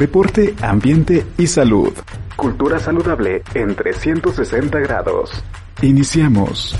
Deporte, 0.00 0.54
ambiente 0.62 1.26
y 1.36 1.46
salud. 1.46 1.92
Cultura 2.34 2.80
saludable 2.80 3.42
en 3.52 3.74
360 3.74 4.78
grados. 4.78 5.30
Iniciamos. 5.82 6.74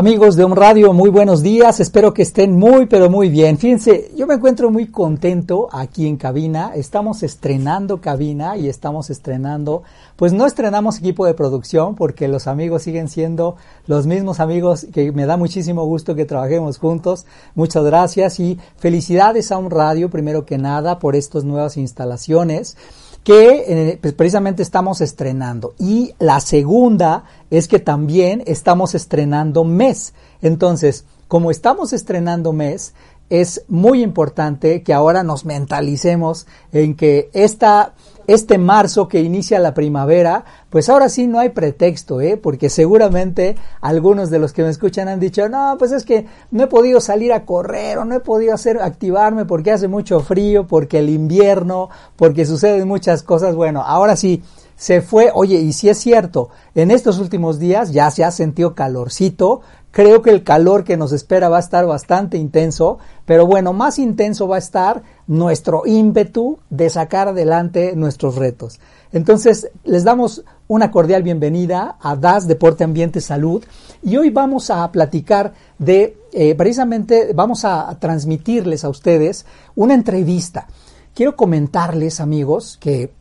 Amigos 0.00 0.34
de 0.34 0.46
un 0.46 0.56
radio, 0.56 0.94
muy 0.94 1.10
buenos 1.10 1.42
días. 1.42 1.78
Espero 1.78 2.14
que 2.14 2.22
estén 2.22 2.56
muy, 2.56 2.86
pero 2.86 3.10
muy 3.10 3.28
bien. 3.28 3.58
Fíjense, 3.58 4.10
yo 4.16 4.26
me 4.26 4.32
encuentro 4.32 4.70
muy 4.70 4.86
contento 4.86 5.68
aquí 5.70 6.06
en 6.06 6.16
cabina. 6.16 6.72
Estamos 6.74 7.22
estrenando 7.22 8.00
cabina 8.00 8.56
y 8.56 8.70
estamos 8.70 9.10
estrenando, 9.10 9.82
pues 10.16 10.32
no 10.32 10.46
estrenamos 10.46 11.00
equipo 11.00 11.26
de 11.26 11.34
producción 11.34 11.96
porque 11.96 12.28
los 12.28 12.46
amigos 12.46 12.84
siguen 12.84 13.08
siendo 13.10 13.56
los 13.86 14.06
mismos 14.06 14.40
amigos 14.40 14.86
que 14.90 15.12
me 15.12 15.26
da 15.26 15.36
muchísimo 15.36 15.84
gusto 15.84 16.14
que 16.14 16.24
trabajemos 16.24 16.78
juntos. 16.78 17.26
Muchas 17.54 17.84
gracias 17.84 18.40
y 18.40 18.58
felicidades 18.78 19.52
a 19.52 19.58
un 19.58 19.70
radio, 19.70 20.08
primero 20.08 20.46
que 20.46 20.56
nada, 20.56 20.98
por 20.98 21.14
estas 21.14 21.44
nuevas 21.44 21.76
instalaciones 21.76 22.78
que 23.24 23.92
eh, 23.92 24.12
precisamente 24.12 24.62
estamos 24.62 25.00
estrenando. 25.00 25.74
Y 25.78 26.14
la 26.18 26.40
segunda 26.40 27.24
es 27.50 27.68
que 27.68 27.78
también 27.78 28.42
estamos 28.46 28.94
estrenando 28.94 29.64
mes. 29.64 30.14
Entonces, 30.40 31.04
como 31.28 31.50
estamos 31.50 31.92
estrenando 31.92 32.52
mes, 32.52 32.94
es 33.28 33.62
muy 33.68 34.02
importante 34.02 34.82
que 34.82 34.92
ahora 34.92 35.22
nos 35.22 35.44
mentalicemos 35.44 36.46
en 36.72 36.96
que 36.96 37.30
esta 37.32 37.94
este 38.32 38.58
marzo 38.58 39.08
que 39.08 39.20
inicia 39.20 39.58
la 39.58 39.74
primavera, 39.74 40.44
pues 40.70 40.88
ahora 40.88 41.08
sí 41.08 41.26
no 41.26 41.40
hay 41.40 41.48
pretexto, 41.48 42.20
¿eh? 42.20 42.36
porque 42.36 42.70
seguramente 42.70 43.56
algunos 43.80 44.30
de 44.30 44.38
los 44.38 44.52
que 44.52 44.62
me 44.62 44.70
escuchan 44.70 45.08
han 45.08 45.18
dicho, 45.18 45.48
no, 45.48 45.74
pues 45.78 45.90
es 45.90 46.04
que 46.04 46.26
no 46.52 46.62
he 46.62 46.66
podido 46.68 47.00
salir 47.00 47.32
a 47.32 47.44
correr 47.44 47.98
o 47.98 48.04
no 48.04 48.14
he 48.14 48.20
podido 48.20 48.54
hacer 48.54 48.80
activarme 48.80 49.46
porque 49.46 49.72
hace 49.72 49.88
mucho 49.88 50.20
frío, 50.20 50.68
porque 50.68 51.00
el 51.00 51.10
invierno, 51.10 51.90
porque 52.14 52.46
suceden 52.46 52.86
muchas 52.86 53.24
cosas. 53.24 53.56
Bueno, 53.56 53.82
ahora 53.82 54.14
sí, 54.14 54.44
se 54.76 55.02
fue, 55.02 55.30
oye, 55.34 55.58
y 55.58 55.72
si 55.72 55.88
es 55.88 55.98
cierto, 55.98 56.50
en 56.76 56.92
estos 56.92 57.18
últimos 57.18 57.58
días 57.58 57.90
ya 57.90 58.10
se 58.12 58.24
ha 58.24 58.30
sentido 58.30 58.74
calorcito, 58.74 59.60
Creo 59.92 60.22
que 60.22 60.30
el 60.30 60.44
calor 60.44 60.84
que 60.84 60.96
nos 60.96 61.12
espera 61.12 61.48
va 61.48 61.56
a 61.56 61.60
estar 61.60 61.84
bastante 61.84 62.38
intenso, 62.38 62.98
pero 63.24 63.44
bueno, 63.44 63.72
más 63.72 63.98
intenso 63.98 64.46
va 64.46 64.54
a 64.54 64.60
estar 64.60 65.02
nuestro 65.30 65.82
ímpetu 65.86 66.58
de 66.70 66.90
sacar 66.90 67.28
adelante 67.28 67.94
nuestros 67.94 68.34
retos. 68.34 68.80
Entonces, 69.12 69.70
les 69.84 70.02
damos 70.02 70.42
una 70.66 70.90
cordial 70.90 71.22
bienvenida 71.22 71.98
a 72.00 72.16
DAS 72.16 72.48
Deporte 72.48 72.82
Ambiente 72.82 73.20
Salud 73.20 73.62
y 74.02 74.16
hoy 74.16 74.30
vamos 74.30 74.70
a 74.70 74.90
platicar 74.90 75.52
de, 75.78 76.16
eh, 76.32 76.56
precisamente, 76.56 77.30
vamos 77.32 77.64
a 77.64 77.96
transmitirles 78.00 78.84
a 78.84 78.88
ustedes 78.88 79.46
una 79.76 79.94
entrevista. 79.94 80.66
Quiero 81.14 81.36
comentarles, 81.36 82.18
amigos, 82.18 82.76
que 82.80 83.12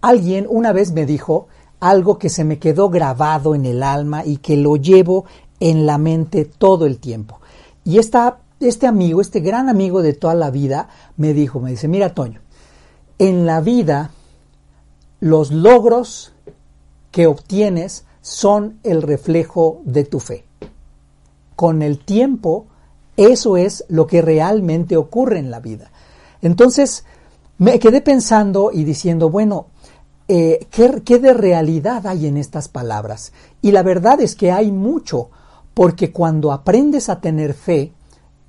alguien 0.00 0.46
una 0.48 0.72
vez 0.72 0.92
me 0.92 1.04
dijo 1.04 1.48
algo 1.80 2.18
que 2.18 2.30
se 2.30 2.44
me 2.44 2.58
quedó 2.58 2.88
grabado 2.88 3.54
en 3.54 3.66
el 3.66 3.82
alma 3.82 4.24
y 4.24 4.38
que 4.38 4.56
lo 4.56 4.76
llevo 4.76 5.26
en 5.60 5.84
la 5.84 5.98
mente 5.98 6.46
todo 6.46 6.86
el 6.86 6.98
tiempo. 6.98 7.40
Y 7.84 7.98
esta, 7.98 8.38
este 8.68 8.86
amigo, 8.86 9.20
este 9.20 9.40
gran 9.40 9.68
amigo 9.68 10.02
de 10.02 10.12
toda 10.12 10.34
la 10.34 10.50
vida, 10.50 10.88
me 11.16 11.32
dijo, 11.32 11.60
me 11.60 11.70
dice, 11.70 11.88
mira 11.88 12.14
Toño, 12.14 12.40
en 13.18 13.46
la 13.46 13.60
vida 13.60 14.10
los 15.20 15.50
logros 15.50 16.32
que 17.10 17.26
obtienes 17.26 18.04
son 18.20 18.78
el 18.82 19.02
reflejo 19.02 19.80
de 19.84 20.04
tu 20.04 20.20
fe. 20.20 20.44
Con 21.56 21.82
el 21.82 22.04
tiempo, 22.04 22.66
eso 23.16 23.56
es 23.56 23.84
lo 23.88 24.06
que 24.06 24.22
realmente 24.22 24.96
ocurre 24.96 25.38
en 25.38 25.50
la 25.50 25.60
vida. 25.60 25.90
Entonces, 26.42 27.04
me 27.58 27.78
quedé 27.78 28.00
pensando 28.00 28.70
y 28.72 28.84
diciendo, 28.84 29.30
bueno, 29.30 29.66
eh, 30.26 30.66
¿qué, 30.70 31.02
¿qué 31.04 31.18
de 31.18 31.32
realidad 31.32 32.06
hay 32.06 32.26
en 32.26 32.36
estas 32.36 32.68
palabras? 32.68 33.32
Y 33.62 33.72
la 33.72 33.82
verdad 33.82 34.20
es 34.20 34.34
que 34.34 34.50
hay 34.50 34.72
mucho 34.72 35.30
porque 35.74 36.12
cuando 36.12 36.52
aprendes 36.52 37.08
a 37.08 37.20
tener 37.20 37.54
fe, 37.54 37.92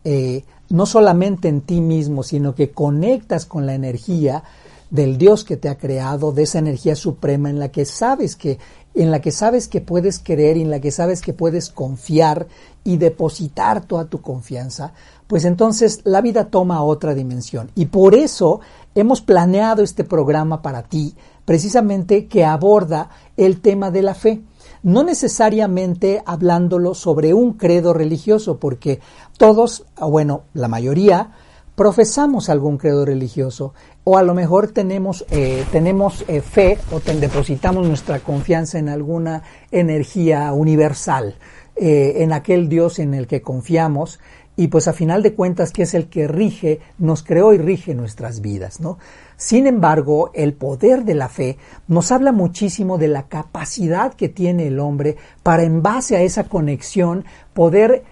eh, 0.05 0.43
no 0.69 0.85
solamente 0.85 1.47
en 1.47 1.61
ti 1.61 1.81
mismo, 1.81 2.21
sino 2.23 2.53
que 2.53 2.69
conectas 2.69 3.45
con 3.45 3.65
la 3.65 3.73
energía 3.73 4.43
del 4.91 5.17
Dios 5.17 5.43
que 5.43 5.57
te 5.57 5.67
ha 5.67 5.77
creado, 5.77 6.31
de 6.31 6.43
esa 6.43 6.59
energía 6.59 6.95
suprema 6.95 7.49
en 7.49 7.59
la 7.59 7.69
que 7.69 7.85
sabes 7.85 8.35
que 8.35 8.59
en 8.93 9.11
la 9.11 9.19
que 9.19 9.31
sabes 9.31 9.67
que 9.67 9.81
puedes 9.81 10.19
creer 10.19 10.57
en 10.57 10.69
la 10.69 10.79
que 10.79 10.89
sabes 10.89 11.21
que 11.21 11.33
puedes 11.33 11.69
confiar 11.69 12.47
y 12.85 12.95
depositar 12.95 13.85
toda 13.85 14.05
tu 14.05 14.21
confianza, 14.21 14.93
pues 15.27 15.43
entonces 15.43 15.99
la 16.05 16.21
vida 16.21 16.45
toma 16.45 16.81
otra 16.81 17.13
dimensión. 17.13 17.71
Y 17.75 17.87
por 17.87 18.15
eso 18.15 18.61
hemos 18.93 19.19
planeado 19.19 19.83
este 19.83 20.05
programa 20.05 20.61
para 20.61 20.83
ti, 20.83 21.13
precisamente 21.43 22.27
que 22.27 22.45
aborda 22.45 23.09
el 23.35 23.59
tema 23.59 23.91
de 23.91 24.01
la 24.01 24.13
fe 24.13 24.43
no 24.85 25.03
necesariamente 25.03 26.21
hablándolo 26.27 26.93
sobre 26.93 27.33
un 27.33 27.53
credo 27.53 27.91
religioso, 27.91 28.59
porque 28.59 28.99
todos, 29.37 29.85
bueno, 29.99 30.43
la 30.53 30.67
mayoría, 30.67 31.31
profesamos 31.75 32.49
algún 32.49 32.77
credo 32.77 33.05
religioso 33.05 33.73
o 34.03 34.17
a 34.17 34.23
lo 34.23 34.33
mejor 34.33 34.71
tenemos, 34.71 35.25
eh, 35.29 35.65
tenemos 35.71 36.23
eh, 36.27 36.41
fe 36.41 36.77
o 36.91 36.99
depositamos 36.99 37.85
nuestra 37.85 38.19
confianza 38.19 38.79
en 38.79 38.89
alguna 38.89 39.43
energía 39.71 40.53
universal, 40.53 41.35
eh, 41.75 42.13
en 42.17 42.31
aquel 42.31 42.69
Dios 42.69 42.99
en 42.99 43.13
el 43.13 43.27
que 43.27 43.41
confiamos 43.41 44.19
y 44.57 44.69
pues 44.69 44.87
a 44.87 44.93
final 44.93 45.21
de 45.21 45.33
cuentas 45.33 45.71
que 45.71 45.83
es 45.83 45.93
el 45.93 46.07
que 46.07 46.29
rige, 46.29 46.79
nos 46.97 47.23
creó 47.23 47.53
y 47.53 47.57
rige 47.57 47.93
nuestras 47.93 48.39
vidas, 48.39 48.79
¿no? 48.79 48.97
Sin 49.35 49.67
embargo, 49.67 50.31
el 50.33 50.53
poder 50.53 51.03
de 51.03 51.13
la 51.13 51.27
fe 51.27 51.57
nos 51.89 52.13
habla 52.13 52.31
muchísimo 52.31 52.97
de 52.97 53.09
la 53.09 53.27
capacidad 53.27 54.13
que 54.13 54.29
tiene 54.29 54.67
el 54.67 54.79
hombre 54.79 55.17
para 55.43 55.63
en 55.63 55.83
base 55.83 56.15
a 56.15 56.21
esa 56.21 56.45
conexión 56.45 57.25
poder 57.53 58.03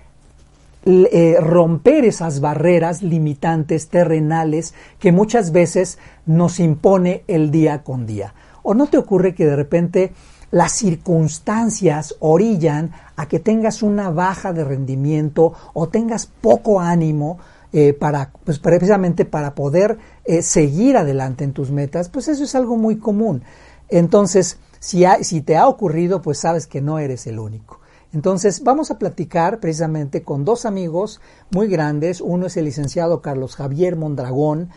eh, 0.86 1.38
romper 1.40 2.04
esas 2.04 2.42
barreras 2.42 3.02
limitantes 3.02 3.88
terrenales 3.88 4.74
que 5.00 5.12
muchas 5.12 5.52
veces 5.52 5.98
nos 6.26 6.60
impone 6.60 7.24
el 7.28 7.52
día 7.52 7.84
con 7.84 8.06
día. 8.06 8.34
¿O 8.64 8.74
no 8.74 8.88
te 8.88 8.98
ocurre 8.98 9.34
que 9.34 9.46
de 9.46 9.56
repente 9.56 10.14
las 10.52 10.74
circunstancias 10.74 12.16
orillan 12.20 12.92
a 13.16 13.28
que 13.28 13.40
tengas 13.40 13.82
una 13.82 14.10
baja 14.10 14.54
de 14.54 14.64
rendimiento 14.64 15.54
o 15.74 15.88
tengas 15.90 16.28
poco 16.28 16.80
ánimo 16.80 17.40
eh, 17.72 17.94
para, 17.94 18.32
pues 18.44 18.60
precisamente 18.60 19.26
para 19.26 19.56
poder 19.56 19.98
eh, 20.26 20.44
seguir 20.44 20.96
adelante 20.98 21.44
en 21.44 21.54
tus 21.54 21.72
metas, 21.72 22.10
pues 22.10 22.28
eso 22.28 22.44
es 22.44 22.54
algo 22.56 22.78
muy 22.78 22.98
común. 22.98 23.42
Entonces, 23.90 24.60
si, 24.80 25.06
si 25.22 25.42
te 25.42 25.58
ha 25.58 25.68
ocurrido, 25.68 26.22
pues 26.22 26.40
sabes 26.40 26.68
que 26.68 26.82
no 26.82 27.00
eres 27.00 27.26
el 27.26 27.40
único. 27.40 27.80
Entonces, 28.14 28.64
vamos 28.64 28.92
a 28.92 29.00
platicar 29.00 29.60
precisamente 29.60 30.24
con 30.24 30.46
dos 30.46 30.66
amigos 30.66 31.20
muy 31.52 31.68
grandes. 31.68 32.22
Uno 32.22 32.46
es 32.46 32.58
el 32.58 32.66
licenciado 32.66 33.22
Carlos 33.22 33.56
Javier 33.56 33.96
Mondragón, 33.96 34.70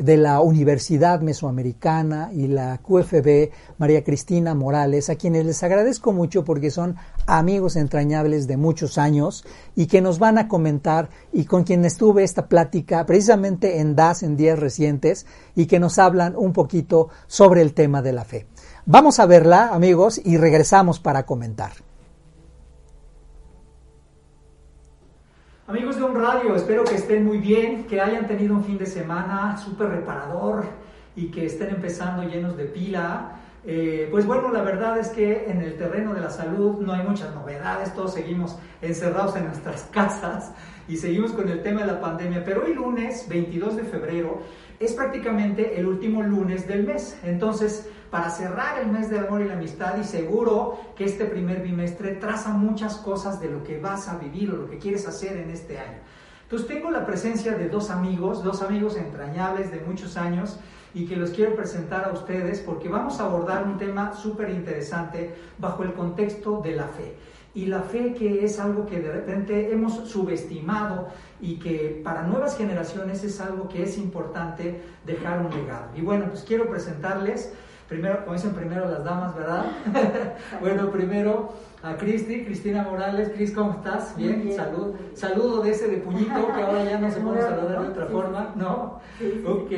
de 0.00 0.16
la 0.16 0.40
Universidad 0.40 1.20
Mesoamericana 1.20 2.30
y 2.32 2.46
la 2.48 2.78
QFB 2.78 3.50
María 3.76 4.02
Cristina 4.02 4.54
Morales, 4.54 5.10
a 5.10 5.16
quienes 5.16 5.44
les 5.44 5.62
agradezco 5.62 6.12
mucho 6.12 6.42
porque 6.42 6.70
son 6.70 6.96
amigos 7.26 7.76
entrañables 7.76 8.46
de 8.46 8.56
muchos 8.56 8.96
años 8.96 9.44
y 9.76 9.86
que 9.86 10.00
nos 10.00 10.18
van 10.18 10.38
a 10.38 10.48
comentar 10.48 11.10
y 11.32 11.44
con 11.44 11.64
quienes 11.64 11.98
tuve 11.98 12.24
esta 12.24 12.48
plática 12.48 13.04
precisamente 13.04 13.80
en 13.80 13.94
DAS 13.94 14.22
en 14.22 14.38
días 14.38 14.58
recientes 14.58 15.26
y 15.54 15.66
que 15.66 15.78
nos 15.78 15.98
hablan 15.98 16.34
un 16.34 16.54
poquito 16.54 17.10
sobre 17.26 17.60
el 17.60 17.74
tema 17.74 18.00
de 18.00 18.12
la 18.12 18.24
fe. 18.24 18.46
Vamos 18.86 19.20
a 19.20 19.26
verla, 19.26 19.68
amigos, 19.68 20.18
y 20.24 20.38
regresamos 20.38 20.98
para 20.98 21.26
comentar. 21.26 21.89
Amigos 25.70 25.98
de 25.98 26.02
un 26.02 26.16
radio, 26.16 26.56
espero 26.56 26.82
que 26.82 26.96
estén 26.96 27.24
muy 27.24 27.38
bien, 27.38 27.84
que 27.84 28.00
hayan 28.00 28.26
tenido 28.26 28.56
un 28.56 28.64
fin 28.64 28.76
de 28.76 28.86
semana 28.86 29.56
súper 29.56 29.88
reparador 29.90 30.64
y 31.14 31.30
que 31.30 31.46
estén 31.46 31.68
empezando 31.68 32.24
llenos 32.24 32.56
de 32.56 32.64
pila. 32.64 33.36
Eh, 33.64 34.08
pues 34.10 34.26
bueno, 34.26 34.50
la 34.50 34.62
verdad 34.62 34.98
es 34.98 35.10
que 35.10 35.48
en 35.48 35.62
el 35.62 35.78
terreno 35.78 36.12
de 36.12 36.22
la 36.22 36.30
salud 36.30 36.80
no 36.80 36.92
hay 36.92 37.06
muchas 37.06 37.32
novedades, 37.36 37.94
todos 37.94 38.14
seguimos 38.14 38.58
encerrados 38.82 39.36
en 39.36 39.44
nuestras 39.44 39.82
casas 39.92 40.50
y 40.90 40.96
seguimos 40.96 41.30
con 41.30 41.48
el 41.48 41.62
tema 41.62 41.82
de 41.82 41.86
la 41.86 42.00
pandemia, 42.00 42.44
pero 42.44 42.64
hoy 42.64 42.74
lunes 42.74 43.28
22 43.28 43.76
de 43.76 43.84
febrero 43.84 44.42
es 44.80 44.92
prácticamente 44.92 45.78
el 45.78 45.86
último 45.86 46.20
lunes 46.20 46.66
del 46.66 46.84
mes, 46.84 47.16
entonces 47.22 47.88
para 48.10 48.28
cerrar 48.28 48.80
el 48.80 48.88
mes 48.88 49.08
del 49.08 49.24
amor 49.24 49.40
y 49.40 49.44
la 49.44 49.54
amistad 49.54 49.98
y 50.00 50.04
seguro 50.04 50.80
que 50.96 51.04
este 51.04 51.26
primer 51.26 51.62
bimestre 51.62 52.16
traza 52.16 52.50
muchas 52.50 52.96
cosas 52.96 53.40
de 53.40 53.48
lo 53.48 53.62
que 53.62 53.78
vas 53.78 54.08
a 54.08 54.18
vivir 54.18 54.50
o 54.50 54.56
lo 54.56 54.68
que 54.68 54.78
quieres 54.78 55.06
hacer 55.06 55.36
en 55.36 55.50
este 55.50 55.78
año. 55.78 55.98
Entonces 56.42 56.66
tengo 56.66 56.90
la 56.90 57.06
presencia 57.06 57.52
de 57.52 57.68
dos 57.68 57.90
amigos, 57.90 58.42
dos 58.42 58.60
amigos 58.60 58.96
entrañables 58.96 59.70
de 59.70 59.78
muchos 59.78 60.16
años 60.16 60.58
y 60.92 61.06
que 61.06 61.14
los 61.14 61.30
quiero 61.30 61.54
presentar 61.54 62.06
a 62.06 62.12
ustedes 62.12 62.58
porque 62.58 62.88
vamos 62.88 63.20
a 63.20 63.26
abordar 63.26 63.64
un 63.64 63.78
tema 63.78 64.12
súper 64.12 64.50
interesante 64.50 65.36
bajo 65.58 65.84
el 65.84 65.92
contexto 65.92 66.60
de 66.60 66.74
la 66.74 66.88
fe. 66.88 67.14
Y 67.54 67.66
la 67.66 67.80
fe 67.80 68.14
que 68.14 68.44
es 68.44 68.60
algo 68.60 68.86
que 68.86 69.00
de 69.00 69.10
repente 69.10 69.72
hemos 69.72 70.08
subestimado 70.08 71.08
y 71.40 71.58
que 71.58 72.00
para 72.04 72.22
nuevas 72.22 72.56
generaciones 72.56 73.24
es 73.24 73.40
algo 73.40 73.68
que 73.68 73.82
es 73.82 73.98
importante 73.98 74.80
dejar 75.04 75.40
un 75.40 75.50
legado. 75.50 75.88
Y 75.96 76.00
bueno, 76.00 76.26
pues 76.28 76.42
quiero 76.42 76.70
presentarles, 76.70 77.52
primero, 77.88 78.20
como 78.20 78.34
dicen 78.34 78.52
primero 78.52 78.88
las 78.88 79.02
damas, 79.02 79.34
¿verdad? 79.34 79.64
bueno, 80.60 80.90
primero 80.92 81.54
a 81.82 81.96
Cristi, 81.96 82.44
Cristina 82.44 82.82
Morales. 82.82 83.30
Cris, 83.34 83.52
¿cómo 83.52 83.72
estás? 83.72 84.14
Bien, 84.16 84.52
salud. 84.54 84.94
Saludo 85.14 85.62
de 85.62 85.70
ese 85.70 85.88
de 85.88 85.98
puñito 85.98 86.46
que 86.54 86.62
ahora 86.62 86.84
ya 86.84 86.98
no 86.98 87.10
se 87.10 87.20
puede 87.20 87.40
saludar 87.42 87.82
de 87.82 87.88
otra 87.88 88.06
forma, 88.06 88.52
¿no? 88.56 89.00
Ok. 89.46 89.70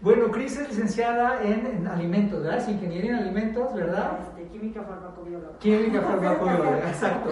Bueno, 0.00 0.30
Cris 0.30 0.58
es 0.58 0.68
licenciada 0.68 1.42
en, 1.42 1.86
alimentos, 1.86 2.42
¿verdad? 2.42 2.58
Es 2.58 2.68
ingeniería 2.68 3.12
en 3.12 3.16
alimentos, 3.16 3.74
¿verdad? 3.74 4.18
Este, 4.20 4.48
química 4.52 4.82
farmacobióloga. 4.82 5.58
Química 5.58 6.00
farmacobióloga, 6.02 6.88
exacto. 6.88 7.30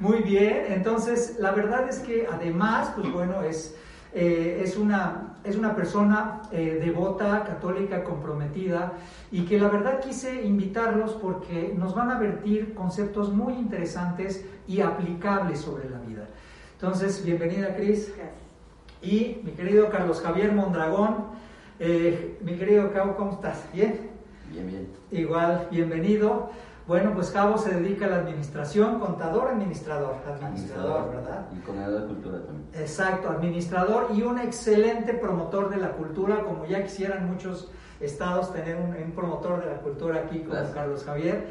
Muy 0.00 0.22
bien, 0.22 0.66
entonces 0.68 1.36
la 1.38 1.52
verdad 1.52 1.88
es 1.88 2.00
que 2.00 2.26
además, 2.30 2.92
pues 2.96 3.10
bueno, 3.12 3.42
es, 3.42 3.76
eh, 4.14 4.60
es, 4.62 4.76
una, 4.76 5.34
es 5.42 5.56
una 5.56 5.74
persona 5.74 6.42
eh, 6.52 6.80
devota, 6.82 7.42
católica, 7.44 8.04
comprometida 8.04 8.92
y 9.32 9.44
que 9.44 9.58
la 9.58 9.68
verdad 9.68 10.00
quise 10.00 10.44
invitarlos 10.44 11.12
porque 11.14 11.74
nos 11.76 11.94
van 11.94 12.10
a 12.10 12.18
vertir 12.18 12.74
conceptos 12.74 13.32
muy 13.32 13.54
interesantes 13.54 14.44
y 14.68 14.80
aplicables 14.80 15.60
sobre 15.60 15.90
la 15.90 15.98
vida. 15.98 16.28
Entonces, 16.74 17.24
bienvenida 17.24 17.74
Cris. 17.74 18.12
Gracias. 18.16 18.44
Y 19.02 19.40
mi 19.44 19.52
querido 19.52 19.90
Carlos 19.90 20.20
Javier 20.20 20.52
Mondragón, 20.52 21.16
eh, 21.78 22.38
mi 22.40 22.54
querido 22.54 22.90
Cabo, 22.92 23.16
¿cómo 23.16 23.32
estás? 23.32 23.62
¿Bien? 23.72 24.10
Bien, 24.50 24.66
bien. 24.66 24.88
Igual, 25.10 25.68
bienvenido. 25.70 26.50
Bueno, 26.86 27.12
pues 27.14 27.30
Cabo 27.30 27.56
se 27.56 27.80
dedica 27.80 28.04
a 28.06 28.10
la 28.10 28.16
administración, 28.16 29.00
contador, 29.00 29.48
administrador, 29.48 30.16
administrador, 30.28 31.16
¿verdad? 31.16 31.46
Y 31.56 31.60
con 31.60 31.76
de 31.76 32.06
cultura 32.06 32.42
también. 32.42 32.68
Exacto, 32.74 33.30
administrador 33.30 34.08
y 34.14 34.22
un 34.22 34.38
excelente 34.38 35.14
promotor 35.14 35.70
de 35.70 35.78
la 35.78 35.92
cultura, 35.92 36.44
como 36.44 36.66
ya 36.66 36.82
quisieran 36.82 37.26
muchos 37.26 37.70
estados 38.00 38.52
tener 38.52 38.76
un, 38.76 39.12
promotor 39.12 39.64
de 39.64 39.70
la 39.70 39.78
cultura 39.78 40.20
aquí 40.20 40.40
como 40.40 40.60
Carlos 40.74 41.04
Javier. 41.04 41.46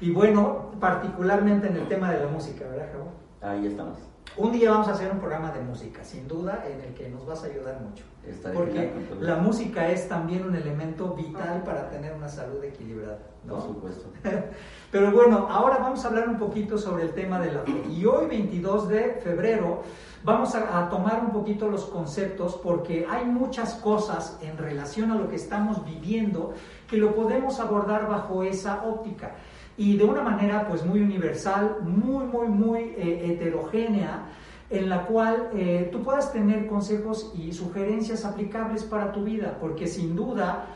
Y 0.00 0.12
bueno, 0.12 0.70
particularmente 0.78 1.66
en 1.66 1.76
el 1.76 1.88
tema 1.88 2.12
de 2.12 2.24
la 2.24 2.30
música, 2.30 2.64
¿verdad, 2.68 2.92
Cabo? 2.92 3.12
Ahí 3.42 3.66
estamos. 3.66 3.98
Un 4.38 4.52
día 4.52 4.70
vamos 4.70 4.88
a 4.88 4.92
hacer 4.92 5.10
un 5.10 5.18
programa 5.18 5.50
de 5.50 5.62
música, 5.62 6.04
sin 6.04 6.28
duda, 6.28 6.62
en 6.70 6.78
el 6.82 6.92
que 6.92 7.08
nos 7.08 7.24
vas 7.24 7.42
a 7.42 7.46
ayudar 7.46 7.80
mucho. 7.80 8.04
porque 8.52 8.92
la 9.18 9.36
música 9.36 9.88
es 9.88 10.08
también 10.08 10.44
un 10.44 10.54
elemento 10.54 11.14
vital 11.14 11.62
para 11.62 11.88
tener 11.88 12.12
una 12.12 12.28
salud 12.28 12.62
equilibrada. 12.62 13.18
Por 13.48 13.62
supuesto. 13.62 14.10
Pero 14.92 15.10
bueno, 15.10 15.46
ahora 15.48 15.78
vamos 15.78 16.04
a 16.04 16.08
hablar 16.08 16.28
un 16.28 16.36
poquito 16.36 16.76
sobre 16.76 17.04
el 17.04 17.14
tema 17.14 17.40
de 17.40 17.52
la 17.52 17.60
fe. 17.62 17.82
Y 17.90 18.04
hoy, 18.04 18.26
22 18.26 18.88
de 18.88 19.20
febrero, 19.24 19.82
vamos 20.22 20.54
a, 20.54 20.80
a 20.80 20.90
tomar 20.90 21.22
un 21.24 21.30
poquito 21.30 21.70
los 21.70 21.86
conceptos 21.86 22.60
porque 22.62 23.06
hay 23.08 23.24
muchas 23.24 23.74
cosas 23.74 24.38
en 24.42 24.58
relación 24.58 25.12
a 25.12 25.14
lo 25.14 25.28
que 25.30 25.36
estamos 25.36 25.82
viviendo 25.82 26.52
que 26.90 26.98
lo 26.98 27.14
podemos 27.14 27.58
abordar 27.58 28.06
bajo 28.06 28.42
esa 28.42 28.84
óptica 28.84 29.36
y 29.76 29.96
de 29.96 30.04
una 30.04 30.22
manera 30.22 30.66
pues 30.68 30.84
muy 30.84 31.00
universal, 31.00 31.78
muy, 31.82 32.24
muy, 32.24 32.48
muy 32.48 32.80
eh, 32.96 33.32
heterogénea, 33.32 34.26
en 34.68 34.88
la 34.88 35.06
cual 35.06 35.50
eh, 35.54 35.88
tú 35.92 36.02
puedas 36.02 36.32
tener 36.32 36.66
consejos 36.66 37.32
y 37.36 37.52
sugerencias 37.52 38.24
aplicables 38.24 38.82
para 38.82 39.12
tu 39.12 39.22
vida, 39.22 39.58
porque 39.60 39.86
sin 39.86 40.16
duda 40.16 40.66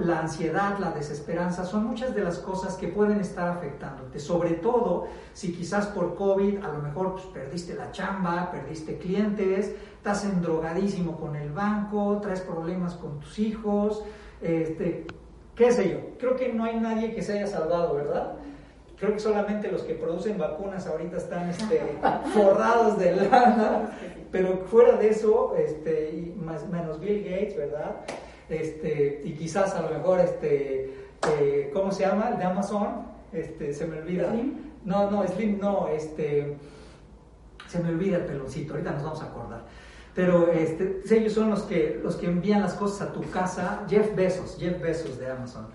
la 0.00 0.20
ansiedad, 0.20 0.76
la 0.78 0.90
desesperanza 0.90 1.64
son 1.64 1.86
muchas 1.86 2.14
de 2.14 2.24
las 2.24 2.38
cosas 2.38 2.74
que 2.74 2.88
pueden 2.88 3.20
estar 3.20 3.48
afectándote, 3.48 4.18
sobre 4.18 4.54
todo 4.54 5.06
si 5.32 5.52
quizás 5.52 5.86
por 5.86 6.16
COVID 6.16 6.64
a 6.64 6.68
lo 6.72 6.82
mejor 6.82 7.12
pues, 7.12 7.26
perdiste 7.26 7.74
la 7.74 7.92
chamba, 7.92 8.50
perdiste 8.50 8.98
clientes, 8.98 9.76
estás 9.96 10.24
endrogadísimo 10.24 11.16
con 11.16 11.36
el 11.36 11.52
banco, 11.52 12.18
traes 12.20 12.40
problemas 12.40 12.94
con 12.94 13.20
tus 13.20 13.38
hijos, 13.38 14.02
este, 14.42 15.06
qué 15.54 15.70
sé 15.70 15.90
yo, 15.90 16.18
creo 16.18 16.34
que 16.34 16.52
no 16.52 16.64
hay 16.64 16.80
nadie 16.80 17.14
que 17.14 17.22
se 17.22 17.34
haya 17.34 17.46
salvado, 17.46 17.94
¿verdad? 17.94 18.37
Creo 18.98 19.12
que 19.12 19.20
solamente 19.20 19.70
los 19.70 19.82
que 19.82 19.94
producen 19.94 20.38
vacunas 20.38 20.86
ahorita 20.86 21.16
están 21.18 21.48
este, 21.50 21.80
forrados 22.34 22.98
de 22.98 23.14
lana, 23.16 23.90
pero 24.32 24.58
fuera 24.66 24.96
de 24.96 25.10
eso, 25.10 25.54
este, 25.56 26.10
y 26.10 26.34
más, 26.36 26.68
menos 26.68 26.98
Bill 26.98 27.22
Gates, 27.22 27.56
¿verdad? 27.56 27.96
Este, 28.48 29.20
y 29.24 29.32
quizás 29.34 29.74
a 29.74 29.82
lo 29.82 29.90
mejor, 29.90 30.20
este, 30.20 30.92
eh, 31.28 31.70
¿cómo 31.72 31.92
se 31.92 32.04
llama? 32.04 32.30
El 32.30 32.38
de 32.38 32.44
Amazon, 32.44 33.06
este, 33.32 33.72
se 33.72 33.86
me 33.86 33.98
olvida. 33.98 34.32
No, 34.84 35.10
no, 35.10 35.26
Slim 35.28 35.58
no, 35.60 35.88
este, 35.88 36.56
se 37.68 37.78
me 37.80 37.90
olvida 37.90 38.16
el 38.16 38.24
peloncito, 38.24 38.72
ahorita 38.72 38.92
nos 38.92 39.02
vamos 39.02 39.22
a 39.22 39.26
acordar 39.26 39.64
pero 40.18 40.50
este, 40.50 41.00
ellos 41.12 41.32
son 41.32 41.48
los 41.48 41.62
que, 41.62 42.00
los 42.02 42.16
que 42.16 42.26
envían 42.26 42.60
las 42.60 42.74
cosas 42.74 43.08
a 43.08 43.12
tu 43.12 43.22
casa, 43.30 43.86
Jeff 43.88 44.16
Bezos, 44.16 44.56
Jeff 44.58 44.82
Bezos 44.82 45.16
de 45.16 45.30
Amazon. 45.30 45.68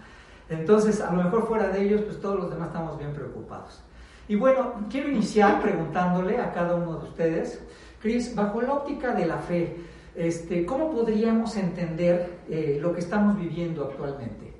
Entonces, 0.59 1.01
a 1.01 1.13
lo 1.13 1.23
mejor 1.23 1.47
fuera 1.47 1.69
de 1.69 1.81
ellos, 1.83 2.01
pues 2.01 2.19
todos 2.19 2.39
los 2.39 2.49
demás 2.49 2.67
estamos 2.67 2.97
bien 2.97 3.13
preocupados. 3.13 3.81
Y 4.27 4.35
bueno, 4.35 4.73
quiero 4.89 5.09
iniciar 5.09 5.61
preguntándole 5.61 6.39
a 6.39 6.51
cada 6.51 6.75
uno 6.75 6.97
de 6.97 7.03
ustedes, 7.09 7.61
Cris, 7.99 8.35
bajo 8.35 8.61
la 8.61 8.73
óptica 8.73 9.13
de 9.13 9.25
la 9.25 9.37
fe, 9.37 9.77
este, 10.15 10.65
¿cómo 10.65 10.91
podríamos 10.91 11.55
entender 11.57 12.39
eh, 12.49 12.77
lo 12.81 12.93
que 12.93 12.99
estamos 12.99 13.37
viviendo 13.37 13.83
actualmente? 13.85 14.53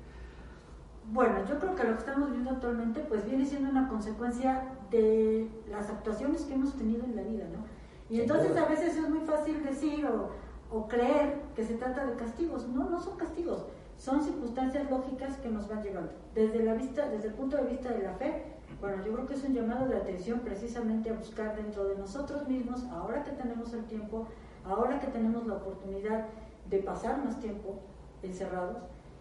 Bueno, 1.12 1.36
yo 1.48 1.58
creo 1.58 1.74
que 1.74 1.84
lo 1.84 1.92
que 1.92 1.98
estamos 1.98 2.28
viviendo 2.28 2.50
actualmente 2.50 3.00
pues 3.00 3.24
viene 3.26 3.44
siendo 3.44 3.70
una 3.70 3.88
consecuencia 3.88 4.64
de 4.90 5.48
las 5.70 5.90
actuaciones 5.90 6.42
que 6.42 6.54
hemos 6.54 6.74
tenido 6.74 7.04
en 7.04 7.14
la 7.14 7.22
vida, 7.22 7.44
¿no? 7.52 7.64
Y 8.08 8.20
entonces 8.20 8.56
a 8.56 8.66
veces 8.66 8.96
es 8.96 9.08
muy 9.08 9.20
fácil 9.20 9.62
decir 9.62 10.06
o, 10.06 10.30
o 10.70 10.88
creer 10.88 11.40
que 11.54 11.64
se 11.64 11.74
trata 11.74 12.06
de 12.06 12.14
castigos. 12.14 12.66
No, 12.68 12.88
no 12.88 13.00
son 13.00 13.16
castigos, 13.16 13.64
son 13.98 14.22
circunstancias 14.22 14.90
lógicas 14.90 15.36
que 15.38 15.48
nos 15.48 15.68
van 15.68 15.82
llevando. 15.82 16.12
Desde, 16.34 16.62
la 16.62 16.74
vista, 16.74 17.08
desde 17.08 17.28
el 17.28 17.34
punto 17.34 17.56
de 17.56 17.64
vista 17.64 17.90
de 17.92 18.02
la 18.02 18.14
fe, 18.14 18.42
bueno, 18.80 19.04
yo 19.04 19.12
creo 19.12 19.26
que 19.26 19.34
es 19.34 19.44
un 19.44 19.54
llamado 19.54 19.86
de 19.88 19.96
atención 19.96 20.40
precisamente 20.40 21.10
a 21.10 21.14
buscar 21.14 21.56
dentro 21.56 21.84
de 21.84 21.96
nosotros 21.96 22.46
mismos, 22.48 22.84
ahora 22.90 23.24
que 23.24 23.32
tenemos 23.32 23.72
el 23.72 23.84
tiempo, 23.84 24.26
ahora 24.64 25.00
que 25.00 25.06
tenemos 25.06 25.46
la 25.46 25.54
oportunidad 25.54 26.26
de 26.68 26.78
pasar 26.78 27.24
más 27.24 27.38
tiempo 27.40 27.76
encerrados, 28.22 28.78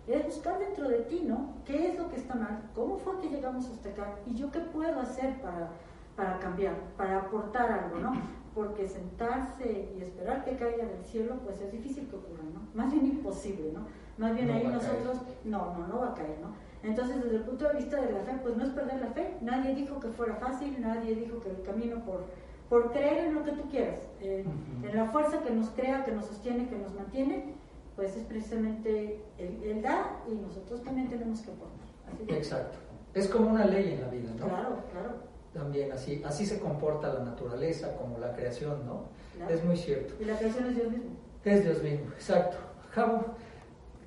es 0.07 0.25
buscar 0.25 0.59
dentro 0.59 0.89
de 0.89 0.99
ti, 1.01 1.23
¿no? 1.25 1.53
¿Qué 1.65 1.89
es 1.89 1.97
lo 1.97 2.09
que 2.09 2.17
está 2.17 2.35
mal? 2.35 2.69
¿Cómo 2.75 2.97
fue 2.97 3.19
que 3.19 3.29
llegamos 3.29 3.69
hasta 3.69 3.89
acá? 3.89 4.15
¿Y 4.25 4.35
yo 4.35 4.51
qué 4.51 4.59
puedo 4.59 4.99
hacer 4.99 5.41
para, 5.41 5.69
para 6.17 6.39
cambiar, 6.39 6.75
para 6.97 7.19
aportar 7.19 7.71
algo, 7.71 7.99
¿no? 7.99 8.43
porque 8.53 8.87
sentarse 8.87 9.89
y 9.97 10.01
esperar 10.01 10.43
que 10.45 10.55
caiga 10.55 10.85
del 10.85 11.03
cielo, 11.03 11.35
pues 11.43 11.59
es 11.61 11.71
difícil 11.71 12.07
que 12.07 12.15
ocurra, 12.15 12.43
¿no? 12.53 12.61
Más 12.73 12.91
bien 12.91 13.05
imposible, 13.07 13.71
¿no? 13.73 13.81
Más 14.17 14.36
bien 14.36 14.50
ahí 14.51 14.67
nosotros, 14.67 15.17
no, 15.43 15.74
no, 15.74 15.88
no 15.88 16.00
va 16.00 16.10
a 16.10 16.13
caer, 16.13 16.38
¿no? 16.41 16.53
Entonces, 16.84 17.24
desde 17.24 17.38
el 17.38 17.43
punto 17.43 17.67
de 17.67 17.75
vista 17.75 18.01
de 18.01 18.12
la 18.12 18.20
fe, 18.20 18.34
pues 18.41 18.58
no 18.58 18.63
es 18.63 18.70
perder 18.72 19.00
la 19.00 19.08
fe. 19.08 19.38
Nadie 19.41 19.74
dijo 19.74 20.00
que 20.00 20.10
fuera 20.10 20.36
fácil, 20.36 20.75
nadie 20.82 21.15
dijo 21.15 21.39
que 21.39 21.50
el 21.50 21.62
camino 21.63 22.03
por, 22.03 22.25
por 22.70 22.91
creer 22.91 23.27
en 23.27 23.36
lo 23.36 23.43
que 23.43 23.51
tú 23.51 23.70
quieras, 23.70 24.00
en 24.22 24.46
la 24.93 25.05
fuerza 25.05 25.41
que 25.41 25.51
nos 25.51 25.70
crea, 25.70 26.03
que 26.03 26.12
nos 26.12 26.25
sostiene, 26.25 26.67
que 26.67 26.77
nos 26.77 26.93
mantiene, 26.93 27.55
pues 27.96 28.15
es 28.17 28.24
precisamente 28.24 29.22
el, 29.38 29.63
el 29.63 29.82
dar 29.82 30.24
y 30.29 30.36
nosotros 30.36 30.84
también 30.84 31.10
tenemos 31.10 31.41
que 31.41 31.51
aportar. 31.51 32.38
Exacto. 32.38 32.77
Es 33.13 33.27
como 33.27 33.50
una 33.50 33.65
ley 33.65 33.93
en 33.93 34.01
la 34.01 34.08
vida, 34.08 34.29
¿no? 34.38 34.48
Claro, 34.48 34.77
claro 34.91 35.34
también 35.53 35.91
así, 35.91 36.22
así 36.25 36.46
se 36.46 36.60
comporta 36.60 37.13
la 37.13 37.24
naturaleza 37.24 37.96
como 37.96 38.17
la 38.17 38.34
creación, 38.34 38.86
¿no? 38.86 39.05
Es 39.50 39.63
muy 39.63 39.77
cierto. 39.77 40.15
Y 40.20 40.25
la 40.25 40.38
creación 40.38 40.65
es 40.67 40.75
Dios 40.75 40.91
mismo. 40.91 41.12
Es 41.43 41.63
Dios 41.63 41.84
mismo, 41.84 42.12
exacto. 42.12 42.58
Javo, 42.91 43.25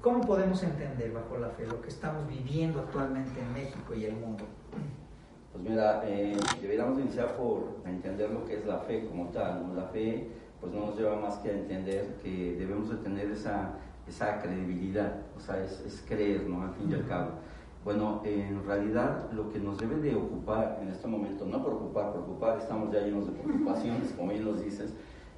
¿cómo 0.07 0.21
podemos 0.21 0.63
entender 0.63 1.13
bajo 1.13 1.37
la 1.37 1.49
fe 1.49 1.67
lo 1.67 1.83
que 1.83 1.89
estamos 1.89 2.29
viviendo 2.29 2.79
actualmente 2.79 3.41
en 3.41 3.53
México 3.53 3.93
y 3.93 4.05
el 4.05 4.15
mundo? 4.15 4.45
Pues 5.53 5.69
mira, 5.69 6.01
eh, 6.05 6.37
deberíamos 6.63 7.01
iniciar 7.01 7.37
por 7.37 7.79
entender 7.85 8.31
lo 8.31 8.45
que 8.45 8.55
es 8.55 8.67
la 8.67 8.79
fe 8.79 9.05
como 9.09 9.31
tal. 9.31 9.75
La 9.75 9.87
fe 9.87 10.29
pues 10.61 10.73
no 10.73 10.87
nos 10.87 10.97
lleva 10.97 11.17
más 11.17 11.39
que 11.39 11.49
a 11.49 11.55
entender 11.55 12.19
que 12.23 12.55
debemos 12.57 12.89
de 12.89 12.99
tener 12.99 13.33
esa, 13.33 13.73
esa 14.07 14.41
credibilidad, 14.41 15.23
o 15.37 15.41
sea, 15.41 15.61
es, 15.61 15.81
es 15.81 16.05
creer, 16.07 16.47
¿no? 16.47 16.63
Al 16.63 16.71
fin 16.75 16.89
y 16.89 16.95
al 16.95 17.09
cabo. 17.09 17.31
Bueno, 17.85 18.23
en 18.25 18.65
realidad 18.65 19.29
lo 19.33 19.51
que 19.51 19.59
nos 19.59 19.77
debe 19.77 19.97
de 19.97 20.15
ocupar 20.15 20.79
en 20.83 20.89
este 20.89 21.09
momento, 21.09 21.47
no 21.47 21.65
preocupar, 21.65 22.13
preocupar, 22.13 22.59
estamos 22.59 22.93
ya 22.93 23.01
llenos 23.01 23.27
de 23.27 23.33
preocupaciones, 23.33 24.13
como 24.17 24.31
bien 24.31 24.45
nos 24.45 24.63
dices, 24.63 24.95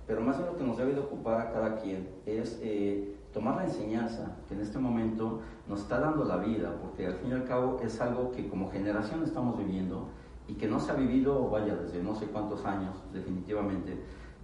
pero 0.07 0.21
más 0.21 0.37
bien 0.37 0.51
lo 0.51 0.59
que 0.59 0.65
nos 0.65 0.77
debe 0.77 0.93
de 0.93 1.01
ocupar 1.01 1.41
a 1.41 1.53
cada 1.53 1.77
quien 1.77 2.07
es 2.27 2.61
eh, 2.63 3.15
tomar 3.39 3.55
la 3.55 3.67
enseñanza 3.67 4.33
que 4.49 4.55
en 4.55 4.61
este 4.63 4.81
momento 4.81 5.41
nos 5.69 5.83
está 5.83 6.01
dando 6.01 6.25
la 6.25 6.39
vida, 6.39 6.75
porque 6.83 7.07
al 7.07 7.15
fin 7.15 7.31
y 7.31 7.35
al 7.35 7.45
cabo 7.45 7.79
es 7.81 8.01
algo 8.01 8.33
que 8.33 8.49
como 8.49 8.69
generación 8.69 9.23
estamos 9.23 9.57
viviendo 9.57 10.09
y 10.49 10.55
que 10.55 10.67
no 10.67 10.81
se 10.81 10.91
ha 10.91 10.95
vivido, 10.95 11.49
vaya, 11.49 11.77
desde 11.77 12.03
no 12.03 12.17
sé 12.17 12.27
cuántos 12.27 12.65
años, 12.65 12.97
definitivamente, 13.13 13.97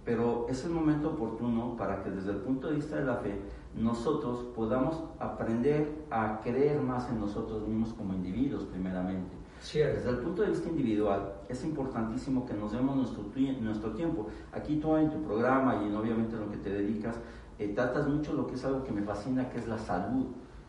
pero 0.05 0.45
es 0.47 0.63
el 0.63 0.71
momento 0.71 1.09
oportuno 1.09 1.75
para 1.75 2.03
que 2.03 2.09
desde 2.09 2.31
el 2.31 2.37
punto 2.37 2.69
de 2.69 2.75
vista 2.75 2.95
de 2.95 3.03
la 3.03 3.15
fe 3.15 3.37
nosotros 3.75 4.45
podamos 4.55 5.03
aprender 5.19 6.05
a 6.09 6.39
creer 6.41 6.79
más 6.79 7.09
en 7.09 7.19
nosotros 7.19 7.67
mismos 7.67 7.91
como 7.97 8.13
individuos 8.13 8.63
primeramente. 8.63 9.35
Desde 9.73 10.09
el 10.09 10.17
punto 10.19 10.43
de 10.43 10.49
vista 10.49 10.69
individual 10.69 11.33
es 11.49 11.63
importantísimo 11.65 12.45
que 12.45 12.53
nos 12.53 12.71
demos 12.71 12.95
nuestro, 12.95 13.23
nuestro 13.61 13.91
tiempo. 13.91 14.27
Aquí 14.53 14.77
tú 14.77 14.95
en 14.95 15.09
tu 15.09 15.21
programa 15.23 15.81
y 15.83 15.87
en 15.87 15.95
obviamente 15.95 16.35
en 16.35 16.41
lo 16.41 16.51
que 16.51 16.57
te 16.57 16.69
dedicas, 16.69 17.19
eh, 17.59 17.69
tratas 17.69 18.07
mucho 18.07 18.33
lo 18.33 18.47
que 18.47 18.55
es 18.55 18.65
algo 18.65 18.83
que 18.83 18.91
me 18.91 19.01
fascina, 19.01 19.49
que 19.49 19.59
es 19.59 19.67
la 19.67 19.77
salud. 19.77 20.25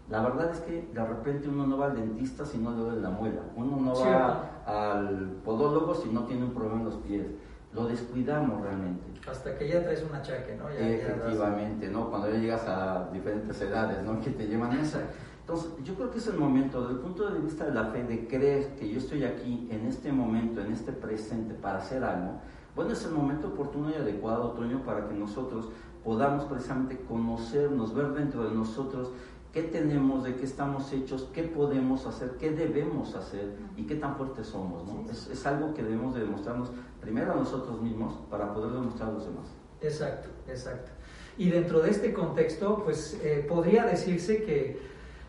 La 0.09 0.23
verdad 0.23 0.53
es 0.53 0.61
que 0.61 0.89
de 0.93 1.05
repente 1.05 1.49
uno 1.49 1.67
no 1.67 1.79
va 1.79 1.87
al 1.87 1.97
dentista 1.97 2.45
si 2.45 2.59
no 2.59 2.71
le 2.71 2.77
duele 2.77 3.01
la 3.01 3.11
muela, 3.11 3.41
uno 3.57 3.77
no 3.77 3.93
va 3.93 4.63
al 4.65 5.41
podólogo 5.45 5.95
si 5.95 6.09
no 6.11 6.25
tiene 6.25 6.45
un 6.45 6.53
problema 6.53 6.79
en 6.79 6.85
los 6.85 6.95
pies. 6.97 7.27
Lo 7.73 7.87
descuidamos 7.89 8.63
realmente. 8.63 9.03
Hasta 9.29 9.59
que 9.59 9.69
ya 9.69 9.83
traes 9.83 10.05
un 10.09 10.15
achaque, 10.15 10.57
¿no? 10.57 10.69
Efectivamente, 10.69 11.89
¿no? 11.89 12.09
Cuando 12.09 12.31
ya 12.31 12.39
llegas 12.39 12.65
a 12.69 13.11
diferentes 13.13 13.61
edades, 13.61 14.03
¿no? 14.05 14.21
Que 14.21 14.31
te 14.31 14.47
llevan 14.47 14.73
esa. 14.79 15.01
Entonces, 15.41 15.73
yo 15.85 15.95
creo 15.95 16.11
que 16.11 16.19
es 16.19 16.27
el 16.29 16.39
momento, 16.39 16.81
desde 16.81 16.95
el 16.95 17.01
punto 17.01 17.29
de 17.29 17.41
vista 17.41 17.65
de 17.65 17.75
la 17.75 17.85
fe, 17.87 18.05
de 18.05 18.27
creer 18.27 18.77
que 18.77 18.89
yo 18.89 18.99
estoy 18.99 19.25
aquí 19.25 19.69
en 19.71 19.87
este 19.87 20.11
momento, 20.13 20.61
en 20.61 20.73
este 20.73 20.93
presente, 20.93 21.55
para 21.55 21.79
hacer 21.79 22.03
algo. 22.03 22.41
Bueno, 22.75 22.93
es 22.93 23.05
el 23.05 23.13
momento 23.13 23.49
oportuno 23.49 23.91
y 23.91 23.95
adecuado, 23.95 24.51
Toño, 24.51 24.83
para 24.85 25.09
que 25.09 25.15
nosotros 25.15 25.69
podamos 26.07 26.45
precisamente 26.45 26.97
conocernos, 27.09 27.93
ver 27.93 28.13
dentro 28.13 28.49
de 28.49 28.55
nosotros 28.55 29.11
qué 29.53 29.65
tenemos, 29.65 30.23
de 30.23 30.37
qué 30.37 30.45
estamos 30.45 30.93
hechos, 30.93 31.29
qué 31.35 31.43
podemos 31.43 32.07
hacer, 32.07 32.37
qué 32.39 32.53
debemos 32.53 33.17
hacer 33.17 33.57
y 33.77 33.89
qué 33.89 33.97
tan 33.97 34.15
fuertes 34.17 34.47
somos. 34.47 34.87
¿no? 34.87 35.11
Es, 35.11 35.27
es, 35.27 35.45
algo 35.47 35.75
que 35.75 35.83
debemos 35.83 36.15
de 36.15 36.21
demostrarnos 36.21 36.71
primero 37.01 37.33
a 37.33 37.35
nosotros 37.35 37.83
mismos 37.83 38.15
para 38.31 38.55
poder 38.55 38.71
demostrar 38.71 39.09
a 39.09 39.13
los 39.15 39.25
demás. 39.25 39.49
Exacto, 39.83 40.29
exacto. 40.47 40.93
Y 41.39 41.51
dentro 41.51 41.81
de 41.81 41.91
este 41.91 42.15
contexto, 42.15 42.85
pues 42.85 43.19
eh, 43.25 43.45
podría 43.49 43.85
decirse 43.85 44.45
que, 44.45 44.79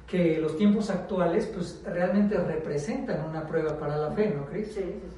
que, 0.06 0.40
los 0.40 0.58
tiempos 0.58 0.92
actuales 0.92 1.48
pues 1.48 1.82
realmente 1.84 2.38
representan 2.38 3.28
una 3.28 3.48
prueba 3.48 3.80
para 3.80 3.98
la 3.98 4.12
fe, 4.12 4.32
¿no, 4.38 4.46
Cris? 4.46 4.68
Sí, 4.68 4.82
sí, 4.84 5.02
sí. 5.10 5.17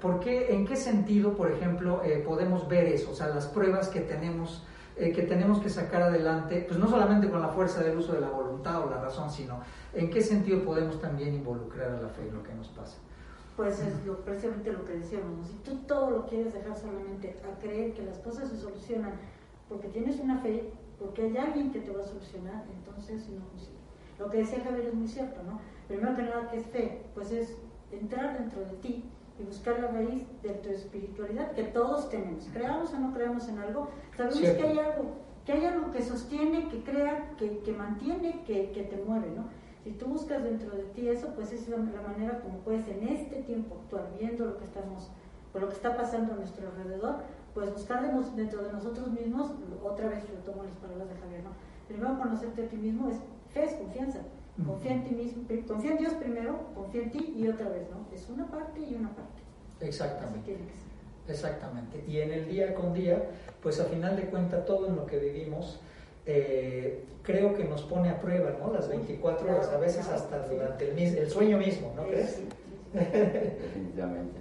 ¿Por 0.00 0.20
qué, 0.20 0.54
¿En 0.54 0.66
qué 0.66 0.74
sentido, 0.74 1.34
por 1.34 1.52
ejemplo, 1.52 2.02
eh, 2.02 2.24
podemos 2.26 2.66
ver 2.66 2.86
eso? 2.86 3.10
O 3.10 3.14
sea, 3.14 3.28
las 3.28 3.46
pruebas 3.46 3.90
que 3.90 4.00
tenemos, 4.00 4.64
eh, 4.96 5.12
que 5.12 5.22
tenemos 5.24 5.60
que 5.60 5.68
sacar 5.68 6.00
adelante, 6.00 6.64
pues 6.66 6.80
no 6.80 6.88
solamente 6.88 7.28
con 7.28 7.42
la 7.42 7.48
fuerza 7.48 7.82
del 7.82 7.98
uso 7.98 8.14
de 8.14 8.20
la 8.20 8.30
voluntad 8.30 8.86
o 8.86 8.88
la 8.88 9.02
razón, 9.02 9.30
sino 9.30 9.60
en 9.92 10.08
qué 10.08 10.22
sentido 10.22 10.64
podemos 10.64 10.98
también 10.98 11.34
involucrar 11.34 11.90
a 11.90 12.00
la 12.00 12.08
fe 12.08 12.22
en 12.26 12.36
lo 12.36 12.42
que 12.42 12.54
nos 12.54 12.68
pasa. 12.68 12.96
Pues 13.54 13.80
es 13.80 14.06
lo, 14.06 14.16
precisamente 14.24 14.72
lo 14.72 14.82
que 14.86 14.94
decíamos, 14.94 15.46
si 15.46 15.56
tú 15.56 15.76
todo 15.86 16.10
lo 16.10 16.26
quieres 16.26 16.54
dejar 16.54 16.78
solamente 16.78 17.36
a 17.44 17.60
creer 17.60 17.92
que 17.92 18.02
las 18.02 18.16
cosas 18.18 18.48
se 18.48 18.56
solucionan 18.56 19.12
porque 19.68 19.88
tienes 19.88 20.18
una 20.20 20.38
fe, 20.38 20.72
porque 20.98 21.22
hay 21.22 21.36
alguien 21.36 21.70
que 21.70 21.80
te 21.80 21.90
va 21.90 22.00
a 22.00 22.06
solucionar, 22.06 22.64
entonces 22.74 23.28
no. 23.28 23.44
Lo 24.18 24.30
que 24.30 24.38
decía 24.38 24.64
Javier 24.64 24.86
es 24.86 24.94
muy 24.94 25.08
cierto, 25.08 25.42
¿no? 25.42 25.60
Primero 25.86 26.16
que 26.16 26.22
nada, 26.22 26.50
¿qué 26.50 26.56
es 26.56 26.66
fe? 26.66 27.02
Pues 27.14 27.30
es 27.30 27.58
entrar 27.92 28.38
dentro 28.38 28.60
de 28.60 28.72
ti 28.76 29.04
y 29.40 29.44
buscar 29.44 29.80
la 29.80 29.88
raíz 29.88 30.24
de 30.42 30.50
tu 30.50 30.68
espiritualidad 30.68 31.52
que 31.52 31.64
todos 31.64 32.10
tenemos. 32.10 32.48
Creamos 32.52 32.92
o 32.92 32.98
no 32.98 33.12
creamos 33.12 33.48
en 33.48 33.58
algo, 33.58 33.88
sabemos 34.16 34.40
que 34.40 34.62
hay 34.62 34.78
algo, 34.78 35.04
que 35.44 35.52
hay 35.52 35.64
algo 35.64 35.90
que 35.90 36.02
sostiene, 36.02 36.68
que 36.68 36.82
crea, 36.82 37.34
que, 37.38 37.58
que 37.60 37.72
mantiene, 37.72 38.42
que, 38.44 38.70
que, 38.70 38.82
te 38.82 38.96
mueve, 38.96 39.30
¿no? 39.34 39.44
Si 39.84 39.92
tú 39.92 40.06
buscas 40.06 40.42
dentro 40.42 40.70
de 40.70 40.82
ti 40.84 41.08
eso, 41.08 41.28
pues 41.34 41.52
es 41.52 41.68
la, 41.68 41.78
manera 41.78 42.40
como 42.40 42.58
puedes 42.58 42.86
en 42.88 43.08
este 43.08 43.36
tiempo 43.42 43.76
actuar, 43.82 44.10
viendo 44.18 44.44
lo 44.44 44.58
que 44.58 44.64
estamos, 44.64 45.10
por 45.52 45.62
lo 45.62 45.68
que 45.68 45.74
está 45.74 45.96
pasando 45.96 46.34
a 46.34 46.36
nuestro 46.36 46.68
alrededor, 46.68 47.16
pues 47.54 47.72
buscar 47.72 48.02
dentro 48.36 48.62
de 48.62 48.72
nosotros 48.72 49.10
mismos, 49.10 49.52
otra 49.82 50.08
vez 50.08 50.28
retomo 50.28 50.64
las 50.64 50.76
palabras 50.76 51.08
de 51.08 51.16
Javier, 51.16 51.44
¿no? 51.44 51.50
Primero 51.88 52.18
conocerte 52.18 52.64
a 52.64 52.68
ti 52.68 52.76
mismo 52.76 53.08
es 53.08 53.16
fe, 53.52 53.64
es 53.64 53.74
confianza. 53.74 54.20
Confía 54.66 54.92
en 54.92 55.04
ti 55.04 55.14
mismo, 55.14 55.42
confía 55.66 55.92
en 55.92 55.98
Dios 55.98 56.14
primero, 56.14 56.58
confía 56.74 57.02
en 57.02 57.10
ti 57.10 57.34
y 57.36 57.48
otra 57.48 57.68
vez, 57.68 57.88
¿no? 57.90 58.06
Es 58.14 58.28
una 58.28 58.46
parte 58.46 58.80
y 58.80 58.94
una 58.94 59.10
parte. 59.10 59.40
Exactamente. 59.80 60.56
Exactamente. 61.28 62.04
Y 62.08 62.18
en 62.18 62.32
el 62.32 62.48
día 62.48 62.74
con 62.74 62.92
día, 62.92 63.30
pues 63.62 63.80
a 63.80 63.84
final 63.84 64.16
de 64.16 64.24
cuentas 64.24 64.64
todo 64.66 64.88
en 64.88 64.96
lo 64.96 65.06
que 65.06 65.18
vivimos, 65.18 65.80
eh, 66.26 67.04
creo 67.22 67.54
que 67.54 67.64
nos 67.64 67.82
pone 67.82 68.10
a 68.10 68.20
prueba, 68.20 68.56
¿no? 68.58 68.72
Las 68.72 68.88
24 68.88 69.50
horas, 69.50 69.68
a 69.68 69.78
veces 69.78 70.08
hasta 70.08 70.46
durante 70.48 70.90
el, 70.90 71.30
sueño 71.30 71.58
mismo, 71.58 71.92
¿no 71.96 72.04
crees? 72.06 72.40
Definitivamente. 72.92 74.40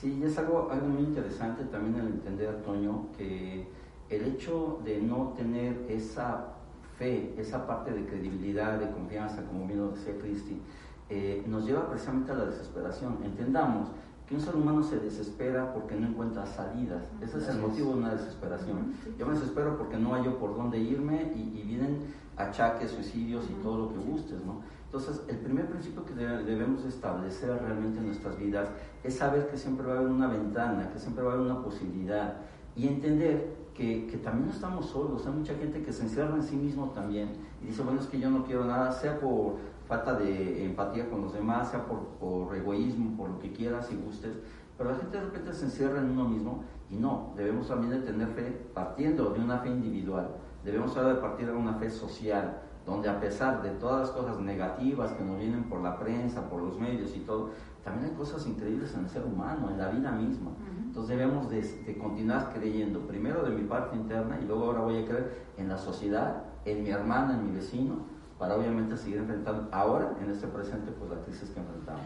Sí. 0.00 0.22
es 0.24 0.38
algo, 0.38 0.68
algo 0.70 0.86
muy 0.86 1.02
interesante 1.02 1.64
también 1.64 1.96
el 2.04 2.12
entender, 2.12 2.62
Toño, 2.62 3.06
que 3.16 3.66
el 4.10 4.24
hecho 4.26 4.80
de 4.84 4.98
no 4.98 5.34
tener 5.36 5.74
esa 5.88 6.57
fe, 6.98 7.34
esa 7.38 7.66
parte 7.66 7.92
de 7.92 8.04
credibilidad, 8.04 8.78
de 8.78 8.90
confianza, 8.90 9.42
como 9.44 9.66
bien 9.66 9.78
lo 9.78 9.90
decía 9.92 10.18
Cristi, 10.20 10.60
eh, 11.08 11.44
nos 11.46 11.64
lleva 11.64 11.88
precisamente 11.88 12.32
a 12.32 12.34
la 12.34 12.44
desesperación. 12.46 13.18
Entendamos 13.24 13.88
que 14.26 14.34
un 14.34 14.40
ser 14.40 14.56
humano 14.56 14.82
se 14.82 14.98
desespera 14.98 15.72
porque 15.72 15.94
no 15.94 16.08
encuentra 16.08 16.44
salidas. 16.44 17.04
Ese 17.22 17.38
es 17.38 17.48
el 17.48 17.60
motivo 17.60 17.92
de 17.92 17.98
una 17.98 18.14
desesperación. 18.14 18.92
Yo 19.18 19.26
me 19.26 19.32
desespero 19.32 19.78
porque 19.78 19.96
no 19.96 20.12
hallo 20.12 20.38
por 20.38 20.54
dónde 20.54 20.78
irme 20.78 21.32
y, 21.34 21.62
vienen 21.62 22.00
achaques, 22.36 22.90
suicidios 22.90 23.48
y 23.48 23.54
todo 23.62 23.78
lo 23.78 23.88
que 23.88 23.98
gustes, 23.98 24.44
¿no? 24.44 24.60
Entonces, 24.84 25.22
el 25.28 25.36
primer 25.38 25.66
principio 25.66 26.04
que 26.04 26.14
debemos 26.14 26.84
establecer 26.84 27.50
realmente 27.60 27.98
en 27.98 28.06
nuestras 28.06 28.38
vidas 28.38 28.68
es 29.02 29.16
saber 29.16 29.48
que 29.48 29.56
siempre 29.56 29.86
va 29.86 29.94
a 29.94 29.98
haber 29.98 30.10
una 30.10 30.28
ventana, 30.28 30.90
que 30.90 30.98
siempre 30.98 31.24
va 31.24 31.32
a 31.32 31.34
haber 31.34 31.46
una 31.46 31.62
posibilidad 31.62 32.36
y 32.74 32.86
entender 32.86 33.54
que, 33.78 34.20
también 34.24 34.48
no 34.48 34.52
estamos 34.52 34.86
solos, 34.86 35.24
hay 35.24 35.32
mucha 35.32 35.54
gente 35.54 35.82
que 35.82 35.92
se 35.92 36.02
encierra 36.02 36.34
en 36.34 36.42
sí 36.42 36.56
mismo 36.56 36.90
también 36.90 37.28
y 37.62 37.66
dice, 37.66 37.82
bueno, 37.82 38.00
es 38.00 38.08
que 38.08 38.18
yo 38.18 38.28
no 38.28 38.44
quiero 38.44 38.64
nada, 38.64 38.90
sea 38.90 39.20
por 39.20 39.54
falta 39.86 40.14
de 40.14 40.64
empatía 40.64 41.08
con 41.08 41.22
los 41.22 41.32
demás, 41.32 41.70
sea 41.70 41.86
por, 41.86 42.56
egoísmo, 42.56 43.16
por 43.16 43.30
lo 43.30 43.38
que 43.38 43.52
quieras 43.52 43.88
y 43.92 43.96
gustes, 43.96 44.36
pero 44.76 44.90
la 44.90 44.96
gente 44.96 45.16
de 45.16 45.24
repente 45.24 45.52
se 45.52 45.66
encierra 45.66 46.00
en 46.00 46.10
uno 46.10 46.28
mismo 46.28 46.64
y 46.90 46.96
no, 46.96 47.32
debemos 47.36 47.68
también 47.68 48.04
tener 48.04 48.26
fe 48.28 48.50
partiendo 48.74 49.30
de 49.30 49.40
una 49.40 49.58
fe 49.58 49.68
individual, 49.68 50.28
debemos 50.64 50.96
ahora 50.96 51.20
partir 51.20 51.46
de 51.46 51.52
una 51.52 51.74
fe 51.74 51.88
social, 51.88 52.62
donde 52.84 53.08
a 53.08 53.20
pesar 53.20 53.62
de 53.62 53.70
todas 53.70 54.00
las 54.00 54.10
cosas 54.10 54.40
negativas 54.40 55.12
que 55.12 55.22
nos 55.22 55.38
vienen 55.38 55.64
por 55.64 55.82
la 55.82 55.98
prensa, 55.98 56.48
por 56.48 56.62
los 56.62 56.80
medios 56.80 57.14
y 57.14 57.20
todo, 57.20 57.50
también 57.84 58.10
hay 58.10 58.16
cosas 58.16 58.44
increíbles 58.46 58.92
en 58.94 59.04
el 59.04 59.08
ser 59.08 59.24
humano, 59.24 59.70
en 59.70 59.78
la 59.78 59.88
vida 59.88 60.10
misma. 60.10 60.50
Entonces 60.98 61.16
debemos 61.16 61.48
de, 61.48 61.96
continuar 61.96 62.52
creyendo, 62.52 62.98
primero 63.06 63.44
de 63.44 63.50
mi 63.50 63.62
parte 63.68 63.94
interna 63.94 64.36
y 64.42 64.44
luego 64.44 64.64
ahora 64.64 64.80
voy 64.80 65.04
a 65.04 65.06
creer 65.06 65.32
en 65.56 65.68
la 65.68 65.78
sociedad, 65.78 66.42
en 66.64 66.82
mi 66.82 66.90
hermana, 66.90 67.34
en 67.34 67.46
mi 67.46 67.52
vecino, 67.52 67.98
para 68.36 68.56
obviamente 68.56 68.96
seguir 68.96 69.18
enfrentando 69.18 69.68
ahora, 69.70 70.16
en 70.20 70.28
este 70.28 70.48
presente, 70.48 70.90
pues 70.98 71.08
la 71.08 71.24
crisis 71.24 71.50
que 71.50 71.60
enfrentamos. 71.60 72.02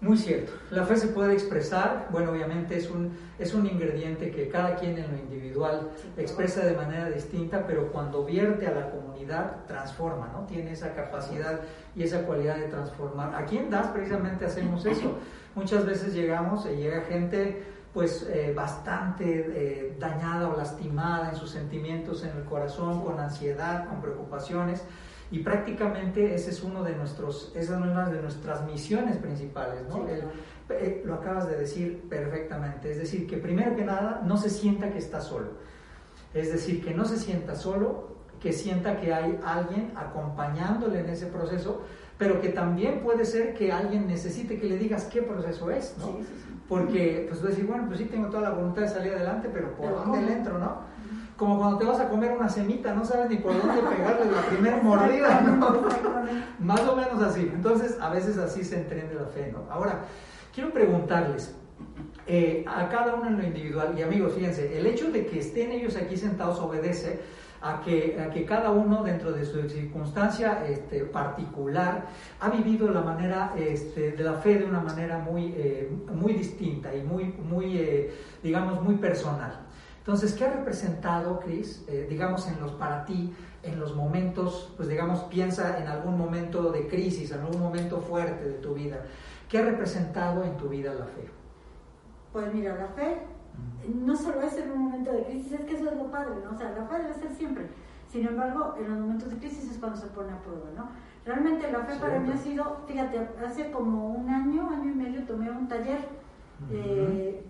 Muy 0.00 0.16
cierto. 0.16 0.50
La 0.72 0.84
fe 0.84 0.96
se 0.96 1.06
puede 1.06 1.32
expresar, 1.32 2.08
bueno, 2.10 2.32
obviamente 2.32 2.76
es 2.76 2.90
un, 2.90 3.12
es 3.38 3.54
un 3.54 3.66
ingrediente 3.66 4.32
que 4.32 4.48
cada 4.48 4.74
quien 4.74 4.98
en 4.98 5.12
lo 5.12 5.16
individual 5.16 5.90
expresa 6.16 6.66
de 6.66 6.74
manera 6.74 7.10
distinta, 7.10 7.64
pero 7.68 7.92
cuando 7.92 8.24
vierte 8.24 8.66
a 8.66 8.74
la 8.74 8.90
comunidad, 8.90 9.64
transforma, 9.68 10.28
¿no? 10.32 10.44
Tiene 10.46 10.72
esa 10.72 10.92
capacidad 10.92 11.60
y 11.94 12.02
esa 12.02 12.22
cualidad 12.26 12.56
de 12.56 12.66
transformar. 12.66 13.32
Aquí 13.36 13.58
en 13.58 13.70
DAS 13.70 13.86
precisamente 13.92 14.44
hacemos 14.44 14.84
eso. 14.84 15.18
Muchas 15.54 15.86
veces 15.86 16.12
llegamos 16.12 16.66
y 16.66 16.74
llega 16.74 17.02
gente 17.02 17.74
pues 17.94 18.28
eh, 18.28 18.52
bastante 18.54 19.24
eh, 19.24 19.96
dañada 20.00 20.48
o 20.48 20.56
lastimada 20.56 21.30
en 21.30 21.36
sus 21.36 21.50
sentimientos, 21.50 22.24
en 22.24 22.36
el 22.36 22.44
corazón, 22.44 23.04
con 23.04 23.20
ansiedad, 23.20 23.88
con 23.88 24.00
preocupaciones. 24.02 24.82
Y 25.30 25.38
prácticamente 25.38 26.34
ese 26.34 26.50
es 26.50 26.62
uno 26.64 26.82
de 26.82 26.94
nuestros, 26.96 27.52
esa 27.54 27.76
es 27.76 27.82
una 27.82 28.08
de 28.08 28.20
nuestras 28.20 28.66
misiones 28.66 29.16
principales, 29.18 29.82
¿no? 29.88 30.06
Eh, 30.08 31.02
lo 31.04 31.14
acabas 31.14 31.48
de 31.48 31.56
decir 31.56 32.08
perfectamente, 32.08 32.90
es 32.90 32.98
decir, 32.98 33.28
que 33.28 33.36
primero 33.36 33.76
que 33.76 33.84
nada 33.84 34.22
no 34.24 34.36
se 34.36 34.50
sienta 34.50 34.90
que 34.90 34.98
está 34.98 35.20
solo, 35.20 35.52
es 36.32 36.52
decir, 36.52 36.84
que 36.84 36.92
no 36.94 37.04
se 37.04 37.16
sienta 37.16 37.54
solo, 37.54 38.16
que 38.40 38.52
sienta 38.52 38.98
que 39.00 39.14
hay 39.14 39.38
alguien 39.44 39.92
acompañándole 39.94 41.00
en 41.00 41.10
ese 41.10 41.26
proceso, 41.26 41.82
pero 42.18 42.40
que 42.40 42.48
también 42.48 43.02
puede 43.02 43.24
ser 43.24 43.54
que 43.54 43.72
alguien 43.72 44.06
necesite 44.06 44.58
que 44.58 44.66
le 44.66 44.78
digas 44.78 45.04
qué 45.04 45.22
proceso 45.22 45.70
es, 45.70 45.96
¿no? 45.98 46.18
Porque, 46.68 47.26
pues 47.28 47.40
tú 47.40 47.46
decir, 47.46 47.66
bueno, 47.66 47.84
pues 47.86 47.98
sí 47.98 48.06
tengo 48.06 48.28
toda 48.28 48.42
la 48.42 48.50
voluntad 48.50 48.82
de 48.82 48.88
salir 48.88 49.12
adelante, 49.12 49.50
pero 49.52 49.74
¿por 49.74 49.94
dónde 49.94 50.22
le 50.22 50.32
entro, 50.32 50.58
no? 50.58 50.94
como 51.36 51.58
cuando 51.58 51.78
te 51.78 51.84
vas 51.84 51.98
a 52.00 52.08
comer 52.08 52.32
una 52.32 52.48
semita, 52.48 52.94
no 52.94 53.04
sabes 53.04 53.28
ni 53.28 53.36
por 53.36 53.52
dónde 53.60 53.82
pegarle 53.82 54.30
la 54.30 54.42
primera 54.42 54.80
mordida, 54.80 55.40
¿no? 55.40 55.82
Más 56.60 56.80
o 56.82 56.94
menos 56.94 57.20
así. 57.22 57.50
Entonces, 57.52 57.98
a 58.00 58.10
veces 58.10 58.38
así 58.38 58.62
se 58.62 58.76
entiende 58.76 59.14
la 59.14 59.26
fe, 59.26 59.50
¿no? 59.52 59.64
Ahora, 59.70 60.04
quiero 60.54 60.70
preguntarles, 60.70 61.54
eh, 62.26 62.64
a 62.68 62.88
cada 62.88 63.14
uno 63.14 63.26
en 63.26 63.36
lo 63.36 63.42
individual, 63.42 63.94
y 63.98 64.02
amigos, 64.02 64.34
fíjense, 64.34 64.78
el 64.78 64.86
hecho 64.86 65.10
de 65.10 65.26
que 65.26 65.40
estén 65.40 65.72
ellos 65.72 65.96
aquí 65.96 66.16
sentados 66.16 66.60
obedece 66.60 67.20
a 67.64 67.80
que, 67.80 68.44
cada 68.46 68.70
uno 68.70 69.02
dentro 69.02 69.32
de 69.32 69.44
su 69.46 69.66
circunstancia 69.70 70.66
este, 70.66 71.04
particular 71.04 72.06
ha 72.38 72.50
vivido 72.50 72.90
la 72.90 73.00
manera 73.00 73.54
este, 73.56 74.12
de 74.12 74.22
la 74.22 74.34
fe 74.34 74.58
de 74.58 74.66
una 74.66 74.80
manera 74.80 75.18
muy, 75.18 75.54
eh, 75.56 75.90
muy 76.12 76.34
distinta 76.34 76.94
y 76.94 77.02
muy, 77.02 77.24
muy 77.24 77.78
eh, 77.78 78.14
digamos, 78.42 78.82
muy 78.82 78.96
personal. 78.96 79.60
Entonces, 79.98 80.34
¿qué 80.34 80.44
ha 80.44 80.52
representado, 80.52 81.40
Cris, 81.40 81.82
eh, 81.88 82.06
digamos, 82.06 82.46
en 82.48 82.60
los, 82.60 82.72
para 82.72 83.06
ti, 83.06 83.32
en 83.62 83.80
los 83.80 83.96
momentos, 83.96 84.70
pues 84.76 84.86
digamos, 84.86 85.20
piensa 85.22 85.78
en 85.80 85.88
algún 85.88 86.18
momento 86.18 86.70
de 86.70 86.86
crisis, 86.86 87.30
en 87.30 87.40
algún 87.40 87.62
momento 87.62 87.98
fuerte 88.02 88.44
de 88.44 88.58
tu 88.58 88.74
vida? 88.74 88.98
¿Qué 89.48 89.56
ha 89.56 89.62
representado 89.62 90.44
en 90.44 90.58
tu 90.58 90.68
vida 90.68 90.92
la 90.92 91.06
fe? 91.06 91.30
Pues 92.30 92.52
mira, 92.52 92.74
la 92.74 92.88
fe 92.88 93.22
no 93.92 94.16
solo 94.16 94.42
es 94.42 94.56
en 94.56 94.72
un 94.72 94.78
momento 94.84 95.12
de 95.12 95.24
crisis, 95.24 95.52
es 95.52 95.60
que 95.62 95.74
eso 95.74 95.90
es 95.90 95.96
lo 95.96 96.10
padre, 96.10 96.34
¿no? 96.44 96.54
O 96.54 96.58
sea, 96.58 96.70
la 96.70 96.86
fe 96.86 97.02
debe 97.02 97.14
ser 97.14 97.32
siempre. 97.32 97.66
Sin 98.08 98.26
embargo, 98.26 98.76
en 98.78 98.88
los 98.88 98.98
momentos 98.98 99.30
de 99.30 99.36
crisis 99.38 99.70
es 99.70 99.78
cuando 99.78 99.98
se 99.98 100.06
pone 100.08 100.32
a 100.32 100.40
prueba, 100.40 100.70
¿no? 100.76 100.88
Realmente 101.24 101.70
la 101.70 101.80
fe 101.80 101.96
para 101.98 102.20
mí 102.20 102.30
ha 102.30 102.36
sido, 102.36 102.82
fíjate, 102.86 103.18
hace 103.44 103.70
como 103.70 104.10
un 104.10 104.28
año, 104.28 104.68
año 104.70 104.90
y 104.90 104.94
medio 104.94 105.24
tomé 105.24 105.50
un 105.50 105.68
taller 105.68 105.98
eh, 106.70 107.44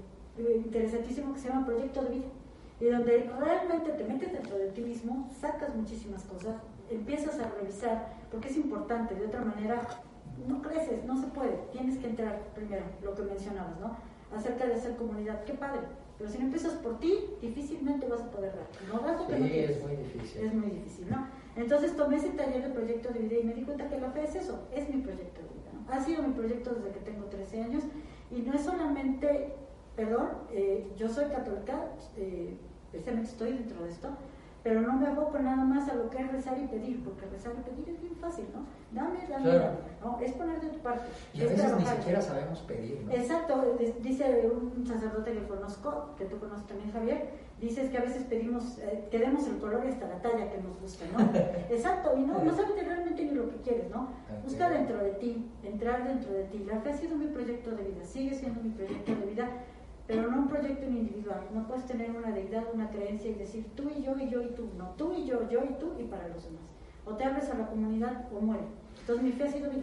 interesantísimo 0.65 1.35
que 1.35 1.41
se 1.41 1.49
llama 1.49 1.67
Proyecto 1.67 2.03
de 2.03 2.11
Vida, 2.11 2.27
y 2.81 2.87
donde 2.87 3.31
realmente 3.39 3.93
te 3.93 4.05
metes 4.05 4.33
dentro 4.33 4.57
de 4.57 4.69
ti 4.69 4.83
mismo, 4.83 5.29
sacas 5.41 5.75
muchísimas 5.75 6.25
cosas, 6.25 6.57
empiezas 6.91 7.39
a 7.41 7.49
revisar, 7.61 8.15
porque 8.31 8.49
es 8.49 8.57
importante, 8.57 9.15
de 9.15 9.27
otra 9.27 9.43
manera 9.43 9.81
no 10.49 10.63
creces, 10.63 11.05
no 11.05 11.17
se 11.17 11.27
puede, 11.29 11.57
tienes 11.73 11.99
que 11.99 12.09
entrar 12.09 12.41
primero, 12.55 12.85
lo 13.03 13.15
que 13.15 13.23
mencionabas, 13.23 13.79
¿no? 13.81 13.97
Acerca 14.37 14.67
de 14.67 14.77
ser 14.79 14.97
comunidad. 14.97 15.45
Qué 15.45 15.55
padre. 15.55 15.81
Pero 16.19 16.31
si 16.31 16.39
no 16.39 16.45
empiezas 16.45 16.75
por 16.75 16.99
ti, 17.01 17.13
difícilmente 17.41 18.07
vas 18.07 18.21
a 18.21 18.31
poder 18.31 18.55
dar. 18.55 18.67
No 18.93 19.01
das 19.07 19.21
lo 19.21 19.27
que 19.27 19.37
sí, 19.37 19.59
es 19.59 19.83
muy 19.83 19.97
difícil. 19.97 20.45
Es 20.45 20.55
muy 20.55 20.71
difícil, 20.71 21.11
¿no? 21.11 21.27
Entonces 21.57 21.97
tomé 21.97 22.17
ese 22.17 22.31
taller 22.31 22.63
de 22.63 22.71
proyecto 22.71 23.13
de 23.13 23.21
vida 23.21 23.39
y 23.41 23.45
me 23.45 23.55
di 23.55 23.63
cuenta 23.63 23.89
que 23.89 24.01
la 24.01 24.11
fe 24.11 24.25
es 24.25 24.35
eso, 24.35 24.67
es 24.73 24.89
mi 24.89 25.01
proyecto 25.03 25.41
de 25.43 25.49
vida. 25.49 25.71
¿no? 25.73 25.93
Ha 25.93 26.01
sido 26.01 26.23
mi 26.23 26.33
proyecto 26.35 26.75
desde 26.75 26.91
que 26.91 27.01
tengo 27.01 27.27
13 27.27 27.63
años 27.63 27.85
y 28.31 28.43
no 28.43 28.55
es 28.55 28.63
solamente, 28.63 29.55
perdón, 29.95 30.31
eh, 30.51 30.93
yo 30.97 31.09
soy 31.09 31.27
católica, 31.27 31.91
eh, 32.17 32.57
precisamente 32.91 33.31
estoy 33.31 33.53
dentro 33.53 33.85
de 33.85 33.91
esto, 33.91 34.09
pero 34.65 34.81
no 34.81 34.95
me 34.95 35.07
aboco 35.07 35.39
nada 35.39 35.65
más 35.65 35.89
a 35.89 35.95
lo 35.95 36.11
que 36.11 36.19
es 36.19 36.33
rezar 36.33 36.59
y 36.59 36.67
pedir, 36.67 37.05
porque 37.05 37.27
rezar 37.27 37.53
y 37.59 37.71
pedir 37.71 37.95
es 37.95 38.01
bien 38.01 38.17
fácil, 38.17 38.47
¿no? 38.53 38.67
Dame, 38.95 39.27
dame, 39.29 39.49
dame. 39.49 39.77
¿no? 40.03 40.21
Es 40.21 40.33
poner 40.33 40.61
de 40.61 40.69
tu 40.69 40.79
parte. 40.79 41.05
Y 41.33 41.43
a 41.43 41.47
veces 41.47 41.77
ni 41.77 41.85
siquiera 41.85 42.23
sabemos 42.23 42.61
pedir, 42.61 43.03
¿no? 43.05 43.13
Exacto, 43.13 43.77
dice 44.01 44.49
un 44.49 44.87
sacerdote 44.87 45.33
que 45.33 45.47
conozco, 45.49 46.11
que 46.17 46.27
tú 46.27 46.39
conoces 46.39 46.67
también, 46.67 46.93
Javier, 46.93 47.31
dices 47.61 47.91
que 47.91 47.99
a 47.99 48.03
veces 48.03 48.25
pedimos, 48.25 48.79
eh, 48.79 49.09
queremos 49.11 49.47
el 49.49 49.59
color 49.59 49.85
y 49.85 49.89
hasta 49.89 50.07
la 50.07 50.23
talla 50.23 50.51
que 50.51 50.59
nos 50.59 50.81
gusta, 50.81 51.05
¿no? 51.13 51.25
Exacto, 51.75 52.13
y 52.17 52.21
no, 52.21 52.45
no 52.45 52.55
sabes 52.55 52.87
realmente 52.87 53.25
ni 53.25 53.33
lo 53.33 53.51
que 53.51 53.57
quieres, 53.57 53.91
¿no? 53.91 54.11
Busca 54.45 54.71
dentro 54.71 54.99
de 54.99 55.11
ti, 55.13 55.51
entrar 55.63 56.07
dentro 56.07 56.33
de 56.33 56.45
ti. 56.45 56.65
La 56.67 56.79
fe 56.81 56.91
ha 56.91 56.97
sido 56.97 57.17
mi 57.17 57.27
proyecto 57.27 57.71
de 57.73 57.83
vida, 57.83 58.05
sigue 58.05 58.35
siendo 58.35 58.63
mi 58.63 58.71
proyecto 58.71 59.15
de 59.15 59.27
vida 59.27 59.49
pero 60.07 60.31
no 60.31 60.43
un 60.43 60.49
proyecto 60.49 60.87
individual. 60.87 61.41
No 61.55 61.67
puedes 61.67 61.87
tener 61.87 62.11
una 62.11 62.31
deidad, 62.31 62.65
una 62.73 62.91
creencia 62.91 63.31
y 63.31 63.35
decir 63.35 63.67
tú 63.75 63.89
y 63.89 64.03
yo 64.03 64.17
y 64.19 64.29
yo 64.29 64.43
y 64.43 64.49
tú. 64.49 64.69
No, 64.77 64.91
tú 64.97 65.15
y 65.15 65.25
yo, 65.25 65.49
yo 65.49 65.65
y 65.65 65.75
tú 65.81 65.93
y 65.99 66.05
para 66.05 66.29
los 66.29 66.45
demás. 66.45 66.63
O 67.07 67.15
te 67.15 67.25
abres 67.25 67.49
a 67.51 67.55
la 67.55 67.67
comunidad 67.67 68.27
o 68.33 68.41
muere. 68.41 68.65
Entonces 69.05 69.23
mi 69.23 69.33
fe 69.33 69.45
ha 69.45 69.53
sido 69.53 69.71
vida. 69.71 69.83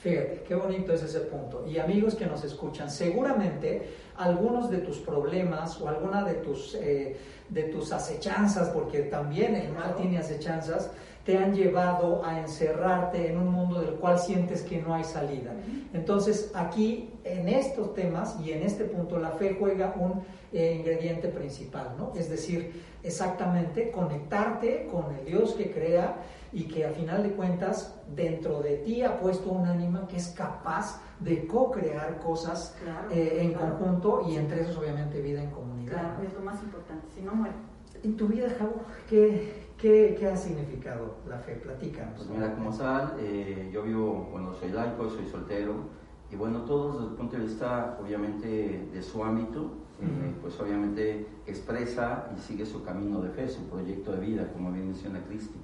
Fíjate, 0.00 0.44
qué 0.46 0.54
bonito 0.54 0.92
es 0.92 1.02
ese 1.02 1.20
punto. 1.20 1.66
Y 1.66 1.78
amigos 1.78 2.14
que 2.14 2.24
nos 2.24 2.44
escuchan, 2.44 2.88
seguramente 2.88 3.90
algunos 4.16 4.70
de 4.70 4.78
tus 4.78 4.98
problemas 4.98 5.78
o 5.80 5.88
alguna 5.88 6.24
de 6.24 6.34
tus, 6.34 6.74
eh, 6.76 7.16
de 7.48 7.64
tus 7.64 7.92
acechanzas, 7.92 8.70
porque 8.70 9.00
también 9.00 9.56
el 9.56 9.72
mal 9.72 9.96
tiene 9.96 10.18
acechanzas, 10.18 10.90
te 11.26 11.36
han 11.36 11.52
llevado 11.54 12.24
a 12.24 12.40
encerrarte 12.40 13.30
en 13.30 13.38
un 13.38 13.48
mundo 13.48 13.82
del 13.82 13.96
cual 13.96 14.18
sientes 14.18 14.62
que 14.62 14.80
no 14.80 14.94
hay 14.94 15.04
salida. 15.04 15.52
Entonces, 15.92 16.50
aquí, 16.54 17.09
en 17.24 17.48
estos 17.48 17.94
temas 17.94 18.38
y 18.40 18.52
en 18.52 18.62
este 18.62 18.84
punto, 18.84 19.18
la 19.18 19.30
fe 19.30 19.56
juega 19.58 19.94
un 19.98 20.22
eh, 20.52 20.74
ingrediente 20.78 21.28
principal, 21.28 21.94
¿no? 21.98 22.12
Es 22.16 22.28
decir, 22.30 22.82
exactamente 23.02 23.90
conectarte 23.90 24.88
con 24.90 25.14
el 25.14 25.24
Dios 25.24 25.54
que 25.54 25.70
crea 25.70 26.16
y 26.52 26.64
que 26.64 26.84
a 26.84 26.90
final 26.90 27.22
de 27.22 27.30
cuentas 27.30 28.00
dentro 28.14 28.60
de 28.60 28.78
ti 28.78 29.02
ha 29.02 29.20
puesto 29.20 29.50
un 29.50 29.66
ánima 29.66 30.08
que 30.08 30.16
es 30.16 30.28
capaz 30.28 31.00
de 31.20 31.46
co-crear 31.46 32.18
cosas 32.18 32.76
eh, 33.10 33.38
en 33.40 33.52
conjunto 33.52 34.26
y 34.28 34.36
entre 34.36 34.62
esos 34.62 34.76
obviamente 34.76 35.20
vida 35.20 35.42
en 35.42 35.50
comunidad. 35.50 35.92
Claro, 35.92 36.22
es 36.26 36.34
lo 36.34 36.40
más 36.40 36.62
importante, 36.62 37.06
si 37.14 37.22
no 37.22 37.34
muere. 37.34 37.54
En 38.02 38.16
tu 38.16 38.28
vida, 38.28 38.48
Javo, 38.58 38.80
¿qué, 39.08 39.70
¿Qué, 39.76 40.14
¿Qué, 40.18 40.28
ha 40.28 40.36
significado 40.36 41.16
la 41.26 41.38
fe? 41.38 41.54
Platícanos. 41.54 42.14
Pues 42.16 42.28
mira, 42.28 42.54
como 42.54 42.76
tal, 42.76 43.16
eh, 43.18 43.70
yo 43.72 43.82
vivo, 43.82 44.28
bueno, 44.30 44.52
soy 44.54 44.70
laico, 44.70 45.08
soy 45.08 45.26
soltero, 45.26 45.99
y 46.30 46.36
bueno, 46.36 46.60
todos 46.60 46.94
desde 46.94 47.08
el 47.08 47.14
punto 47.16 47.36
de 47.36 47.44
vista, 47.44 47.98
obviamente, 48.00 48.88
de 48.92 49.02
su 49.02 49.24
ámbito, 49.24 49.72
eh, 50.00 50.34
pues 50.40 50.58
obviamente 50.60 51.26
expresa 51.46 52.30
y 52.36 52.40
sigue 52.40 52.64
su 52.64 52.84
camino 52.84 53.20
de 53.20 53.30
fe, 53.30 53.48
su 53.48 53.62
proyecto 53.68 54.12
de 54.12 54.20
vida, 54.20 54.52
como 54.52 54.70
bien 54.72 54.86
menciona 54.86 55.20
Cristi. 55.24 55.58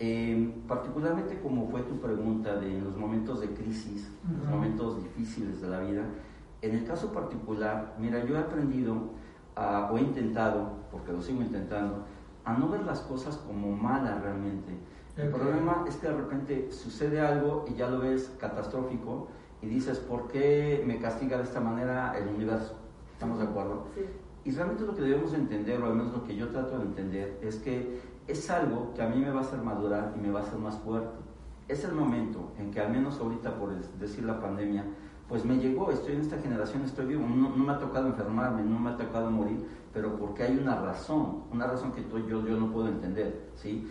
Eh, 0.00 0.54
particularmente 0.66 1.38
como 1.40 1.68
fue 1.68 1.82
tu 1.82 2.00
pregunta 2.00 2.56
de 2.56 2.80
los 2.80 2.96
momentos 2.96 3.40
de 3.40 3.48
crisis, 3.50 4.10
los 4.36 4.50
momentos 4.50 5.00
difíciles 5.02 5.60
de 5.60 5.68
la 5.68 5.78
vida, 5.78 6.02
en 6.60 6.74
el 6.74 6.84
caso 6.84 7.12
particular, 7.12 7.94
mira, 7.98 8.24
yo 8.24 8.34
he 8.34 8.38
aprendido 8.38 9.10
o 9.56 9.98
he 9.98 10.00
intentado, 10.00 10.72
porque 10.90 11.12
lo 11.12 11.22
sigo 11.22 11.42
intentando, 11.42 12.04
a 12.44 12.54
no 12.54 12.68
ver 12.68 12.82
las 12.84 13.00
cosas 13.02 13.36
como 13.36 13.70
malas 13.70 14.20
realmente. 14.22 14.72
El 15.16 15.28
problema 15.28 15.84
es 15.86 15.96
que 15.96 16.08
de 16.08 16.16
repente 16.16 16.72
sucede 16.72 17.20
algo 17.20 17.64
y 17.68 17.74
ya 17.74 17.88
lo 17.88 18.00
ves 18.00 18.32
catastrófico 18.40 19.28
y 19.62 19.66
dices, 19.66 19.98
¿por 19.98 20.28
qué 20.28 20.82
me 20.86 20.98
castiga 20.98 21.38
de 21.38 21.44
esta 21.44 21.60
manera 21.60 22.14
el 22.18 22.28
universo? 22.28 22.74
¿Estamos 23.12 23.38
de 23.38 23.44
acuerdo? 23.44 23.86
Sí. 23.94 24.02
Y 24.44 24.50
realmente 24.50 24.84
lo 24.84 24.94
que 24.94 25.02
debemos 25.02 25.32
entender, 25.34 25.80
o 25.80 25.86
al 25.86 25.94
menos 25.94 26.12
lo 26.12 26.24
que 26.24 26.34
yo 26.34 26.48
trato 26.48 26.78
de 26.78 26.84
entender, 26.84 27.38
es 27.42 27.56
que 27.56 28.00
es 28.26 28.50
algo 28.50 28.92
que 28.94 29.02
a 29.02 29.08
mí 29.08 29.20
me 29.20 29.30
va 29.30 29.40
a 29.40 29.42
hacer 29.42 29.60
madurar 29.60 30.14
y 30.16 30.20
me 30.20 30.32
va 30.32 30.40
a 30.40 30.42
hacer 30.42 30.58
más 30.58 30.76
fuerte. 30.78 31.16
Es 31.68 31.84
el 31.84 31.92
momento 31.92 32.50
en 32.58 32.72
que 32.72 32.80
al 32.80 32.90
menos 32.90 33.20
ahorita, 33.20 33.56
por 33.56 33.72
decir 33.98 34.24
la 34.24 34.40
pandemia, 34.40 34.84
pues 35.28 35.44
me 35.44 35.56
llegó, 35.56 35.90
estoy 35.90 36.14
en 36.14 36.20
esta 36.20 36.38
generación, 36.38 36.82
estoy 36.82 37.06
vivo, 37.06 37.26
no, 37.26 37.50
me 37.50 37.72
ha 37.72 37.78
tocado 37.78 38.08
enfermarme, 38.08 38.62
no 38.64 38.78
me 38.78 38.90
ha 38.90 38.96
tocado 38.96 39.30
morir, 39.30 39.64
pero 39.92 40.18
porque 40.18 40.42
hay 40.42 40.58
una 40.58 40.76
razón, 40.76 41.44
una 41.50 41.66
razón 41.66 41.92
que 41.92 42.02
yo, 42.28 42.46
yo 42.46 42.56
no 42.58 42.70
puedo 42.70 42.88
entender, 42.88 43.48
¿sí? 43.54 43.88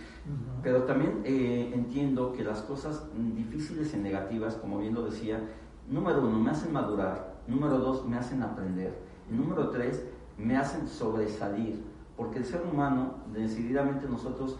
Pero 0.62 0.84
también 0.84 1.22
eh, 1.24 1.72
entiendo 1.74 2.34
que 2.34 2.44
las 2.44 2.62
cosas 2.62 3.08
difíciles 3.36 3.94
y 3.94 3.98
negativas, 3.98 4.56
como 4.56 4.80
bien 4.80 4.94
lo 4.94 5.04
decía, 5.04 5.40
número 5.90 6.22
uno, 6.22 6.40
me 6.40 6.52
hacen 6.52 6.74
madurar, 6.74 7.42
número 7.48 7.78
dos, 7.78 8.06
me 8.08 8.18
hacen 8.18 8.44
aprender, 8.44 8.98
y 9.30 9.34
número 9.34 9.70
tres, 9.70 10.06
me 10.38 10.58
hacen 10.58 10.88
sobresalir, 10.88 11.84
porque 12.18 12.40
el 12.40 12.46
ser 12.46 12.64
humano, 12.72 13.16
decididamente 13.34 14.08
nosotros, 14.08 14.58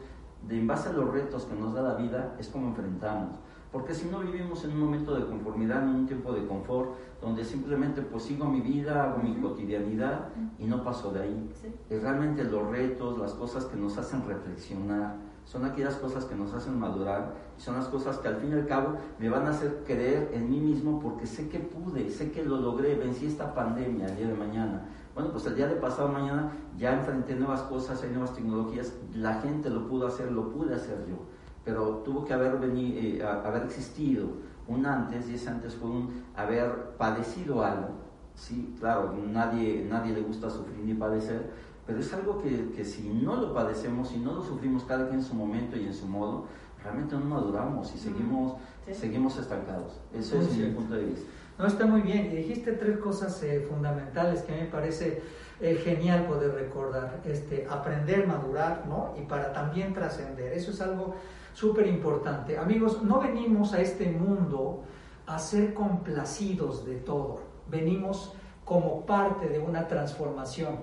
de 0.48 0.60
en 0.60 0.68
base 0.68 0.90
a 0.90 0.94
los 0.94 1.12
retos 1.12 1.46
que 1.46 1.56
nos 1.56 1.74
da 1.74 1.82
la 1.82 1.96
vida, 1.96 2.36
es 2.40 2.50
como 2.50 2.68
enfrentamos. 2.68 3.36
Porque 3.72 3.94
si 3.94 4.10
no 4.10 4.20
vivimos 4.20 4.66
en 4.66 4.72
un 4.72 4.82
momento 4.82 5.16
de 5.16 5.26
conformidad, 5.26 5.84
en 5.84 5.90
un 5.90 6.06
tiempo 6.06 6.34
de 6.34 6.46
confort, 6.46 6.92
donde 7.22 7.46
simplemente 7.46 8.02
pues 8.02 8.24
sigo 8.24 8.46
mi 8.46 8.60
vida, 8.60 9.04
hago 9.04 9.24
mi 9.24 9.36
cotidianidad 9.36 10.28
y 10.60 10.66
no 10.66 10.84
paso 10.84 11.12
de 11.12 11.22
ahí. 11.22 11.50
Es 11.90 12.02
realmente 12.02 12.44
los 12.44 12.68
retos, 12.68 13.18
las 13.18 13.34
cosas 13.34 13.66
que 13.66 13.78
nos 13.78 13.98
hacen 13.98 14.28
reflexionar, 14.28 15.16
son 15.46 15.66
aquellas 15.66 15.96
cosas 15.96 16.26
que 16.26 16.36
nos 16.36 16.54
hacen 16.54 16.80
madurar 16.80 17.34
y 17.58 17.62
son 17.62 17.76
las 17.76 17.88
cosas 17.88 18.18
que 18.20 18.28
al 18.28 18.38
fin 18.38 18.52
y 18.52 18.54
al 18.54 18.68
cabo 18.68 18.96
me 19.20 19.30
van 19.30 19.48
a 19.48 19.50
hacer 19.50 19.84
creer 19.86 20.32
en 20.34 20.50
mí 20.50 20.60
mismo 20.60 21.00
porque 21.00 21.26
sé 21.26 21.50
que 21.50 21.60
pude, 21.60 22.10
sé 22.10 22.32
que 22.32 22.44
lo 22.44 22.58
logré, 22.58 22.96
vencí 22.96 23.26
esta 23.26 23.54
pandemia 23.54 24.08
el 24.08 24.16
día 24.16 24.28
de 24.28 24.36
mañana. 24.36 24.86
Bueno, 25.14 25.32
pues 25.32 25.46
el 25.46 25.56
día 25.56 25.68
de 25.68 25.76
pasado 25.76 26.08
mañana 26.08 26.52
ya 26.78 26.94
enfrenté 26.94 27.36
nuevas 27.36 27.62
cosas, 27.64 28.02
hay 28.04 28.12
nuevas 28.12 28.34
tecnologías, 28.34 28.94
la 29.14 29.42
gente 29.42 29.70
lo 29.70 29.88
pudo 29.88 30.08
hacer, 30.08 30.32
lo 30.32 30.50
pude 30.50 30.76
hacer 30.76 31.06
yo 31.08 31.18
pero 31.64 32.02
tuvo 32.04 32.26
que 32.26 32.34
haber, 32.34 32.58
venido, 32.58 33.00
eh, 33.00 33.24
haber 33.24 33.64
existido 33.64 34.28
un 34.68 34.86
antes 34.86 35.30
y 35.30 35.36
ese 35.36 35.50
antes 35.50 35.76
fue 35.76 35.90
un 35.90 36.24
haber 36.36 36.96
padecido 36.98 37.64
algo. 37.64 37.90
Sí, 38.34 38.74
claro, 38.80 39.14
nadie, 39.28 39.86
nadie 39.90 40.14
le 40.14 40.22
gusta 40.22 40.50
sufrir 40.50 40.80
ni 40.84 40.94
padecer, 40.94 41.52
pero 41.86 42.00
es 42.00 42.14
algo 42.14 42.42
que, 42.42 42.72
que 42.76 42.86
si 42.86 43.10
no 43.10 43.36
lo 43.36 43.54
padecemos, 43.54 44.10
si 44.10 44.18
no 44.18 44.34
lo 44.34 44.44
sufrimos 44.44 44.84
cada 44.84 45.08
quien 45.08 45.20
en 45.20 45.26
su 45.26 45.34
momento 45.34 45.78
y 45.78 45.86
en 45.86 45.94
su 45.94 46.08
modo, 46.08 46.46
realmente 46.84 47.16
no 47.16 47.26
maduramos 47.26 47.94
y 47.96 47.98
seguimos, 47.98 48.54
seguimos 48.92 49.38
estancados. 49.38 50.00
Eso 50.14 50.40
es 50.40 50.56
mi 50.58 50.72
punto 50.72 50.96
de 50.96 51.06
vista. 51.06 51.30
No, 51.58 51.68
está 51.68 51.86
muy 51.86 52.02
bien. 52.02 52.28
Y 52.32 52.38
dijiste 52.38 52.72
tres 52.74 52.98
cosas 52.98 53.42
eh, 53.44 53.66
fundamentales 53.70 54.42
que 54.42 54.52
a 54.52 54.56
mí 54.56 54.62
me 54.64 54.68
parece 54.68 55.22
eh, 55.60 55.76
genial 55.76 56.26
poder 56.26 56.54
recordar, 56.54 57.22
este, 57.26 57.68
aprender, 57.70 58.26
madurar, 58.26 58.86
¿no? 58.88 59.14
Y 59.16 59.26
para 59.26 59.54
también 59.54 59.94
trascender. 59.94 60.54
Eso 60.54 60.72
es 60.72 60.82
algo 60.82 61.16
súper 61.54 61.86
importante. 61.88 62.58
Amigos, 62.58 63.04
no 63.04 63.20
venimos 63.20 63.74
a 63.74 63.82
este 63.82 64.10
mundo 64.10 64.84
a 65.28 65.38
ser 65.38 65.76
complacidos 65.76 66.86
de 66.86 66.96
todo. 66.96 67.42
Venimos 67.70 68.34
como 68.66 69.06
parte 69.06 69.48
de 69.48 69.60
una 69.60 69.88
transformación. 69.88 70.80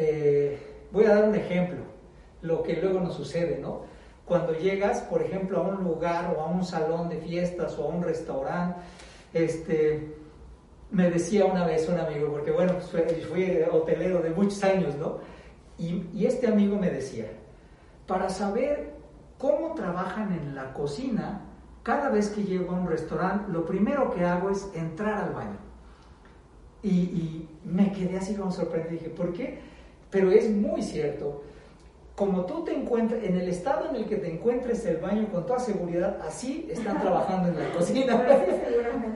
Eh, 0.00 0.56
voy 0.92 1.06
a 1.06 1.14
dar 1.16 1.28
un 1.28 1.34
ejemplo, 1.34 1.78
lo 2.40 2.62
que 2.62 2.80
luego 2.80 3.00
nos 3.00 3.14
sucede, 3.14 3.58
¿no? 3.58 3.82
Cuando 4.24 4.52
llegas, 4.52 5.00
por 5.02 5.22
ejemplo, 5.22 5.58
a 5.58 5.62
un 5.62 5.82
lugar 5.82 6.36
o 6.36 6.40
a 6.40 6.46
un 6.46 6.64
salón 6.64 7.08
de 7.08 7.16
fiestas 7.16 7.76
o 7.78 7.84
a 7.84 7.88
un 7.88 8.04
restaurante, 8.04 8.78
este, 9.34 10.14
me 10.92 11.10
decía 11.10 11.46
una 11.46 11.66
vez 11.66 11.88
un 11.88 11.98
amigo, 11.98 12.30
porque 12.30 12.52
bueno, 12.52 12.74
pues, 12.74 13.26
fui 13.26 13.60
hotelero 13.72 14.20
de 14.22 14.30
muchos 14.30 14.62
años, 14.62 14.94
¿no? 14.96 15.18
Y, 15.78 16.06
y 16.14 16.26
este 16.26 16.46
amigo 16.46 16.76
me 16.76 16.90
decía, 16.90 17.26
para 18.06 18.28
saber 18.28 18.94
cómo 19.36 19.74
trabajan 19.74 20.32
en 20.32 20.54
la 20.54 20.72
cocina, 20.74 21.42
cada 21.82 22.08
vez 22.08 22.30
que 22.30 22.44
llego 22.44 22.70
a 22.70 22.78
un 22.78 22.86
restaurante, 22.86 23.50
lo 23.50 23.66
primero 23.66 24.14
que 24.14 24.24
hago 24.24 24.50
es 24.50 24.70
entrar 24.74 25.24
al 25.24 25.32
baño. 25.32 25.58
Y, 26.84 26.90
y 26.90 27.48
me 27.64 27.90
quedé 27.90 28.18
así 28.18 28.36
como 28.36 28.52
sorprendido. 28.52 28.92
Dije, 28.92 29.10
¿por 29.10 29.32
qué? 29.32 29.58
Pero 30.10 30.30
es 30.30 30.50
muy 30.50 30.82
cierto. 30.82 31.42
Como 32.14 32.46
tú 32.46 32.64
te 32.64 32.74
encuentres, 32.74 33.22
en 33.22 33.38
el 33.38 33.48
estado 33.48 33.90
en 33.90 33.96
el 33.96 34.06
que 34.06 34.16
te 34.16 34.28
encuentres 34.28 34.84
el 34.86 34.96
baño 34.96 35.28
con 35.30 35.46
toda 35.46 35.60
seguridad, 35.60 36.18
así 36.26 36.68
están 36.70 36.98
trabajando 37.00 37.48
en 37.48 37.58
la 37.58 37.72
cocina. 37.72 38.26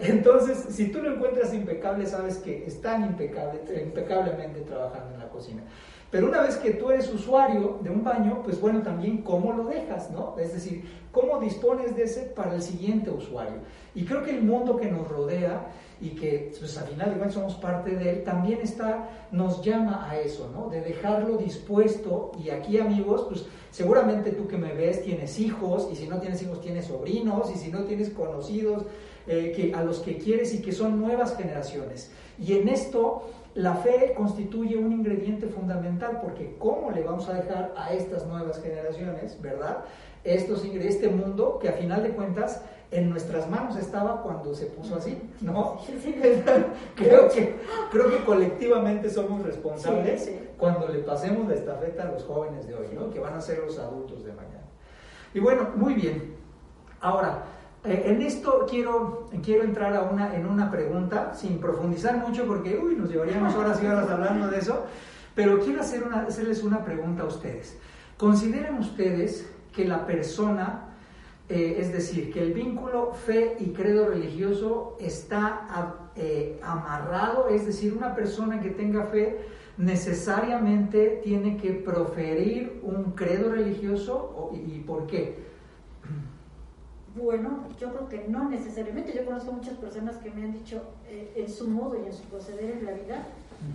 Entonces, 0.00 0.66
si 0.68 0.88
tú 0.88 1.02
lo 1.02 1.14
encuentras 1.14 1.52
impecable, 1.52 2.06
sabes 2.06 2.38
que 2.38 2.64
están 2.64 3.04
impecable, 3.04 3.60
impecablemente 3.82 4.60
trabajando 4.60 5.14
en 5.14 5.18
la 5.20 5.28
cocina. 5.28 5.62
Pero 6.12 6.28
una 6.28 6.42
vez 6.42 6.56
que 6.58 6.72
tú 6.72 6.90
eres 6.90 7.12
usuario 7.12 7.78
de 7.82 7.88
un 7.88 8.04
baño, 8.04 8.42
pues 8.44 8.60
bueno, 8.60 8.82
también 8.82 9.22
cómo 9.22 9.50
lo 9.54 9.64
dejas, 9.64 10.10
¿no? 10.10 10.36
Es 10.38 10.52
decir, 10.52 10.84
cómo 11.10 11.40
dispones 11.40 11.96
de 11.96 12.02
ese 12.02 12.24
para 12.24 12.54
el 12.54 12.60
siguiente 12.60 13.08
usuario. 13.08 13.60
Y 13.94 14.04
creo 14.04 14.22
que 14.22 14.32
el 14.32 14.42
mundo 14.42 14.76
que 14.76 14.90
nos 14.90 15.08
rodea 15.08 15.70
y 16.02 16.10
que 16.10 16.52
pues 16.58 16.76
al 16.76 16.88
final 16.88 17.10
de 17.10 17.16
cuentas 17.16 17.34
somos 17.34 17.54
parte 17.54 17.96
de 17.96 18.10
él, 18.10 18.24
también 18.24 18.60
está, 18.60 19.08
nos 19.30 19.62
llama 19.62 20.06
a 20.10 20.18
eso, 20.18 20.50
¿no? 20.52 20.68
De 20.68 20.82
dejarlo 20.82 21.38
dispuesto 21.38 22.32
y 22.44 22.50
aquí 22.50 22.78
amigos, 22.78 23.24
pues 23.28 23.46
seguramente 23.70 24.32
tú 24.32 24.46
que 24.46 24.58
me 24.58 24.74
ves 24.74 25.02
tienes 25.02 25.38
hijos 25.38 25.88
y 25.90 25.96
si 25.96 26.08
no 26.08 26.18
tienes 26.20 26.42
hijos 26.42 26.60
tienes 26.60 26.86
sobrinos 26.86 27.50
y 27.54 27.58
si 27.58 27.70
no 27.70 27.84
tienes 27.84 28.10
conocidos 28.10 28.84
eh, 29.26 29.52
que, 29.56 29.72
a 29.72 29.82
los 29.82 30.00
que 30.00 30.18
quieres 30.18 30.52
y 30.52 30.60
que 30.60 30.72
son 30.72 31.00
nuevas 31.00 31.36
generaciones. 31.36 32.10
Y 32.38 32.54
en 32.54 32.68
esto 32.68 33.30
la 33.54 33.74
fe 33.74 34.14
constituye 34.16 34.76
un 34.76 34.92
ingrediente 34.92 35.46
fundamental 35.46 36.20
porque 36.22 36.56
¿cómo 36.58 36.90
le 36.90 37.02
vamos 37.02 37.28
a 37.28 37.34
dejar 37.34 37.72
a 37.76 37.92
estas 37.92 38.26
nuevas 38.26 38.62
generaciones, 38.62 39.40
verdad? 39.40 39.84
Estos, 40.24 40.64
este 40.64 41.08
mundo 41.08 41.58
que 41.58 41.68
a 41.68 41.72
final 41.72 42.02
de 42.02 42.10
cuentas 42.10 42.62
en 42.90 43.10
nuestras 43.10 43.48
manos 43.50 43.76
estaba 43.76 44.22
cuando 44.22 44.54
se 44.54 44.66
puso 44.66 44.96
así, 44.96 45.18
¿no? 45.40 45.80
creo, 46.94 47.28
que, 47.28 47.56
creo 47.90 48.10
que 48.10 48.24
colectivamente 48.24 49.10
somos 49.10 49.42
responsables 49.42 50.30
cuando 50.58 50.88
le 50.88 51.00
pasemos 51.00 51.48
la 51.48 51.54
estafeta 51.54 52.04
a 52.04 52.12
los 52.12 52.24
jóvenes 52.24 52.66
de 52.66 52.74
hoy, 52.74 52.88
¿no? 52.94 53.10
Que 53.10 53.18
van 53.18 53.34
a 53.34 53.40
ser 53.40 53.58
los 53.58 53.78
adultos 53.78 54.24
de 54.24 54.32
mañana. 54.32 54.62
Y 55.34 55.40
bueno, 55.40 55.70
muy 55.74 55.94
bien. 55.94 56.36
Ahora, 57.00 57.44
eh, 57.84 58.04
en 58.06 58.22
esto 58.22 58.66
quiero, 58.70 59.28
quiero 59.42 59.64
entrar 59.64 59.94
a 59.96 60.02
una, 60.02 60.36
en 60.36 60.46
una 60.46 60.70
pregunta, 60.70 61.34
sin 61.34 61.58
profundizar 61.58 62.16
mucho, 62.16 62.46
porque 62.46 62.78
uy, 62.78 62.94
nos 62.94 63.10
llevaríamos 63.10 63.54
horas 63.56 63.82
y 63.82 63.86
horas 63.86 64.08
hablando 64.08 64.48
de 64.48 64.58
eso, 64.58 64.86
pero 65.34 65.58
quiero 65.58 65.80
hacer 65.80 66.04
una, 66.04 66.22
hacerles 66.22 66.62
una 66.62 66.84
pregunta 66.84 67.24
a 67.24 67.26
ustedes. 67.26 67.76
¿Consideran 68.16 68.78
ustedes 68.78 69.50
que 69.72 69.84
la 69.84 70.06
persona, 70.06 70.94
eh, 71.48 71.76
es 71.78 71.92
decir, 71.92 72.32
que 72.32 72.40
el 72.40 72.52
vínculo 72.52 73.14
fe 73.14 73.56
y 73.58 73.70
credo 73.70 74.06
religioso 74.06 74.96
está 75.00 76.08
eh, 76.14 76.60
amarrado, 76.62 77.48
es 77.48 77.66
decir, 77.66 77.94
una 77.96 78.14
persona 78.14 78.60
que 78.60 78.70
tenga 78.70 79.06
fe 79.06 79.40
necesariamente 79.76 81.20
tiene 81.24 81.56
que 81.56 81.72
proferir 81.72 82.80
un 82.84 83.12
credo 83.12 83.50
religioso 83.50 84.52
y 84.52 84.80
por 84.80 85.06
qué? 85.08 85.51
Bueno, 87.14 87.68
yo 87.78 87.92
creo 87.92 88.08
que 88.08 88.28
no 88.28 88.48
necesariamente. 88.48 89.12
Yo 89.12 89.26
conozco 89.26 89.52
muchas 89.52 89.76
personas 89.76 90.16
que 90.16 90.30
me 90.30 90.44
han 90.44 90.52
dicho 90.52 90.82
eh, 91.08 91.32
en 91.36 91.48
su 91.48 91.68
modo 91.68 92.02
y 92.02 92.06
en 92.06 92.12
su 92.12 92.22
proceder 92.24 92.78
en 92.78 92.86
la 92.86 92.92
vida, 92.92 93.26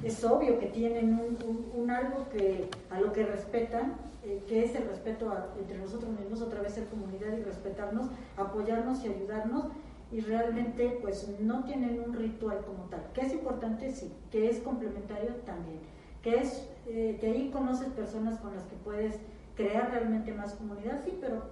es 0.03 0.23
obvio 0.23 0.59
que 0.59 0.67
tienen 0.67 1.37
un, 1.73 1.89
algo 1.89 2.27
que 2.29 2.69
a 2.89 2.99
lo 2.99 3.13
que 3.13 3.25
respetan, 3.25 3.95
eh, 4.23 4.41
que 4.47 4.65
es 4.65 4.75
el 4.75 4.87
respeto 4.87 5.31
entre 5.57 5.77
nosotros 5.77 6.11
mismos, 6.19 6.41
otra 6.41 6.61
vez 6.61 6.73
ser 6.73 6.87
comunidad 6.87 7.37
y 7.37 7.43
respetarnos, 7.43 8.07
apoyarnos 8.35 9.03
y 9.05 9.09
ayudarnos, 9.09 9.65
y 10.11 10.21
realmente 10.21 10.99
pues 11.01 11.29
no 11.39 11.63
tienen 11.63 12.01
un 12.01 12.13
ritual 12.13 12.65
como 12.65 12.85
tal. 12.89 13.01
Que 13.13 13.21
es 13.21 13.33
importante, 13.33 13.91
sí, 13.91 14.11
que 14.31 14.49
es 14.49 14.59
complementario 14.59 15.35
también, 15.45 15.79
que 16.21 16.39
es 16.39 16.67
eh, 16.87 17.17
que 17.19 17.27
ahí 17.27 17.49
conoces 17.51 17.87
personas 17.89 18.39
con 18.39 18.53
las 18.53 18.63
que 18.63 18.75
puedes 18.77 19.15
crear 19.55 19.91
realmente 19.91 20.33
más 20.33 20.53
comunidad, 20.53 21.01
sí, 21.03 21.17
pero 21.21 21.43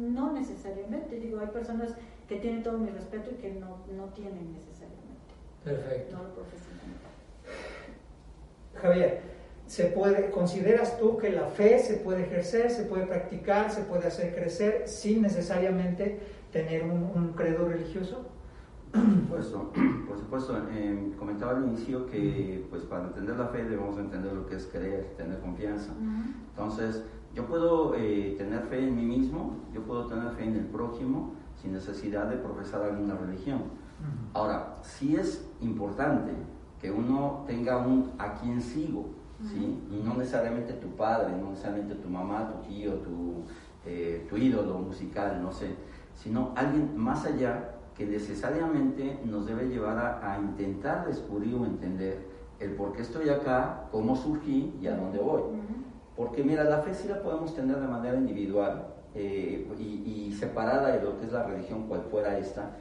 no 0.00 0.32
necesariamente, 0.32 1.20
digo, 1.20 1.40
hay 1.40 1.48
personas 1.48 1.94
que 2.28 2.36
tienen 2.36 2.62
todo 2.62 2.78
mi 2.78 2.90
respeto 2.90 3.30
y 3.30 3.34
que 3.34 3.52
no, 3.52 3.78
no 3.94 4.04
tienen 4.14 4.52
necesariamente. 4.52 5.00
Perfecto. 5.64 6.16
No 6.16 6.22
lo 6.24 6.50
Javier, 8.80 9.20
¿se 9.66 9.86
puede, 9.86 10.30
¿consideras 10.30 10.98
tú 10.98 11.18
que 11.18 11.30
la 11.30 11.46
fe 11.46 11.78
se 11.78 11.94
puede 11.96 12.22
ejercer, 12.22 12.70
se 12.70 12.84
puede 12.84 13.06
practicar, 13.06 13.70
se 13.70 13.82
puede 13.82 14.06
hacer 14.06 14.34
crecer 14.34 14.88
sin 14.88 15.22
necesariamente 15.22 16.20
tener 16.50 16.84
un, 16.84 17.32
credo 17.36 17.68
religioso? 17.68 18.26
Por 18.92 19.02
supuesto, 19.02 19.72
por 20.08 20.18
supuesto. 20.18 20.58
Eh, 20.72 21.12
comentaba 21.18 21.56
al 21.58 21.64
inicio 21.64 22.06
que 22.06 22.64
pues 22.70 22.82
para 22.84 23.08
entender 23.08 23.36
la 23.36 23.48
fe 23.48 23.64
debemos 23.64 23.98
entender 23.98 24.32
lo 24.32 24.46
que 24.46 24.56
es 24.56 24.66
creer, 24.66 25.14
tener 25.16 25.38
confianza. 25.40 25.92
Entonces, 26.50 27.04
yo 27.34 27.46
puedo 27.46 27.94
eh, 27.94 28.34
tener 28.36 28.62
fe 28.62 28.88
en 28.88 28.96
mí 28.96 29.04
mismo, 29.04 29.56
yo 29.72 29.82
puedo 29.82 30.06
tener 30.06 30.30
fe 30.32 30.44
en 30.44 30.56
el 30.56 30.66
prójimo 30.66 31.34
sin 31.54 31.72
necesidad 31.72 32.26
de 32.26 32.36
profesar 32.36 32.82
alguna 32.82 33.14
religión. 33.14 33.62
Ahora, 34.32 34.78
sí 34.80 35.16
es 35.16 35.46
importante 35.60 36.32
que 36.80 36.90
uno 36.90 37.44
tenga 37.46 37.76
un 37.78 38.12
a 38.18 38.32
quien 38.34 38.60
sigo, 38.60 39.10
¿sí? 39.42 39.78
Y 39.90 40.02
no 40.02 40.14
necesariamente 40.14 40.72
tu 40.72 40.88
padre, 40.96 41.36
no 41.36 41.50
necesariamente 41.50 41.96
tu 41.96 42.08
mamá, 42.08 42.50
tu 42.50 42.68
tío, 42.68 42.94
tu, 42.94 43.44
eh, 43.84 44.26
tu 44.28 44.38
ídolo 44.38 44.78
musical, 44.78 45.42
no 45.42 45.52
sé, 45.52 45.74
sino 46.14 46.52
alguien 46.56 46.96
más 46.96 47.26
allá 47.26 47.74
que 47.94 48.06
necesariamente 48.06 49.20
nos 49.26 49.44
debe 49.44 49.68
llevar 49.68 49.98
a, 49.98 50.32
a 50.32 50.38
intentar 50.40 51.06
descubrir 51.06 51.54
o 51.56 51.66
entender 51.66 52.26
el 52.58 52.72
por 52.72 52.92
qué 52.92 53.02
estoy 53.02 53.28
acá, 53.28 53.88
cómo 53.92 54.16
surgí 54.16 54.74
y 54.80 54.86
a 54.86 54.96
dónde 54.96 55.18
voy. 55.18 55.42
Porque 56.20 56.44
mira, 56.44 56.64
la 56.64 56.80
fe 56.80 56.92
sí 56.92 57.08
la 57.08 57.22
podemos 57.22 57.54
tener 57.54 57.80
de 57.80 57.88
manera 57.88 58.18
individual 58.18 58.88
eh, 59.14 59.66
y, 59.78 60.30
separada 60.38 60.88
de 60.88 61.02
lo 61.02 61.18
que 61.18 61.24
es 61.24 61.32
la 61.32 61.44
religión, 61.44 61.84
cual 61.88 62.02
fuera 62.10 62.36
esta, 62.36 62.72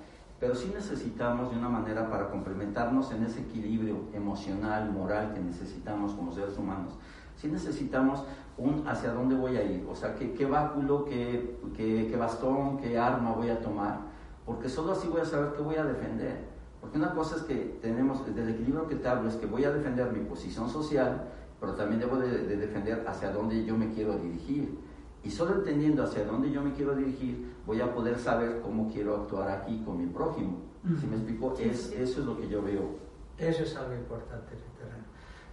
pero 0.41 0.53
sí 0.53 0.69
necesitamos 0.75 1.49
de 1.49 1.57
una 1.57 1.69
manera 1.69 2.09
para 2.09 2.29
complementarnos 2.29 3.13
en 3.13 3.23
ese 3.23 3.39
equilibrio 3.39 3.95
emocional, 4.13 4.91
moral 4.91 5.33
que 5.33 5.39
necesitamos 5.39 6.11
como 6.15 6.33
seres 6.33 6.57
humanos. 6.57 6.95
Sí 7.37 7.47
necesitamos 7.47 8.25
un 8.57 8.85
hacia 8.85 9.13
dónde 9.13 9.35
voy 9.35 9.55
a 9.55 9.63
ir, 9.63 9.87
o 9.89 9.95
sea, 9.95 10.15
qué, 10.15 10.33
qué 10.33 10.45
báculo, 10.45 11.05
qué, 11.05 11.61
qué, 11.77 12.07
qué 12.09 12.17
bastón, 12.17 12.75
qué 12.75 12.99
arma 12.99 13.31
voy 13.31 13.51
a 13.51 13.61
tomar, 13.61 13.99
porque 14.45 14.67
solo 14.67 14.91
así 14.91 15.07
voy 15.07 15.21
a 15.21 15.25
saber 15.25 15.53
qué 15.53 15.61
voy 15.61 15.75
a 15.75 15.85
defender. 15.85 16.49
Porque 16.81 16.97
una 16.97 17.13
cosa 17.13 17.37
es 17.37 17.43
que 17.43 17.79
tenemos, 17.81 18.25
del 18.35 18.49
equilibrio 18.49 18.87
que 18.87 18.95
te 18.95 19.07
hablo, 19.07 19.29
es 19.29 19.35
que 19.35 19.45
voy 19.45 19.63
a 19.63 19.71
defender 19.71 20.11
mi 20.11 20.25
posición 20.25 20.69
social, 20.69 21.25
pero 21.59 21.73
también 21.73 21.99
debo 21.99 22.17
de, 22.17 22.55
defender 22.55 23.03
hacia 23.07 23.31
dónde 23.31 23.65
yo 23.65 23.77
me 23.77 23.91
quiero 23.91 24.17
dirigir. 24.17 24.77
Y 25.23 25.29
solo 25.29 25.55
entendiendo 25.55 26.03
hacia 26.03 26.23
dónde 26.23 26.49
yo 26.49 26.61
me 26.61 26.71
quiero 26.73 26.95
dirigir, 26.95 27.53
voy 27.65 27.81
a 27.81 27.93
poder 27.93 28.17
saber 28.17 28.61
cómo 28.61 28.89
quiero 28.89 29.15
actuar 29.15 29.49
aquí 29.51 29.81
con 29.85 29.97
mi 29.97 30.07
prójimo. 30.07 30.69
Si 30.99 31.05
me 31.07 31.17
explico, 31.17 31.55
es, 31.59 31.91
eso 31.91 32.21
es 32.21 32.25
lo 32.25 32.39
que 32.39 32.47
yo 32.47 32.61
veo. 32.61 32.95
Eso 33.37 33.63
es 33.63 33.75
algo 33.75 33.93
importante, 33.93 34.53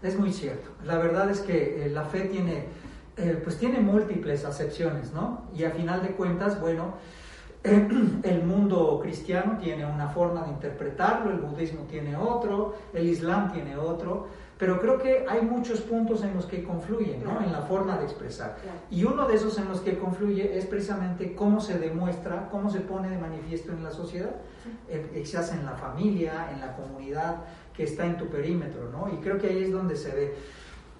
Es 0.02 0.16
muy 0.18 0.32
cierto. 0.32 0.70
La 0.84 0.98
verdad 0.98 1.28
es 1.30 1.40
que 1.40 1.86
eh, 1.86 1.90
la 1.90 2.04
fe 2.04 2.22
tiene, 2.22 2.66
eh, 3.16 3.40
pues 3.42 3.58
tiene 3.58 3.80
múltiples 3.80 4.44
acepciones, 4.44 5.12
¿no? 5.12 5.42
Y 5.52 5.64
a 5.64 5.72
final 5.72 6.02
de 6.02 6.10
cuentas, 6.10 6.60
bueno, 6.60 6.94
el 7.64 8.44
mundo 8.44 9.00
cristiano 9.02 9.58
tiene 9.58 9.84
una 9.84 10.08
forma 10.08 10.44
de 10.44 10.50
interpretarlo, 10.50 11.32
el 11.32 11.38
budismo 11.38 11.82
tiene 11.90 12.16
otro, 12.16 12.76
el 12.92 13.08
islam 13.08 13.52
tiene 13.52 13.76
otro 13.76 14.28
pero 14.58 14.80
creo 14.80 14.98
que 14.98 15.26
hay 15.28 15.42
muchos 15.42 15.80
puntos 15.82 16.22
en 16.22 16.34
los 16.34 16.46
que 16.46 16.64
confluyen, 16.64 17.22
¿no? 17.22 17.42
En 17.42 17.52
la 17.52 17.62
forma 17.62 17.98
de 17.98 18.04
expresar. 18.04 18.56
Y 18.90 19.04
uno 19.04 19.28
de 19.28 19.34
esos 19.34 19.58
en 19.58 19.68
los 19.68 19.80
que 19.80 19.98
confluye 19.98 20.56
es 20.56 20.64
precisamente 20.64 21.34
cómo 21.34 21.60
se 21.60 21.78
demuestra, 21.78 22.48
cómo 22.50 22.70
se 22.70 22.80
pone 22.80 23.10
de 23.10 23.18
manifiesto 23.18 23.72
en 23.72 23.84
la 23.84 23.90
sociedad, 23.90 24.34
quizás 25.12 25.52
en 25.52 25.66
la 25.66 25.72
familia, 25.72 26.50
en 26.52 26.60
la 26.60 26.74
comunidad 26.74 27.36
que 27.76 27.84
está 27.84 28.06
en 28.06 28.16
tu 28.16 28.28
perímetro, 28.28 28.90
¿no? 28.90 29.12
Y 29.12 29.18
creo 29.18 29.38
que 29.38 29.48
ahí 29.48 29.64
es 29.64 29.72
donde 29.72 29.96
se 29.96 30.10
ve. 30.14 30.34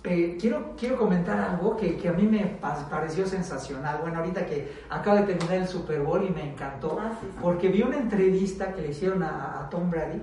eh, 0.05 0.37
quiero, 0.39 0.75
quiero 0.79 0.99
comentar 0.99 1.39
algo 1.39 1.77
que, 1.77 1.97
que, 1.97 2.09
a 2.09 2.13
mí 2.13 2.25
me 2.25 2.59
pareció 2.91 3.27
sensacional. 3.27 4.01
Bueno, 4.03 4.19
ahorita 4.19 4.45
que 4.45 4.71
acaba 4.91 5.23
de 5.23 5.35
terminar 5.35 5.57
el 5.57 5.67
Super 5.67 6.01
Bowl 6.01 6.23
y 6.23 6.31
me 6.31 6.51
encantó, 6.51 6.99
ah, 7.01 7.19
porque 7.41 7.69
vi 7.69 7.83
una 7.83 7.97
entrevista 7.97 8.73
que 8.75 8.83
le 8.83 8.89
hicieron 8.91 9.23
a, 9.23 9.67
Tom 9.71 9.91
Brady 9.91 10.21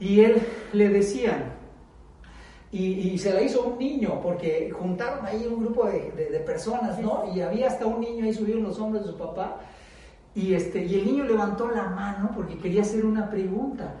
y 0.00 0.20
él 0.20 0.42
le 0.72 0.88
decían, 0.88 1.59
y, 2.72 3.18
se 3.18 3.32
la 3.32 3.42
hizo 3.42 3.64
un 3.64 3.78
niño, 3.78 4.20
porque 4.22 4.70
juntaron 4.70 5.26
ahí 5.26 5.44
un 5.46 5.64
grupo 5.64 5.86
de, 5.86 6.12
de, 6.30 6.40
personas, 6.40 7.00
¿no? 7.00 7.24
Y 7.34 7.40
había 7.40 7.66
hasta 7.66 7.84
un 7.84 8.00
niño 8.00 8.24
ahí 8.24 8.32
subido 8.32 8.58
en 8.58 8.64
los 8.64 8.78
hombros 8.78 9.04
de 9.04 9.10
su 9.10 9.18
papá, 9.18 9.56
y, 10.36 10.54
este, 10.54 10.84
y 10.84 10.94
el 10.94 11.06
niño 11.06 11.24
levantó 11.24 11.68
la 11.68 11.88
mano 11.88 12.30
porque 12.34 12.56
quería 12.58 12.82
hacer 12.82 13.04
una 13.04 13.28
pregunta. 13.28 13.96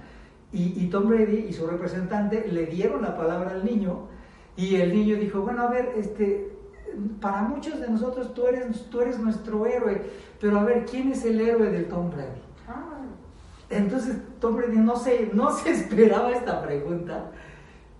Y, 0.52 0.84
y 0.84 0.88
Tom 0.88 1.08
Brady 1.08 1.46
y 1.48 1.52
su 1.52 1.66
representante 1.66 2.46
le 2.48 2.66
dieron 2.66 3.02
la 3.02 3.16
palabra 3.16 3.50
al 3.50 3.64
niño, 3.64 4.08
y 4.56 4.76
el 4.76 4.94
niño 4.94 5.16
dijo, 5.16 5.40
bueno, 5.40 5.62
a 5.62 5.70
ver, 5.70 5.92
este, 5.96 6.52
para 7.20 7.42
muchos 7.42 7.80
de 7.80 7.88
nosotros 7.88 8.34
tú 8.34 8.46
eres, 8.46 8.84
tú 8.88 9.00
eres 9.00 9.18
nuestro 9.18 9.66
héroe, 9.66 10.02
pero 10.40 10.60
a 10.60 10.64
ver, 10.64 10.86
¿quién 10.86 11.10
es 11.10 11.24
el 11.24 11.40
héroe 11.40 11.70
del 11.70 11.88
Tom 11.88 12.10
Brady? 12.10 12.40
Ah. 12.68 13.00
Entonces 13.68 14.16
Tom 14.40 14.56
Brady 14.56 14.78
no 14.78 14.96
se, 14.96 15.30
no 15.32 15.52
se 15.52 15.70
esperaba 15.70 16.30
esta 16.30 16.62
pregunta 16.62 17.30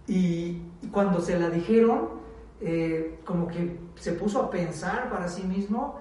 y, 0.06 0.62
cuando 0.92 1.20
se 1.20 1.38
la 1.38 1.50
dijeron, 1.50 2.08
eh, 2.60 3.18
como 3.24 3.46
que 3.46 3.78
se 3.94 4.12
puso 4.12 4.42
a 4.42 4.50
pensar 4.50 5.10
para 5.10 5.28
sí 5.28 5.42
mismo 5.42 5.98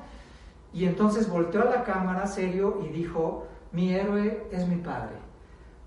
y 0.73 0.85
entonces 0.85 1.29
volteó 1.29 1.61
a 1.61 1.65
la 1.65 1.83
cámara 1.83 2.27
serio 2.27 2.81
y 2.83 2.89
dijo, 2.89 3.45
mi 3.71 3.93
héroe 3.93 4.47
es 4.51 4.67
mi 4.67 4.77
padre, 4.77 5.15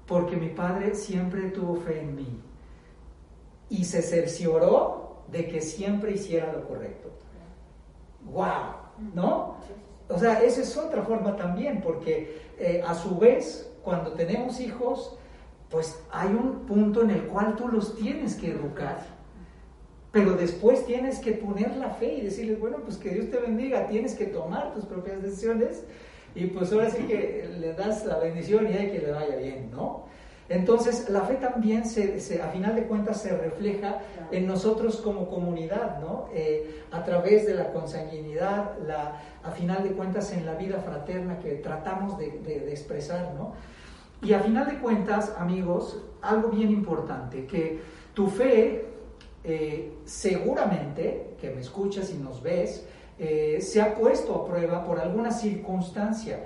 porque 0.06 0.36
mi 0.36 0.48
padre 0.48 0.94
siempre 0.94 1.50
tuvo 1.50 1.76
fe 1.76 2.00
en 2.00 2.14
mí 2.14 2.40
y 3.68 3.84
se 3.84 4.02
cercioró 4.02 5.22
de 5.28 5.48
que 5.48 5.60
siempre 5.60 6.12
hiciera 6.12 6.52
lo 6.52 6.68
correcto. 6.68 7.10
¡Wow! 8.26 9.14
¿No? 9.14 9.56
O 10.08 10.18
sea, 10.18 10.42
esa 10.42 10.60
es 10.60 10.76
otra 10.76 11.02
forma 11.02 11.36
también, 11.36 11.80
porque 11.80 12.42
eh, 12.58 12.82
a 12.86 12.94
su 12.94 13.16
vez, 13.16 13.70
cuando 13.82 14.12
tenemos 14.12 14.60
hijos, 14.60 15.16
pues 15.72 15.98
hay 16.12 16.28
un 16.28 16.66
punto 16.66 17.02
en 17.02 17.10
el 17.10 17.22
cual 17.22 17.56
tú 17.56 17.66
los 17.66 17.96
tienes 17.96 18.36
que 18.36 18.50
educar, 18.50 19.06
pero 20.12 20.34
después 20.34 20.84
tienes 20.84 21.18
que 21.18 21.32
poner 21.32 21.74
la 21.76 21.90
fe 21.90 22.14
y 22.14 22.20
decirles, 22.20 22.60
bueno, 22.60 22.76
pues 22.84 22.98
que 22.98 23.08
Dios 23.08 23.30
te 23.30 23.38
bendiga, 23.38 23.86
tienes 23.86 24.14
que 24.14 24.26
tomar 24.26 24.74
tus 24.74 24.84
propias 24.84 25.22
decisiones 25.22 25.84
y 26.34 26.46
pues 26.46 26.70
ahora 26.72 26.90
sí 26.90 27.04
que 27.04 27.50
le 27.58 27.72
das 27.72 28.04
la 28.04 28.18
bendición 28.18 28.70
y 28.70 28.74
hay 28.76 28.90
que 28.90 28.98
le 28.98 29.12
vaya 29.12 29.36
bien, 29.36 29.70
¿no? 29.72 30.04
Entonces, 30.48 31.08
la 31.08 31.22
fe 31.22 31.36
también, 31.36 31.86
se, 31.86 32.42
a 32.42 32.48
final 32.48 32.74
de 32.74 32.82
cuentas, 32.82 33.22
se 33.22 33.34
refleja 33.34 34.00
en 34.30 34.46
nosotros 34.46 35.00
como 35.00 35.28
comunidad, 35.28 35.98
¿no? 36.00 36.28
Eh, 36.34 36.82
a 36.90 37.04
través 37.04 37.46
de 37.46 37.54
la 37.54 37.72
consanguinidad, 37.72 38.76
la, 38.86 39.22
a 39.42 39.50
final 39.52 39.82
de 39.82 39.92
cuentas, 39.92 40.30
en 40.32 40.44
la 40.44 40.54
vida 40.54 40.80
fraterna 40.80 41.38
que 41.38 41.52
tratamos 41.52 42.18
de, 42.18 42.26
expresar, 42.70 43.32
¿no? 43.34 43.54
Y 44.22 44.34
a 44.34 44.40
final 44.40 44.66
de 44.66 44.78
cuentas, 44.78 45.34
amigos, 45.36 46.00
algo 46.20 46.50
bien 46.50 46.70
importante, 46.70 47.44
que 47.44 47.80
tu 48.14 48.28
fe, 48.28 48.86
eh, 49.42 49.92
seguramente, 50.04 51.34
que 51.40 51.50
me 51.50 51.60
escuchas 51.60 52.10
y 52.10 52.18
nos 52.18 52.40
ves, 52.40 52.86
eh, 53.18 53.58
se 53.60 53.80
ha 53.80 53.96
puesto 53.96 54.34
a 54.36 54.46
prueba 54.46 54.84
por 54.84 55.00
alguna 55.00 55.32
circunstancia 55.32 56.44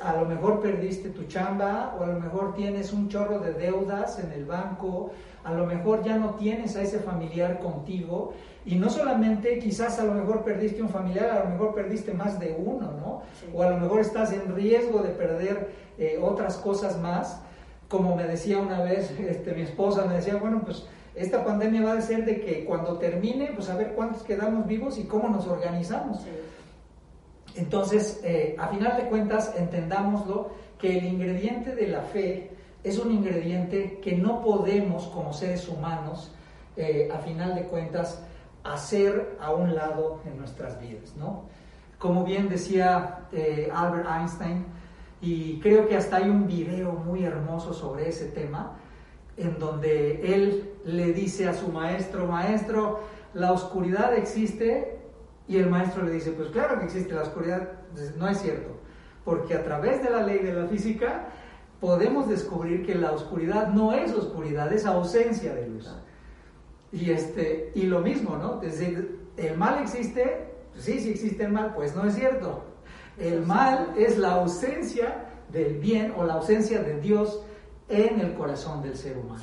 a 0.00 0.14
lo 0.14 0.24
mejor 0.24 0.60
perdiste 0.60 1.10
tu 1.10 1.24
chamba 1.24 1.94
o 1.98 2.02
a 2.02 2.06
lo 2.06 2.18
mejor 2.18 2.54
tienes 2.54 2.92
un 2.92 3.08
chorro 3.08 3.40
de 3.40 3.52
deudas 3.52 4.18
en 4.18 4.32
el 4.32 4.46
banco, 4.46 5.10
a 5.44 5.52
lo 5.52 5.66
mejor 5.66 6.02
ya 6.02 6.16
no 6.16 6.34
tienes 6.34 6.76
a 6.76 6.82
ese 6.82 6.98
familiar 6.98 7.60
contigo 7.60 8.32
y 8.64 8.76
no 8.76 8.88
solamente 8.88 9.58
quizás 9.58 9.98
a 9.98 10.04
lo 10.04 10.14
mejor 10.14 10.44
perdiste 10.44 10.80
un 10.82 10.88
familiar, 10.88 11.30
a 11.30 11.44
lo 11.44 11.50
mejor 11.50 11.74
perdiste 11.74 12.14
más 12.14 12.40
de 12.40 12.56
uno, 12.58 12.92
¿no? 12.92 13.22
O 13.54 13.62
a 13.62 13.70
lo 13.70 13.76
mejor 13.76 14.00
estás 14.00 14.32
en 14.32 14.54
riesgo 14.54 15.02
de 15.02 15.10
perder 15.10 15.85
eh, 15.98 16.18
otras 16.22 16.56
cosas 16.56 16.98
más. 16.98 17.40
Como 17.88 18.16
me 18.16 18.24
decía 18.24 18.58
una 18.58 18.82
vez 18.82 19.10
este, 19.20 19.52
mi 19.52 19.62
esposa, 19.62 20.04
me 20.06 20.14
decía, 20.14 20.36
bueno, 20.36 20.62
pues 20.64 20.86
esta 21.14 21.44
pandemia 21.44 21.82
va 21.82 21.94
a 21.94 22.00
ser 22.00 22.24
de 22.24 22.40
que 22.40 22.64
cuando 22.64 22.98
termine, 22.98 23.52
pues 23.54 23.70
a 23.70 23.76
ver 23.76 23.94
cuántos 23.94 24.22
quedamos 24.22 24.66
vivos 24.66 24.98
y 24.98 25.04
cómo 25.04 25.28
nos 25.28 25.46
organizamos. 25.46 26.18
Entonces, 27.54 28.20
eh, 28.22 28.54
a 28.58 28.68
final 28.68 28.96
de 28.98 29.08
cuentas, 29.08 29.54
entendámoslo, 29.56 30.50
que 30.78 30.98
el 30.98 31.06
ingrediente 31.06 31.74
de 31.74 31.88
la 31.88 32.02
fe 32.02 32.50
es 32.84 32.98
un 32.98 33.10
ingrediente 33.10 33.98
que 34.02 34.14
no 34.14 34.42
podemos 34.42 35.06
como 35.08 35.32
seres 35.32 35.68
humanos, 35.68 36.32
eh, 36.76 37.08
a 37.12 37.18
final 37.18 37.54
de 37.54 37.62
cuentas, 37.62 38.22
hacer 38.62 39.38
a 39.40 39.52
un 39.52 39.74
lado 39.74 40.20
en 40.26 40.36
nuestras 40.36 40.78
vidas, 40.80 41.16
¿no? 41.16 41.44
Como 41.98 42.24
bien 42.24 42.48
decía 42.48 43.20
eh, 43.32 43.70
Albert 43.72 44.06
Einstein, 44.08 44.66
y 45.20 45.60
creo 45.60 45.88
que 45.88 45.96
hasta 45.96 46.16
hay 46.16 46.28
un 46.28 46.46
video 46.46 46.92
muy 46.92 47.24
hermoso 47.24 47.72
sobre 47.72 48.08
ese 48.08 48.26
tema, 48.26 48.78
en 49.36 49.58
donde 49.58 50.34
él 50.34 50.74
le 50.84 51.12
dice 51.12 51.48
a 51.48 51.54
su 51.54 51.68
maestro, 51.68 52.26
maestro, 52.26 53.00
la 53.34 53.52
oscuridad 53.52 54.14
existe 54.14 54.98
y 55.48 55.58
el 55.58 55.68
maestro 55.68 56.02
le 56.04 56.12
dice, 56.12 56.32
pues 56.32 56.48
claro 56.48 56.78
que 56.78 56.86
existe 56.86 57.14
la 57.14 57.22
oscuridad. 57.22 57.68
No 58.18 58.28
es 58.28 58.40
cierto, 58.40 58.70
porque 59.24 59.54
a 59.54 59.62
través 59.62 60.02
de 60.02 60.10
la 60.10 60.22
ley 60.22 60.38
de 60.38 60.52
la 60.52 60.66
física 60.66 61.28
podemos 61.80 62.28
descubrir 62.28 62.84
que 62.84 62.94
la 62.94 63.12
oscuridad 63.12 63.68
no 63.68 63.92
es 63.92 64.12
oscuridad, 64.12 64.72
es 64.72 64.86
ausencia 64.86 65.54
de 65.54 65.68
luz. 65.68 65.94
Y, 66.92 67.10
este, 67.10 67.72
y 67.74 67.82
lo 67.82 68.00
mismo, 68.00 68.36
¿no? 68.36 68.62
Es 68.62 68.78
decir, 68.78 69.20
el 69.36 69.56
mal 69.56 69.82
existe, 69.82 70.52
pues 70.72 70.84
sí, 70.84 71.00
sí 71.00 71.10
existe 71.10 71.44
el 71.44 71.52
mal, 71.52 71.74
pues 71.74 71.94
no 71.94 72.06
es 72.06 72.14
cierto. 72.14 72.64
El 73.18 73.46
mal 73.46 73.94
es 73.96 74.18
la 74.18 74.32
ausencia 74.32 75.26
del 75.52 75.78
bien 75.78 76.12
o 76.16 76.24
la 76.24 76.34
ausencia 76.34 76.82
de 76.82 77.00
Dios 77.00 77.42
en 77.88 78.20
el 78.20 78.34
corazón 78.34 78.82
del 78.82 78.96
ser 78.96 79.16
humano. 79.16 79.42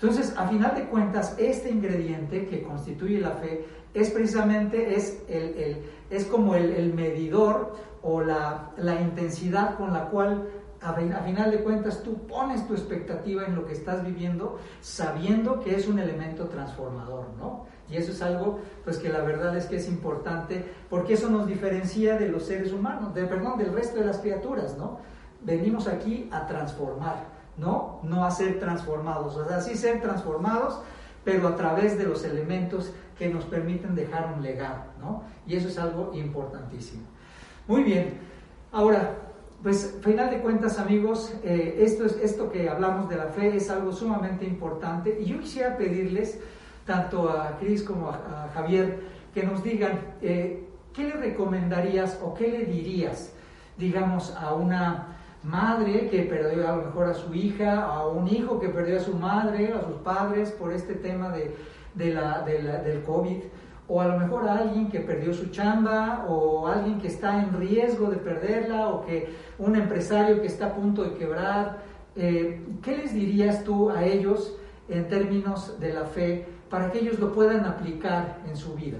Entonces, 0.00 0.32
a 0.36 0.46
final 0.46 0.76
de 0.76 0.84
cuentas, 0.84 1.34
este 1.38 1.70
ingrediente 1.70 2.46
que 2.46 2.62
constituye 2.62 3.20
la 3.20 3.32
fe 3.32 3.64
es 3.94 4.10
precisamente 4.10 4.94
es, 4.94 5.22
el, 5.28 5.82
es 6.08 6.24
como 6.26 6.54
el, 6.54 6.92
medidor 6.94 7.74
o 8.02 8.20
la, 8.20 8.72
intensidad 9.00 9.76
con 9.76 9.92
la 9.92 10.08
cual 10.08 10.48
a, 10.80 10.94
final 10.94 11.50
de 11.50 11.58
cuentas 11.62 12.02
tú 12.02 12.26
pones 12.26 12.66
tu 12.66 12.74
expectativa 12.74 13.44
en 13.44 13.54
lo 13.54 13.66
que 13.66 13.72
estás 13.72 14.04
viviendo 14.04 14.58
sabiendo 14.80 15.60
que 15.60 15.74
es 15.74 15.88
un 15.88 15.98
elemento 15.98 16.48
transformador, 16.48 17.26
¿no? 17.38 17.66
Y 17.90 17.96
eso 17.96 18.12
es 18.12 18.22
algo 18.22 18.60
pues 18.84 18.98
que 18.98 19.08
la 19.08 19.22
verdad 19.22 19.56
es 19.56 19.66
que 19.66 19.76
es 19.76 19.88
importante 19.88 20.64
porque 20.90 21.14
eso 21.14 21.28
nos 21.30 21.46
diferencia 21.46 22.16
de 22.16 22.28
los 22.28 22.44
seres 22.44 22.72
humanos, 22.72 23.14
de, 23.14 23.24
perdón, 23.24 23.58
del 23.58 23.72
resto 23.72 23.98
de 23.98 24.06
las 24.06 24.18
criaturas, 24.18 24.76
¿no? 24.76 25.00
Venimos 25.42 25.88
aquí 25.88 26.28
a 26.32 26.46
transformar, 26.46 27.24
¿no? 27.56 28.00
No 28.02 28.24
a 28.24 28.30
ser 28.30 28.58
transformados, 28.60 29.36
o 29.36 29.46
sea, 29.46 29.60
sí 29.60 29.76
ser 29.76 30.00
transformados, 30.00 30.80
pero 31.24 31.48
a 31.48 31.56
través 31.56 31.98
de 31.98 32.04
los 32.04 32.24
elementos 32.24 32.92
que 33.18 33.28
nos 33.28 33.44
permiten 33.44 33.94
dejar 33.94 34.32
un 34.34 34.42
legado, 34.42 34.84
¿no? 35.00 35.22
Y 35.46 35.56
eso 35.56 35.68
es 35.68 35.78
algo 35.78 36.12
importantísimo. 36.14 37.02
Muy 37.66 37.82
bien, 37.82 38.18
ahora, 38.70 39.27
pues 39.62 39.98
final 40.02 40.30
de 40.30 40.38
cuentas 40.38 40.78
amigos, 40.78 41.34
eh, 41.42 41.78
esto, 41.80 42.04
es, 42.04 42.16
esto 42.22 42.50
que 42.50 42.68
hablamos 42.68 43.08
de 43.08 43.16
la 43.16 43.26
fe 43.26 43.56
es 43.56 43.68
algo 43.70 43.92
sumamente 43.92 44.44
importante 44.44 45.18
y 45.20 45.24
yo 45.24 45.40
quisiera 45.40 45.76
pedirles, 45.76 46.40
tanto 46.86 47.28
a 47.28 47.58
Cris 47.58 47.82
como 47.82 48.08
a, 48.08 48.48
Javier, 48.54 49.00
que 49.34 49.42
nos 49.42 49.62
digan, 49.62 49.98
eh, 50.22 50.64
¿qué 50.94 51.04
le 51.04 51.12
recomendarías 51.14 52.18
o 52.22 52.34
qué 52.34 52.48
le 52.48 52.64
dirías, 52.66 53.32
digamos, 53.76 54.34
a 54.36 54.54
una 54.54 55.18
madre 55.42 56.08
que 56.08 56.22
perdió 56.22 56.68
a 56.68 56.76
lo 56.76 56.84
mejor 56.84 57.08
a 57.08 57.14
su 57.14 57.34
hija, 57.34 57.84
a 57.84 58.06
un 58.06 58.28
hijo 58.28 58.58
que 58.58 58.68
perdió 58.68 58.96
a 58.96 59.00
su 59.00 59.14
madre, 59.14 59.72
a 59.72 59.82
sus 59.86 59.96
padres 59.98 60.50
por 60.52 60.72
este 60.72 60.94
tema 60.94 61.30
de 61.94 62.14
la, 62.14 62.42
del 62.42 63.02
COVID, 63.02 63.38
o 63.88 64.00
a 64.00 64.06
lo 64.06 64.18
mejor 64.18 64.46
a 64.48 64.58
alguien 64.58 64.88
que 64.88 65.00
perdió 65.00 65.32
su 65.32 65.46
chamba, 65.46 66.26
o 66.28 66.66
alguien 66.66 67.00
que 67.00 67.08
está 67.08 67.42
en 67.42 67.58
riesgo 67.58 68.10
de 68.10 68.18
perderla, 68.18 68.88
o 68.88 69.04
que 69.04 69.34
un 69.58 69.76
empresario 69.76 70.40
que 70.40 70.46
está 70.46 70.66
a 70.66 70.74
punto 70.74 71.02
de 71.02 71.14
quebrar. 71.14 71.78
Eh, 72.14 72.64
¿Qué 72.82 72.96
les 72.96 73.14
dirías 73.14 73.64
tú 73.64 73.90
a 73.90 74.04
ellos 74.04 74.56
en 74.88 75.08
términos 75.08 75.78
de 75.80 75.92
la 75.92 76.04
fe 76.04 76.46
para 76.68 76.90
que 76.90 76.98
ellos 76.98 77.18
lo 77.18 77.32
puedan 77.32 77.64
aplicar 77.64 78.38
en 78.46 78.56
su 78.56 78.74
vida? 78.74 78.98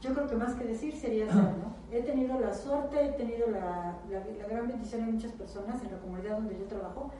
Yo 0.00 0.14
creo 0.14 0.26
que 0.26 0.36
más 0.36 0.54
que 0.54 0.64
decir 0.64 0.94
sería 0.94 1.26
hacer, 1.26 1.42
¿no? 1.42 1.74
He 1.90 2.02
tenido 2.02 2.38
la 2.38 2.52
suerte, 2.52 3.04
he 3.04 3.12
tenido 3.12 3.48
la, 3.50 3.98
la, 4.10 4.18
la 4.38 4.48
gran 4.48 4.68
bendición 4.68 5.06
de 5.06 5.12
muchas 5.12 5.32
personas 5.32 5.82
en 5.82 5.92
la 5.92 5.98
comunidad 5.98 6.36
donde 6.36 6.58
yo 6.58 6.64
trabajo, 6.66 7.10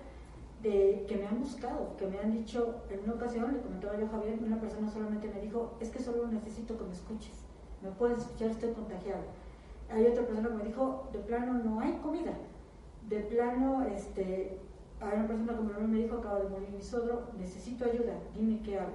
que 1.07 1.17
me 1.17 1.27
han 1.27 1.41
buscado, 1.41 1.97
que 1.97 2.07
me 2.07 2.19
han 2.19 2.33
dicho, 2.33 2.83
en 2.91 3.05
una 3.05 3.15
ocasión, 3.15 3.53
le 3.53 3.61
comentaba 3.61 3.97
yo 3.97 4.07
a 4.07 4.09
Javier, 4.09 4.39
una 4.45 4.61
persona 4.61 4.91
solamente 4.91 5.29
me 5.29 5.41
dijo, 5.41 5.77
es 5.81 5.91
que 5.91 6.01
solo 6.01 6.27
necesito 6.27 6.77
que 6.77 6.85
me 6.85 6.93
escuches, 6.93 7.45
me 7.83 7.91
puedes 7.91 8.19
escuchar, 8.19 8.51
estoy 8.51 8.73
contagiado. 8.73 9.23
Hay 9.89 10.07
otra 10.07 10.27
persona 10.27 10.49
que 10.49 10.55
me 10.55 10.65
dijo, 10.65 11.09
de 11.13 11.21
plano 11.21 11.55
no 11.63 11.81
hay 11.81 11.93
comida, 12.03 12.33
de 13.09 13.21
plano, 13.21 13.85
este, 13.85 14.59
hay 15.01 15.19
una 15.19 15.29
persona 15.29 15.57
que 15.57 15.87
me 15.87 15.99
dijo, 15.99 16.17
acaba 16.17 16.41
de 16.41 16.49
morir 16.49 16.71
mi 16.71 16.83
suegro, 16.83 17.29
necesito 17.39 17.85
ayuda, 17.85 18.15
dime 18.35 18.61
qué 18.65 18.81
hago. 18.81 18.95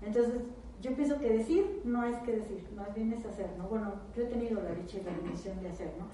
Entonces, 0.00 0.40
yo 0.80 0.94
pienso 0.94 1.18
que 1.18 1.28
decir 1.28 1.82
no 1.84 2.04
es 2.04 2.16
que 2.18 2.36
decir, 2.36 2.66
más 2.74 2.94
bien 2.94 3.12
es 3.12 3.26
hacer, 3.26 3.50
¿no? 3.58 3.68
Bueno, 3.68 3.92
yo 4.16 4.22
he 4.22 4.26
tenido 4.26 4.62
la 4.62 4.70
dicha 4.70 4.98
y 4.98 5.04
la 5.04 5.12
bendición 5.12 5.60
de 5.60 5.68
hacer, 5.68 5.92
¿no? 5.98 6.06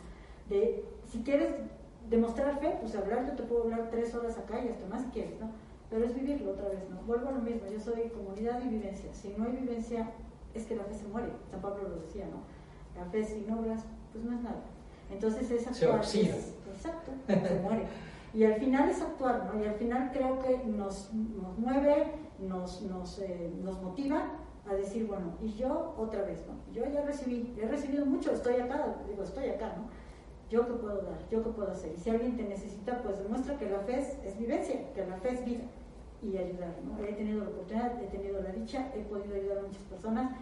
De, 0.48 0.84
si 1.06 1.22
quieres 1.22 1.54
demostrar 2.08 2.58
fe, 2.58 2.76
pues 2.80 2.94
hablar, 2.94 3.26
yo 3.26 3.32
te 3.32 3.42
puedo 3.42 3.64
hablar 3.64 3.88
tres 3.90 4.14
horas 4.14 4.38
acá 4.38 4.64
y 4.64 4.68
hasta 4.68 4.86
más 4.86 5.02
si 5.02 5.08
quieres, 5.08 5.40
¿no? 5.40 5.50
Pero 5.90 6.04
es 6.04 6.14
vivirlo 6.14 6.52
otra 6.52 6.68
vez, 6.68 6.88
¿no? 6.90 7.00
Vuelvo 7.06 7.28
a 7.28 7.32
lo 7.32 7.40
mismo, 7.40 7.62
yo 7.70 7.78
soy 7.78 8.08
comunidad 8.10 8.60
y 8.64 8.68
vivencia. 8.68 9.12
Si 9.14 9.34
no 9.36 9.44
hay 9.44 9.52
vivencia, 9.52 10.10
es 10.54 10.66
que 10.66 10.76
la 10.76 10.84
fe 10.84 10.94
se 10.94 11.06
muere. 11.06 11.28
San 11.50 11.60
Pablo 11.60 11.88
lo 11.88 12.00
decía, 12.00 12.26
¿no? 12.26 12.42
La 13.00 13.08
fe 13.10 13.24
sin 13.24 13.50
obras, 13.52 13.84
pues 14.12 14.24
no 14.24 14.32
es 14.34 14.42
nada. 14.42 14.62
Entonces 15.10 15.50
es 15.50 15.66
actuar. 15.66 16.04
Se 16.04 16.22
exacto, 16.22 17.12
se 17.26 17.60
muere. 17.60 17.86
Y 18.34 18.44
al 18.44 18.54
final 18.56 18.90
es 18.90 19.00
actuar, 19.00 19.50
¿no? 19.52 19.62
Y 19.62 19.66
al 19.66 19.74
final 19.74 20.10
creo 20.12 20.40
que 20.40 20.64
nos, 20.64 21.12
nos 21.14 21.58
mueve, 21.58 22.12
nos, 22.40 22.82
nos, 22.82 23.18
eh, 23.20 23.50
nos 23.62 23.80
motiva 23.80 24.24
a 24.68 24.74
decir, 24.74 25.06
bueno, 25.06 25.34
y 25.40 25.54
yo 25.54 25.94
otra 25.96 26.22
vez, 26.22 26.44
¿no? 26.46 26.54
Yo 26.72 26.84
ya 26.92 27.02
recibí, 27.02 27.54
he 27.60 27.66
recibido 27.66 28.04
mucho, 28.04 28.32
estoy 28.32 28.56
acá, 28.56 28.96
digo, 29.08 29.22
estoy 29.22 29.48
acá, 29.48 29.74
¿no? 29.76 29.88
Yo 30.50 30.66
qué 30.66 30.74
puedo 30.74 31.02
dar, 31.02 31.18
yo 31.30 31.42
qué 31.42 31.50
puedo 31.50 31.70
hacer. 31.70 31.92
Y 31.96 32.00
si 32.00 32.10
alguien 32.10 32.36
te 32.36 32.44
necesita, 32.44 33.02
pues 33.02 33.18
demuestra 33.18 33.58
que 33.58 33.68
la 33.68 33.80
fe 33.80 33.98
es, 34.24 34.38
vivencia, 34.38 34.92
que 34.94 35.04
la 35.04 35.16
fe 35.16 35.30
es 35.34 35.44
vida 35.44 35.64
y 36.22 36.36
ayudar, 36.36 36.74
¿no? 36.84 37.04
He 37.04 37.12
tenido 37.12 37.44
la 37.44 37.50
oportunidad, 37.50 38.02
he 38.02 38.06
tenido 38.06 38.40
la 38.40 38.52
dicha, 38.52 38.92
he 38.94 39.02
podido 39.02 39.34
ayudar 39.34 39.58
a 39.58 39.62
muchas 39.62 39.82
personas 39.84 40.32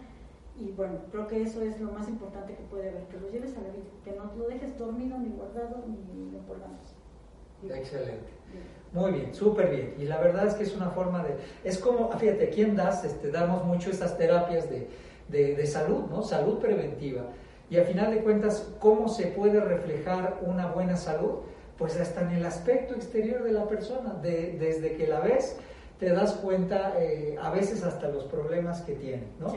y 0.57 0.71
bueno, 0.71 0.99
creo 1.11 1.27
que 1.27 1.41
eso 1.41 1.61
es 1.61 1.81
lo 1.81 1.91
más 1.91 2.07
importante 2.07 2.53
que 2.53 2.63
puede 2.63 2.89
haber, 2.89 3.03
que 3.07 3.19
lo 3.19 3.29
lleves 3.29 3.57
a 3.57 3.61
la 3.61 3.69
vida, 3.69 3.85
que 4.03 4.11
no 4.11 4.31
lo 4.37 4.47
dejes 4.47 4.77
dormido, 4.77 5.17
ni 5.17 5.29
guardado, 5.29 5.83
ni 5.87 6.31
lo 6.31 6.37
empolvamos. 6.37 6.95
Excelente. 7.63 8.29
Muy 8.93 9.11
bien, 9.11 9.33
súper 9.33 9.69
bien. 9.69 9.95
Y 9.97 10.05
la 10.05 10.19
verdad 10.19 10.47
es 10.47 10.53
que 10.53 10.63
es 10.63 10.75
una 10.75 10.91
forma 10.91 11.23
de... 11.23 11.35
Es 11.63 11.77
como, 11.77 12.09
fíjate, 12.11 12.47
aquí 12.47 12.61
en 12.61 12.75
DAS 12.75 13.03
este, 13.03 13.31
damos 13.31 13.65
mucho 13.65 13.89
estas 13.89 14.17
terapias 14.17 14.69
de, 14.69 14.87
de, 15.27 15.55
de 15.55 15.65
salud, 15.65 16.05
¿no? 16.09 16.21
Salud 16.21 16.59
preventiva. 16.59 17.23
Y 17.69 17.77
al 17.77 17.85
final 17.85 18.11
de 18.11 18.21
cuentas, 18.21 18.71
¿cómo 18.79 19.07
se 19.07 19.27
puede 19.27 19.59
reflejar 19.59 20.39
una 20.41 20.67
buena 20.67 20.97
salud? 20.97 21.39
Pues 21.77 21.99
hasta 21.99 22.21
en 22.21 22.31
el 22.31 22.45
aspecto 22.45 22.93
exterior 22.93 23.43
de 23.43 23.51
la 23.51 23.67
persona, 23.67 24.13
de, 24.21 24.57
desde 24.59 24.95
que 24.95 25.07
la 25.07 25.19
ves, 25.19 25.57
te 25.99 26.09
das 26.09 26.33
cuenta 26.33 26.93
eh, 26.97 27.37
a 27.41 27.49
veces 27.51 27.83
hasta 27.83 28.09
los 28.09 28.25
problemas 28.25 28.81
que 28.81 28.93
tiene, 28.93 29.23
¿no? 29.39 29.53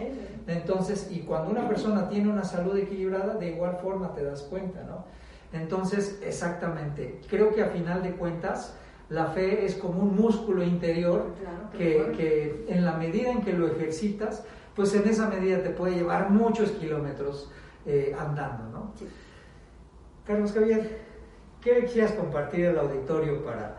Entonces, 0.47 1.09
y 1.11 1.21
cuando 1.21 1.51
una 1.51 1.69
persona 1.69 2.09
tiene 2.09 2.29
una 2.29 2.45
salud 2.45 2.77
equilibrada, 2.77 3.35
de 3.35 3.49
igual 3.51 3.79
forma 3.83 4.15
te 4.15 4.23
das 4.23 4.43
cuenta, 4.43 4.83
¿no? 4.85 5.05
Entonces, 5.53 6.19
exactamente, 6.23 7.21
creo 7.29 7.55
que 7.55 7.63
a 7.63 7.69
final 7.69 8.03
de 8.03 8.13
cuentas, 8.13 8.75
la 9.09 9.27
fe 9.27 9.65
es 9.65 9.75
como 9.75 10.03
un 10.03 10.15
músculo 10.15 10.63
interior 10.63 11.35
que, 11.77 12.13
que, 12.17 12.67
en 12.69 12.85
la 12.85 12.93
medida 12.93 13.31
en 13.31 13.43
que 13.43 13.55
lo 13.55 13.67
ejercitas, 13.67 14.45
pues 14.77 14.95
en 14.95 15.09
esa 15.09 15.29
medida 15.29 15.63
te 15.63 15.71
puede 15.71 15.95
llevar 15.97 16.31
muchos 16.31 16.71
kilómetros 16.73 17.51
eh, 17.89 18.15
andando, 18.19 18.65
¿no? 18.65 18.93
Carlos 20.27 20.53
Javier, 20.53 20.99
¿qué 21.63 21.87
quisieras 21.87 22.13
compartir 22.13 22.67
el 22.67 22.79
auditorio 22.79 23.43
para 23.43 23.79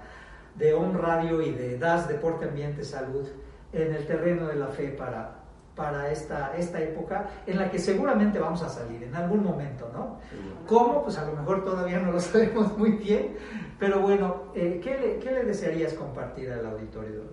de 0.55 0.73
On 0.73 0.97
Radio 0.97 1.43
y 1.43 1.51
de 1.51 1.77
DAS 1.77 2.07
Deporte 2.07 2.45
Ambiente 2.45 2.83
Salud 2.83 3.27
en 3.71 3.93
el 3.93 4.07
terreno 4.07 4.47
de 4.47 4.55
la 4.55 4.65
fe 4.69 4.87
para, 4.87 5.41
para 5.75 6.09
esta, 6.09 6.57
esta 6.57 6.81
época 6.81 7.29
en 7.45 7.59
la 7.59 7.69
que 7.69 7.77
seguramente 7.77 8.39
vamos 8.39 8.63
a 8.63 8.69
salir 8.69 9.03
en 9.03 9.15
algún 9.15 9.43
momento, 9.43 9.91
¿no? 9.93 10.17
¿Cómo? 10.65 11.03
Pues 11.03 11.19
a 11.19 11.27
lo 11.27 11.35
mejor 11.35 11.63
todavía 11.63 11.99
no 11.99 12.11
lo 12.11 12.19
sabemos 12.19 12.75
muy 12.79 12.93
bien, 12.93 13.37
pero 13.77 13.99
bueno, 13.99 14.45
eh, 14.55 14.81
¿qué, 14.83 14.97
le, 14.97 15.19
¿qué, 15.19 15.31
le, 15.31 15.43
desearías 15.43 15.93
compartir 15.93 16.51
al 16.51 16.65
auditorio? 16.65 17.25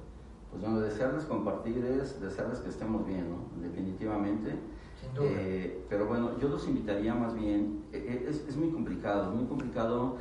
Pues 0.50 0.60
bueno, 0.60 0.80
desearles 0.80 1.24
compartir 1.24 1.82
es 1.86 2.20
desearles 2.20 2.58
que 2.58 2.68
estemos 2.68 3.06
bien, 3.06 3.30
¿no? 3.30 3.66
Definitivamente 3.66 4.75
eh, 5.20 5.84
pero 5.88 6.06
bueno, 6.06 6.38
yo 6.40 6.48
los 6.48 6.66
invitaría 6.66 7.14
más 7.14 7.34
bien, 7.34 7.84
eh, 7.92 8.06
eh, 8.08 8.26
es, 8.28 8.44
es, 8.48 8.56
muy 8.56 8.70
complicado, 8.70 9.30
es 9.30 9.36
muy 9.36 9.46
complicado 9.46 10.16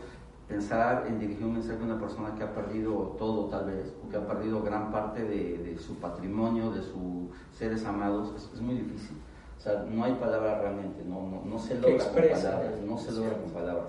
pensar 0.48 1.06
en 1.08 1.19
dirigir 1.19 1.45
un 1.45 1.54
mensaje 1.54 1.82
a 1.82 1.86
una 1.86 2.00
persona 2.00 2.36
que 2.36 2.43
ha 2.43 2.54
perdido 2.54 3.15
todo 3.17 3.45
tal 3.45 3.65
vez, 3.65 3.93
o 4.06 4.10
que 4.10 4.17
ha 4.17 4.28
perdido 4.28 4.62
gran 4.62 4.91
parte 4.91 5.24
de, 5.24 5.58
de 5.58 5.78
su 5.78 5.95
patrimonio, 5.95 6.71
de 6.71 6.82
sus 6.82 7.30
seres 7.52 7.86
amados, 7.86 8.50
es, 8.54 8.62
muy 8.62 8.76
difícil. 8.76 9.17
O 9.58 9.62
sea, 9.62 9.86
no 9.89 10.04
hay 10.04 10.13
palabras 10.13 10.62
realmente, 10.62 11.04
no, 11.04 11.21
no, 11.28 11.41
no 11.43 11.60
se 11.60 11.80
logra 11.80 12.06
con 12.06 12.13
palabras, 12.13 12.82
no 12.86 12.98
se 12.98 13.12
logra 13.13 13.38
con 13.38 13.50
palabras. 13.52 13.88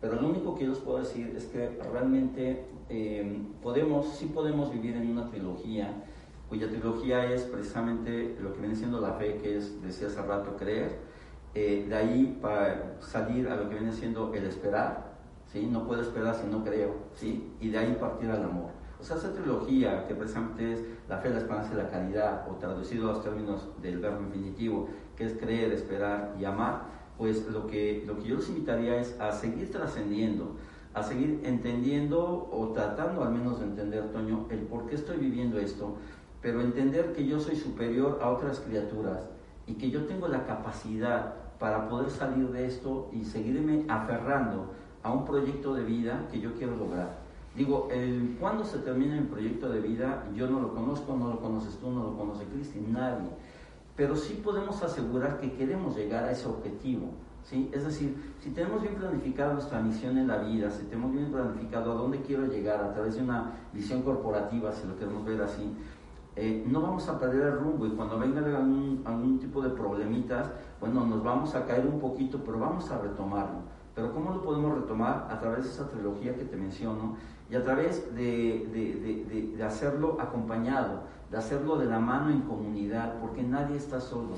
Pero 0.00 0.20
lo 0.20 0.28
único 0.28 0.54
que 0.54 0.64
yo 0.64 0.70
les 0.70 0.78
puedo 0.78 0.98
decir 0.98 1.32
es 1.34 1.46
que 1.46 1.70
realmente 1.90 2.66
podemos, 3.62 4.08
sí 4.14 4.26
podemos 4.26 4.70
vivir 4.70 4.94
en 4.96 5.10
una 5.10 5.30
trilogía 5.30 6.04
cuya 6.48 6.68
trilogía 6.68 7.32
es 7.32 7.42
precisamente 7.42 8.36
lo 8.40 8.52
que 8.52 8.60
viene 8.60 8.76
siendo 8.76 9.00
la 9.00 9.14
fe, 9.14 9.38
que 9.38 9.58
es, 9.58 9.82
decía 9.82 10.08
hace 10.08 10.22
rato, 10.22 10.56
creer. 10.56 10.98
Eh, 11.54 11.86
de 11.88 11.94
ahí 11.96 12.38
para 12.40 12.96
salir 13.00 13.48
a 13.48 13.56
lo 13.56 13.68
que 13.68 13.76
viene 13.76 13.92
siendo 13.92 14.32
el 14.34 14.44
esperar, 14.44 15.16
¿sí? 15.46 15.66
No 15.66 15.86
puedo 15.86 16.02
esperar 16.02 16.34
si 16.34 16.46
no 16.46 16.62
creo, 16.62 16.94
¿sí? 17.14 17.52
Y 17.60 17.70
de 17.70 17.78
ahí 17.78 17.96
partir 17.98 18.30
al 18.30 18.44
amor. 18.44 18.70
O 19.00 19.04
sea, 19.04 19.16
esa 19.16 19.32
trilogía 19.32 20.06
que 20.06 20.14
precisamente 20.14 20.72
es 20.72 20.84
la 21.08 21.18
fe, 21.18 21.30
la 21.30 21.38
esperanza 21.38 21.72
y 21.72 21.76
la 21.76 21.88
caridad, 21.88 22.46
o 22.48 22.56
traducido 22.56 23.10
a 23.10 23.12
los 23.14 23.22
términos 23.22 23.68
del 23.82 23.98
verbo 23.98 24.22
infinitivo, 24.22 24.88
que 25.16 25.24
es 25.24 25.34
creer, 25.34 25.72
esperar 25.72 26.34
y 26.38 26.44
amar, 26.44 26.84
pues 27.18 27.46
lo 27.48 27.66
que, 27.66 28.04
lo 28.06 28.18
que 28.18 28.28
yo 28.28 28.36
les 28.36 28.48
invitaría 28.48 29.00
es 29.00 29.18
a 29.20 29.32
seguir 29.32 29.70
trascendiendo, 29.70 30.56
a 30.94 31.02
seguir 31.02 31.40
entendiendo 31.44 32.48
o 32.50 32.72
tratando 32.72 33.22
al 33.22 33.32
menos 33.32 33.60
de 33.60 33.66
entender, 33.66 34.12
Toño, 34.12 34.46
el 34.50 34.60
por 34.60 34.86
qué 34.86 34.94
estoy 34.94 35.18
viviendo 35.18 35.58
esto, 35.58 35.96
pero 36.42 36.60
entender 36.60 37.12
que 37.12 37.26
yo 37.26 37.40
soy 37.40 37.56
superior 37.56 38.18
a 38.22 38.30
otras 38.30 38.60
criaturas 38.60 39.28
y 39.66 39.74
que 39.74 39.90
yo 39.90 40.04
tengo 40.06 40.28
la 40.28 40.46
capacidad 40.46 41.34
para 41.58 41.88
poder 41.88 42.10
salir 42.10 42.48
de 42.50 42.66
esto 42.66 43.08
y 43.12 43.24
seguirme 43.24 43.84
aferrando 43.88 44.72
a 45.02 45.12
un 45.12 45.24
proyecto 45.24 45.74
de 45.74 45.84
vida 45.84 46.26
que 46.30 46.40
yo 46.40 46.54
quiero 46.54 46.76
lograr. 46.76 47.26
Digo, 47.56 47.88
el, 47.90 48.36
cuando 48.38 48.64
se 48.64 48.78
termina 48.78 49.14
mi 49.14 49.26
proyecto 49.26 49.70
de 49.70 49.80
vida, 49.80 50.24
yo 50.34 50.46
no 50.46 50.60
lo 50.60 50.74
conozco, 50.74 51.16
no 51.16 51.30
lo 51.30 51.40
conoces 51.40 51.76
tú, 51.78 51.90
no 51.90 52.04
lo 52.04 52.16
conoce 52.16 52.44
Cristi, 52.44 52.80
nadie. 52.80 53.30
Pero 53.96 54.14
sí 54.14 54.40
podemos 54.44 54.82
asegurar 54.82 55.40
que 55.40 55.52
queremos 55.54 55.96
llegar 55.96 56.24
a 56.24 56.32
ese 56.32 56.46
objetivo. 56.46 57.08
¿sí? 57.44 57.70
Es 57.72 57.84
decir, 57.84 58.14
si 58.40 58.50
tenemos 58.50 58.82
bien 58.82 58.96
planificada 58.96 59.54
nuestra 59.54 59.80
misión 59.80 60.18
en 60.18 60.28
la 60.28 60.36
vida, 60.38 60.70
si 60.70 60.84
tenemos 60.84 61.12
bien 61.12 61.32
planificado 61.32 61.92
a 61.92 61.94
dónde 61.94 62.20
quiero 62.20 62.46
llegar 62.46 62.82
a 62.82 62.92
través 62.92 63.14
de 63.14 63.22
una 63.22 63.52
visión 63.72 64.02
corporativa, 64.02 64.70
si 64.72 64.86
lo 64.86 64.98
queremos 64.98 65.24
ver 65.24 65.40
así, 65.40 65.72
eh, 66.36 66.64
no 66.66 66.82
vamos 66.82 67.08
a 67.08 67.18
perder 67.18 67.48
el 67.48 67.58
rumbo 67.58 67.86
y 67.86 67.90
cuando 67.90 68.18
venga 68.18 68.40
algún, 68.40 69.02
algún, 69.06 69.38
tipo 69.38 69.62
de 69.62 69.70
problemitas, 69.70 70.50
bueno, 70.78 71.06
nos 71.06 71.24
vamos 71.24 71.54
a 71.54 71.64
caer 71.64 71.86
un 71.86 71.98
poquito, 71.98 72.42
pero 72.44 72.58
vamos 72.58 72.90
a 72.90 72.98
retomarlo. 72.98 73.60
Pero 73.94 74.12
¿cómo 74.12 74.30
lo 74.30 74.42
podemos 74.42 74.74
retomar? 74.74 75.28
A 75.30 75.40
través 75.40 75.64
de 75.64 75.70
esa 75.70 75.88
trilogía 75.88 76.34
que 76.36 76.44
te 76.44 76.56
menciono 76.58 77.16
y 77.48 77.54
a 77.54 77.64
través 77.64 78.14
de, 78.14 78.68
de, 78.70 79.24
de, 79.34 79.56
de 79.56 79.64
hacerlo 79.64 80.18
acompañado, 80.20 81.04
de 81.30 81.38
hacerlo 81.38 81.78
de 81.78 81.86
la 81.86 81.98
mano 81.98 82.30
en 82.30 82.42
comunidad, 82.42 83.14
porque 83.18 83.42
nadie 83.42 83.76
está 83.76 83.98
solo. 83.98 84.34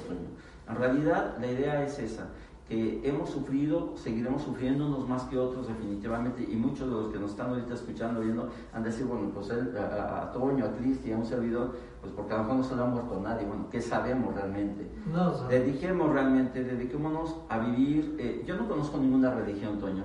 En 0.68 0.76
realidad 0.76 1.36
la 1.40 1.46
idea 1.48 1.82
es 1.82 1.98
esa, 1.98 2.28
que 2.68 3.00
hemos 3.02 3.30
sufrido, 3.30 3.94
seguiremos 3.96 4.42
sufriendo 4.42 4.86
unos 4.86 5.08
más 5.08 5.22
que 5.22 5.38
otros 5.38 5.68
definitivamente, 5.68 6.42
y 6.42 6.54
muchos 6.54 6.80
de 6.80 6.94
los 6.94 7.12
que 7.12 7.18
nos 7.18 7.30
están 7.30 7.48
ahorita 7.48 7.72
escuchando, 7.72 8.20
viendo, 8.20 8.50
han 8.74 8.82
de 8.82 8.90
decir, 8.90 9.06
bueno, 9.06 9.30
pues 9.32 9.50
a, 9.50 10.22
a, 10.22 10.32
Toño, 10.32 10.66
a 10.66 10.72
Cristi, 10.72 11.10
a 11.10 11.16
un 11.16 11.24
servidor, 11.24 11.74
pues 12.02 12.12
porque 12.12 12.34
a 12.34 12.36
lo 12.36 12.42
mejor 12.42 12.56
no 12.58 12.64
se 12.64 12.76
le 12.76 12.82
ha 12.82 12.84
muerto 12.84 13.20
nadie, 13.20 13.46
bueno, 13.46 13.68
¿qué 13.70 13.80
sabemos 13.80 14.34
realmente? 14.34 14.86
No, 15.10 15.48
Dediquemos 15.48 16.12
realmente, 16.12 16.62
dediquémonos 16.62 17.36
a 17.48 17.58
vivir, 17.58 18.16
eh, 18.18 18.44
yo 18.46 18.56
no 18.56 18.68
conozco 18.68 18.98
ninguna 18.98 19.34
religión, 19.34 19.78
Toño, 19.78 20.04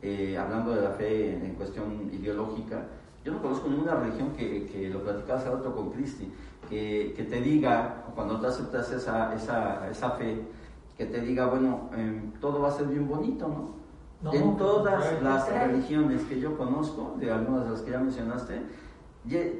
eh, 0.00 0.38
hablando 0.38 0.72
de 0.72 0.82
la 0.82 0.90
fe 0.90 1.34
en, 1.44 1.54
cuestión 1.54 2.10
ideológica, 2.12 2.84
yo 3.24 3.32
no 3.32 3.42
conozco 3.42 3.68
ninguna 3.68 3.96
religión 3.96 4.30
que, 4.36 4.66
que 4.66 4.88
lo 4.88 5.02
platicaba 5.02 5.40
hace 5.40 5.50
rato 5.50 5.74
con 5.74 5.90
Cristi, 5.90 6.30
que, 6.70 7.12
que 7.16 7.24
te 7.24 7.40
diga, 7.40 8.04
cuando 8.14 8.38
tú 8.38 8.46
aceptas 8.46 8.92
esa, 8.92 9.34
esa, 9.34 9.90
esa 9.90 10.10
fe, 10.10 10.42
que 10.96 11.06
te 11.06 11.20
diga, 11.20 11.46
bueno, 11.46 11.90
em, 11.96 12.32
todo 12.40 12.60
va 12.60 12.68
a 12.68 12.72
ser 12.72 12.86
bien 12.86 13.08
bonito, 13.08 13.48
¿no? 13.48 13.84
en 14.32 14.56
todas 14.56 15.22
las 15.22 15.48
religiones 15.50 16.22
que 16.22 16.40
yo 16.40 16.56
conozco, 16.56 17.16
de 17.18 17.30
algunas 17.30 17.64
de 17.64 17.70
las 17.72 17.82
que 17.82 17.90
ya 17.90 17.98
mencionaste, 17.98 18.62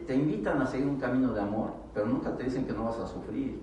te 0.07 0.15
invitan 0.15 0.61
a 0.63 0.67
seguir 0.67 0.87
un 0.87 0.97
camino 0.97 1.33
de 1.33 1.41
amor, 1.41 1.73
pero 1.93 2.07
nunca 2.07 2.35
te 2.37 2.45
dicen 2.45 2.65
que 2.65 2.73
no 2.73 2.85
vas 2.85 2.99
a 2.99 3.07
sufrir. 3.07 3.61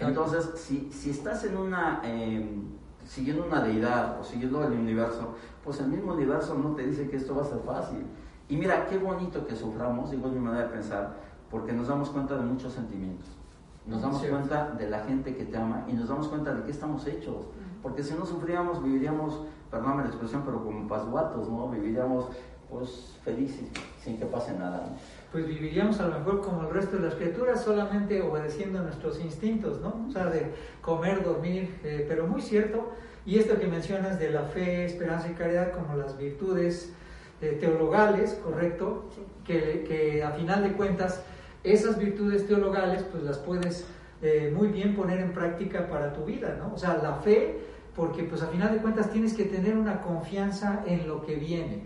Entonces, 0.00 0.50
si, 0.56 0.90
si 0.90 1.10
estás 1.10 1.44
en 1.44 1.56
una, 1.56 2.00
em, 2.02 2.64
siguiendo 3.04 3.44
una 3.44 3.62
deidad 3.62 4.18
o 4.18 4.24
siguiendo 4.24 4.64
el 4.64 4.72
universo, 4.72 5.34
pues 5.62 5.78
el 5.78 5.88
mismo 5.88 6.14
universo 6.14 6.56
no 6.56 6.74
te 6.74 6.86
dice 6.86 7.08
que 7.08 7.16
esto 7.16 7.36
va 7.36 7.42
a 7.42 7.44
ser 7.44 7.60
fácil. 7.60 8.04
Y 8.48 8.56
mira, 8.56 8.86
qué 8.86 8.98
bonito 8.98 9.46
que 9.46 9.54
suframos, 9.54 10.10
digo 10.10 10.26
es 10.26 10.32
mi 10.32 10.40
manera 10.40 10.64
de 10.66 10.72
pensar, 10.72 11.14
porque 11.50 11.72
nos 11.72 11.86
damos 11.86 12.10
cuenta 12.10 12.36
de 12.36 12.42
muchos 12.42 12.72
sentimientos 12.72 13.41
nos 13.86 14.02
damos 14.02 14.22
cuenta 14.22 14.72
de 14.78 14.88
la 14.88 15.00
gente 15.04 15.34
que 15.34 15.44
te 15.44 15.56
ama 15.56 15.84
y 15.88 15.92
nos 15.92 16.08
damos 16.08 16.28
cuenta 16.28 16.54
de 16.54 16.62
qué 16.62 16.70
estamos 16.70 17.06
hechos. 17.06 17.46
Porque 17.82 18.02
si 18.02 18.14
no 18.14 18.24
sufríamos, 18.24 18.82
viviríamos, 18.82 19.42
perdóname 19.70 20.04
la 20.04 20.08
expresión, 20.08 20.42
pero 20.44 20.62
como 20.64 20.86
pasguatos, 20.86 21.48
¿no? 21.48 21.68
Viviríamos 21.68 22.26
pues 22.70 23.18
felices, 23.22 23.68
sin 24.02 24.18
que 24.18 24.24
pase 24.24 24.52
nada. 24.54 24.96
Pues 25.30 25.46
viviríamos 25.46 26.00
a 26.00 26.08
lo 26.08 26.18
mejor 26.18 26.40
como 26.40 26.62
el 26.62 26.70
resto 26.70 26.96
de 26.96 27.02
las 27.02 27.14
criaturas, 27.14 27.62
solamente 27.62 28.22
obedeciendo 28.22 28.78
a 28.78 28.82
nuestros 28.82 29.20
instintos, 29.20 29.80
¿no? 29.80 30.06
O 30.08 30.10
sea, 30.10 30.26
de 30.26 30.54
comer, 30.80 31.22
dormir, 31.22 31.78
eh, 31.84 32.06
pero 32.08 32.26
muy 32.26 32.40
cierto. 32.40 32.92
Y 33.26 33.38
esto 33.38 33.58
que 33.58 33.66
mencionas 33.66 34.18
de 34.18 34.30
la 34.30 34.42
fe, 34.42 34.86
esperanza 34.86 35.28
y 35.28 35.34
caridad 35.34 35.72
como 35.72 35.96
las 35.96 36.16
virtudes 36.16 36.92
eh, 37.40 37.58
teologales, 37.60 38.38
¿correcto? 38.42 39.10
Que, 39.44 39.84
que, 39.86 40.22
a 40.22 40.30
final 40.30 40.62
de 40.62 40.72
cuentas 40.72 41.22
esas 41.64 41.98
virtudes 41.98 42.46
teologales 42.46 43.04
pues 43.10 43.22
las 43.22 43.38
puedes 43.38 43.86
eh, 44.20 44.52
muy 44.54 44.68
bien 44.68 44.94
poner 44.94 45.20
en 45.20 45.32
práctica 45.32 45.88
para 45.88 46.12
tu 46.12 46.24
vida, 46.24 46.56
¿no? 46.58 46.72
O 46.74 46.78
sea, 46.78 46.98
la 47.02 47.14
fe, 47.16 47.58
porque 47.96 48.24
pues 48.24 48.42
a 48.42 48.46
final 48.46 48.72
de 48.72 48.78
cuentas 48.78 49.10
tienes 49.10 49.34
que 49.34 49.44
tener 49.44 49.76
una 49.76 50.00
confianza 50.00 50.84
en 50.86 51.08
lo 51.08 51.24
que 51.24 51.36
viene. 51.36 51.82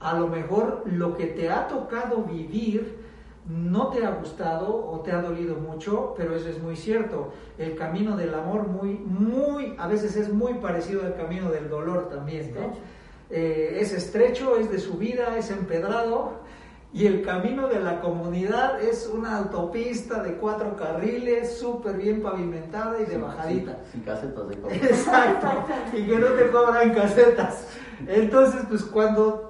A 0.00 0.18
lo 0.18 0.28
mejor 0.28 0.82
lo 0.86 1.16
que 1.16 1.26
te 1.26 1.50
ha 1.50 1.68
tocado 1.68 2.24
vivir 2.24 3.06
no 3.48 3.88
te 3.90 4.04
ha 4.04 4.10
gustado 4.10 4.74
o 4.74 5.00
te 5.00 5.12
ha 5.12 5.22
dolido 5.22 5.54
mucho, 5.56 6.14
pero 6.16 6.34
eso 6.34 6.48
es 6.48 6.60
muy 6.60 6.74
cierto. 6.74 7.32
El 7.58 7.76
camino 7.76 8.16
del 8.16 8.34
amor 8.34 8.66
muy, 8.66 8.94
muy, 8.94 9.74
a 9.78 9.86
veces 9.86 10.16
es 10.16 10.32
muy 10.32 10.54
parecido 10.54 11.02
al 11.02 11.16
camino 11.16 11.50
del 11.50 11.68
dolor 11.68 12.08
también, 12.08 12.52
¿no? 12.54 12.72
Eh, 13.30 13.78
es 13.80 13.92
estrecho, 13.92 14.56
es 14.56 14.70
de 14.70 14.78
subida, 14.78 15.36
es 15.38 15.50
empedrado, 15.50 16.40
y 16.92 17.06
el 17.06 17.22
camino 17.22 17.68
de 17.68 17.80
la 17.80 18.00
comunidad 18.00 18.82
es 18.82 19.10
una 19.12 19.36
autopista 19.38 20.22
de 20.22 20.34
cuatro 20.34 20.76
carriles, 20.76 21.58
súper 21.58 21.96
bien 21.96 22.22
pavimentada 22.22 23.00
y 23.00 23.04
de 23.04 23.18
bajadita. 23.18 23.78
Sin, 23.92 24.02
casetas 24.02 24.48
de 24.48 24.54
Exacto, 24.76 25.48
y 25.92 26.06
que 26.06 26.18
no 26.18 26.28
te 26.28 26.50
cobran 26.50 26.94
casetas. 26.94 27.66
Entonces, 28.06 28.62
pues 28.68 28.82
cuando 28.84 29.46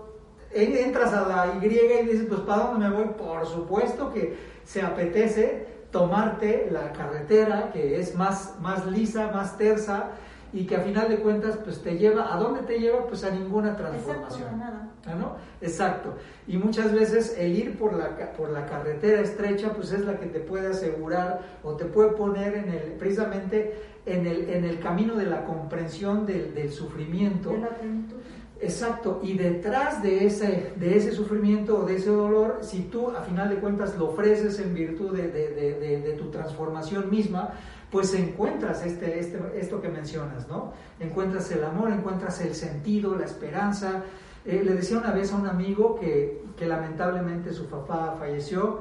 entras 0.52 1.12
a 1.12 1.28
la 1.28 1.58
Y 1.62 1.66
y 1.66 2.06
dices, 2.06 2.26
pues 2.28 2.40
¿para 2.40 2.64
dónde 2.64 2.88
me 2.88 2.94
voy? 2.94 3.08
Por 3.16 3.46
supuesto 3.46 4.12
que 4.12 4.36
se 4.64 4.82
apetece 4.82 5.66
tomarte 5.90 6.68
la 6.70 6.92
carretera 6.92 7.70
que 7.72 8.00
es 8.00 8.14
más, 8.14 8.54
más 8.60 8.86
lisa, 8.86 9.30
más 9.32 9.56
tersa, 9.56 10.10
y 10.52 10.64
que 10.64 10.76
a 10.76 10.80
final 10.80 11.08
de 11.08 11.18
cuentas 11.18 11.58
pues 11.62 11.82
te 11.82 11.98
lleva, 11.98 12.34
¿a 12.34 12.38
dónde 12.38 12.60
te 12.62 12.78
lleva? 12.78 13.06
Pues 13.06 13.24
a 13.24 13.30
ninguna 13.30 13.76
transformación. 13.76 14.48
Exacto, 14.54 15.18
¿no? 15.18 15.36
Exacto. 15.60 16.14
Y 16.46 16.56
muchas 16.56 16.92
veces 16.92 17.36
el 17.38 17.56
ir 17.56 17.78
por 17.78 17.94
la, 17.94 18.32
por 18.32 18.50
la 18.50 18.66
carretera 18.66 19.20
estrecha 19.20 19.72
pues 19.74 19.92
es 19.92 20.04
la 20.04 20.18
que 20.18 20.26
te 20.26 20.40
puede 20.40 20.68
asegurar 20.68 21.42
o 21.62 21.74
te 21.74 21.84
puede 21.84 22.10
poner 22.10 22.54
en 22.54 22.68
el, 22.70 22.92
precisamente 22.98 23.74
en 24.06 24.26
el, 24.26 24.48
en 24.50 24.64
el 24.64 24.78
camino 24.78 25.14
de 25.14 25.26
la 25.26 25.44
comprensión 25.44 26.26
del, 26.26 26.54
del 26.54 26.70
sufrimiento. 26.72 27.50
De 27.50 27.58
la 27.58 27.68
plenitud. 27.70 28.16
Exacto, 28.58 29.20
y 29.22 29.36
detrás 29.36 30.02
de 30.02 30.24
ese, 30.24 30.72
de 30.76 30.96
ese 30.96 31.12
sufrimiento 31.12 31.80
o 31.80 31.84
de 31.84 31.96
ese 31.96 32.08
dolor, 32.08 32.60
si 32.62 32.84
tú 32.84 33.10
a 33.10 33.20
final 33.20 33.50
de 33.50 33.56
cuentas 33.56 33.98
lo 33.98 34.08
ofreces 34.08 34.58
en 34.60 34.72
virtud 34.72 35.14
de, 35.14 35.28
de, 35.28 36.00
de 36.00 36.12
tu 36.14 36.30
transformación 36.30 37.10
misma, 37.10 37.50
pues 37.90 38.14
encuentras 38.14 38.84
este, 38.84 39.18
este, 39.18 39.38
esto 39.54 39.80
que 39.80 39.88
mencionas, 39.88 40.48
¿no? 40.48 40.72
Encuentras 40.98 41.50
el 41.52 41.64
amor, 41.64 41.90
encuentras 41.90 42.40
el 42.40 42.54
sentido, 42.54 43.16
la 43.16 43.24
esperanza. 43.24 44.02
Eh, 44.44 44.62
le 44.64 44.74
decía 44.74 44.98
una 44.98 45.12
vez 45.12 45.32
a 45.32 45.36
un 45.36 45.46
amigo 45.46 45.98
que, 45.98 46.44
lamentablemente 46.60 47.52
su 47.52 47.66
papá 47.66 48.16
falleció 48.18 48.80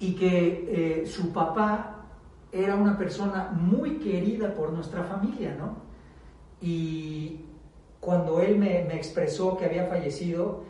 y 0.00 0.14
que 0.16 1.02
eh, 1.02 1.06
su 1.06 1.32
papá 1.32 2.04
era 2.52 2.74
una 2.74 2.98
persona 2.98 3.50
muy 3.52 3.98
querida 3.98 4.54
por 4.54 4.72
nuestra 4.72 5.04
familia, 5.04 5.54
¿no? 5.56 5.76
Y 6.60 7.40
cuando 8.00 8.40
él 8.40 8.58
me, 8.58 8.80
expresó 8.94 9.56
que 9.56 9.66
había 9.66 9.86
fallecido 9.86 10.64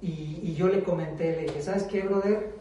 y, 0.00 0.54
yo 0.54 0.68
le 0.68 0.82
comenté, 0.82 1.36
le 1.36 1.42
dije, 1.42 1.62
¿sabes 1.62 1.84
qué, 1.84 2.02
brother? 2.02 2.54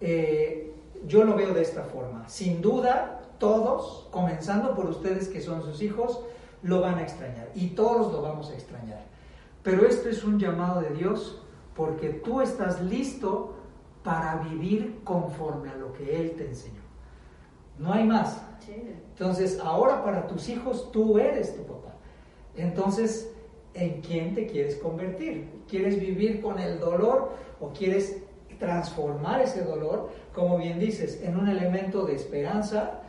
Eh, 0.00 0.67
yo 1.06 1.24
lo 1.24 1.36
veo 1.36 1.54
de 1.54 1.62
esta 1.62 1.82
forma. 1.84 2.28
Sin 2.28 2.60
duda, 2.60 3.20
todos, 3.38 4.08
comenzando 4.10 4.74
por 4.74 4.86
ustedes 4.86 5.28
que 5.28 5.40
son 5.40 5.62
sus 5.62 5.82
hijos, 5.82 6.20
lo 6.62 6.80
van 6.80 6.96
a 6.96 7.02
extrañar 7.02 7.50
y 7.54 7.68
todos 7.68 8.12
lo 8.12 8.22
vamos 8.22 8.50
a 8.50 8.54
extrañar. 8.54 9.04
Pero 9.62 9.86
esto 9.86 10.08
es 10.08 10.24
un 10.24 10.38
llamado 10.38 10.80
de 10.80 10.90
Dios 10.90 11.42
porque 11.74 12.10
tú 12.10 12.40
estás 12.40 12.80
listo 12.82 13.54
para 14.02 14.36
vivir 14.36 15.00
conforme 15.04 15.70
a 15.70 15.76
lo 15.76 15.92
que 15.92 16.20
Él 16.20 16.32
te 16.32 16.46
enseñó. 16.46 16.80
No 17.78 17.92
hay 17.92 18.04
más. 18.04 18.42
Entonces, 18.68 19.58
ahora 19.60 20.04
para 20.04 20.26
tus 20.26 20.48
hijos 20.48 20.90
tú 20.92 21.18
eres 21.18 21.56
tu 21.56 21.62
papá. 21.62 21.94
Entonces, 22.56 23.32
¿en 23.74 24.00
quién 24.00 24.34
te 24.34 24.46
quieres 24.46 24.76
convertir? 24.76 25.62
¿Quieres 25.68 25.98
vivir 25.98 26.40
con 26.40 26.58
el 26.58 26.80
dolor 26.80 27.30
o 27.60 27.70
quieres 27.70 28.22
transformar 28.58 29.40
ese 29.40 29.62
dolor, 29.62 30.10
como 30.38 30.56
bien 30.56 30.78
dices, 30.78 31.20
en 31.24 31.36
un 31.36 31.48
elemento 31.48 32.06
de 32.06 32.14
esperanza 32.14 33.00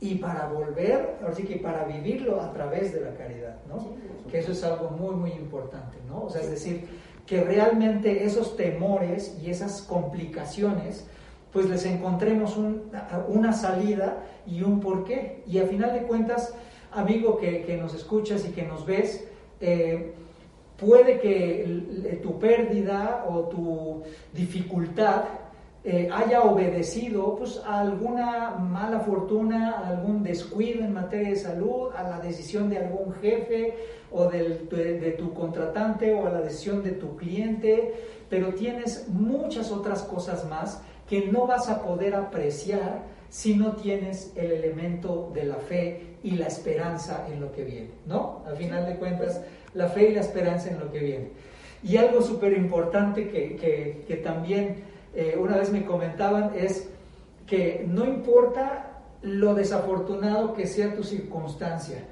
y 0.00 0.16
para 0.16 0.48
volver, 0.48 1.16
así 1.28 1.44
que 1.44 1.56
para 1.56 1.84
vivirlo 1.84 2.40
a 2.40 2.52
través 2.52 2.92
de 2.92 3.02
la 3.02 3.14
caridad, 3.14 3.56
¿no? 3.68 3.94
Que 4.28 4.40
eso 4.40 4.50
es 4.50 4.64
algo 4.64 4.90
muy, 4.90 5.14
muy 5.14 5.30
importante, 5.30 5.98
¿no? 6.08 6.24
O 6.24 6.30
sea, 6.30 6.40
es 6.40 6.50
decir, 6.50 6.88
que 7.24 7.44
realmente 7.44 8.24
esos 8.24 8.56
temores 8.56 9.38
y 9.40 9.48
esas 9.48 9.82
complicaciones, 9.82 11.06
pues 11.52 11.70
les 11.70 11.86
encontremos 11.86 12.58
una 13.28 13.52
salida 13.52 14.16
y 14.44 14.62
un 14.62 14.80
porqué. 14.80 15.44
Y 15.46 15.58
a 15.58 15.66
final 15.66 15.92
de 15.92 16.02
cuentas, 16.02 16.52
amigo 16.90 17.38
que, 17.38 17.62
que 17.62 17.76
nos 17.76 17.94
escuchas 17.94 18.44
y 18.44 18.50
que 18.50 18.64
nos 18.64 18.84
ves, 18.84 19.24
eh, 19.60 20.14
puede 20.76 21.20
que 21.20 22.18
tu 22.24 22.40
pérdida 22.40 23.24
o 23.28 23.42
tu 23.42 24.02
dificultad 24.32 25.41
eh, 25.84 26.08
haya 26.12 26.42
obedecido 26.42 27.34
pues, 27.34 27.60
a 27.66 27.80
alguna 27.80 28.50
mala 28.50 29.00
fortuna, 29.00 29.78
a 29.78 29.88
algún 29.88 30.22
descuido 30.22 30.84
en 30.84 30.92
materia 30.92 31.30
de 31.30 31.36
salud, 31.36 31.90
a 31.96 32.04
la 32.04 32.20
decisión 32.20 32.70
de 32.70 32.78
algún 32.78 33.12
jefe 33.14 33.74
o 34.12 34.26
de, 34.26 35.14
tu 35.18 35.34
contratante 35.34 36.14
o 36.14 36.26
a 36.26 36.30
la 36.30 36.40
decisión 36.40 36.84
de 36.84 36.92
tu 36.92 37.16
cliente, 37.16 37.94
pero 38.30 38.54
tienes 38.54 39.08
muchas 39.08 39.72
otras 39.72 40.02
cosas 40.02 40.48
más 40.48 40.82
que 41.08 41.26
no 41.26 41.46
vas 41.46 41.68
a 41.68 41.82
poder 41.82 42.14
apreciar 42.14 43.02
si 43.28 43.56
no 43.56 43.72
tienes 43.76 44.32
el 44.36 44.52
elemento 44.52 45.32
de 45.34 45.44
la 45.44 45.56
fe 45.56 46.16
y 46.22 46.32
la 46.32 46.46
esperanza 46.46 47.26
en 47.32 47.40
lo 47.40 47.50
que 47.50 47.64
viene, 47.64 47.90
¿no? 48.06 48.42
Al 48.46 48.56
final 48.56 48.86
de 48.86 48.96
cuentas 48.96 49.40
la 49.74 49.88
fe 49.88 50.10
y 50.10 50.14
la 50.14 50.20
esperanza 50.20 50.70
en 50.70 50.78
lo 50.78 50.92
que 50.92 51.00
viene. 51.00 51.28
Y 51.82 51.96
algo 51.96 52.22
súper 52.22 52.52
importante 52.52 53.28
que, 53.28 54.04
que, 54.06 54.16
también 54.16 54.84
eh, 55.14 55.36
una 55.38 55.56
vez 55.56 55.70
me 55.70 55.84
comentaban 55.84 56.52
es 56.54 56.88
que 57.46 57.84
no 57.88 58.04
importa 58.04 58.92
lo 59.22 59.54
desafortunado 59.54 60.54
que 60.54 60.66
sea 60.66 60.94
tu 60.94 61.04
circunstancia, 61.04 62.04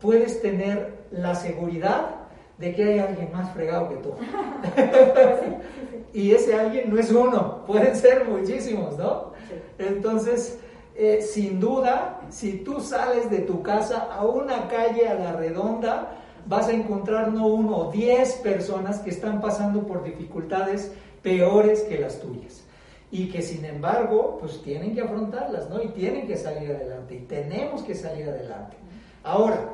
puedes 0.00 0.40
tener 0.40 0.94
la 1.10 1.34
seguridad 1.34 2.16
de 2.58 2.74
que 2.74 2.84
hay 2.84 2.98
alguien 2.98 3.30
más 3.32 3.52
fregado 3.52 3.88
que 3.88 3.96
tú. 3.96 4.14
y 6.14 6.32
ese 6.32 6.54
alguien 6.54 6.90
no 6.90 6.98
es 6.98 7.10
uno, 7.12 7.64
pueden 7.66 7.94
ser 7.94 8.24
muchísimos, 8.24 8.96
¿no? 8.96 9.32
Entonces, 9.78 10.58
eh, 10.94 11.20
sin 11.20 11.60
duda, 11.60 12.20
si 12.30 12.58
tú 12.58 12.80
sales 12.80 13.30
de 13.30 13.40
tu 13.40 13.62
casa 13.62 14.08
a 14.10 14.24
una 14.24 14.66
calle 14.68 15.06
a 15.06 15.14
la 15.14 15.32
redonda, 15.32 16.16
vas 16.46 16.68
a 16.68 16.72
encontrar 16.72 17.32
no 17.32 17.46
uno 17.48 17.76
o 17.76 17.92
diez 17.92 18.34
personas 18.34 19.00
que 19.00 19.10
están 19.10 19.40
pasando 19.40 19.86
por 19.86 20.04
dificultades 20.04 20.92
peores 21.26 21.80
que 21.80 21.98
las 21.98 22.20
tuyas 22.20 22.62
y 23.10 23.28
que 23.30 23.42
sin 23.42 23.64
embargo 23.64 24.38
pues 24.38 24.62
tienen 24.62 24.94
que 24.94 25.00
afrontarlas, 25.00 25.68
¿no? 25.68 25.82
Y 25.82 25.88
tienen 25.88 26.28
que 26.28 26.36
salir 26.36 26.70
adelante 26.70 27.16
y 27.16 27.18
tenemos 27.22 27.82
que 27.82 27.96
salir 27.96 28.28
adelante. 28.28 28.76
Ahora, 29.24 29.72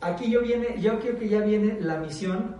aquí 0.00 0.30
yo 0.30 0.42
viene, 0.42 0.80
yo 0.80 1.00
creo 1.00 1.18
que 1.18 1.28
ya 1.28 1.40
viene 1.40 1.80
la 1.80 1.96
misión 1.96 2.54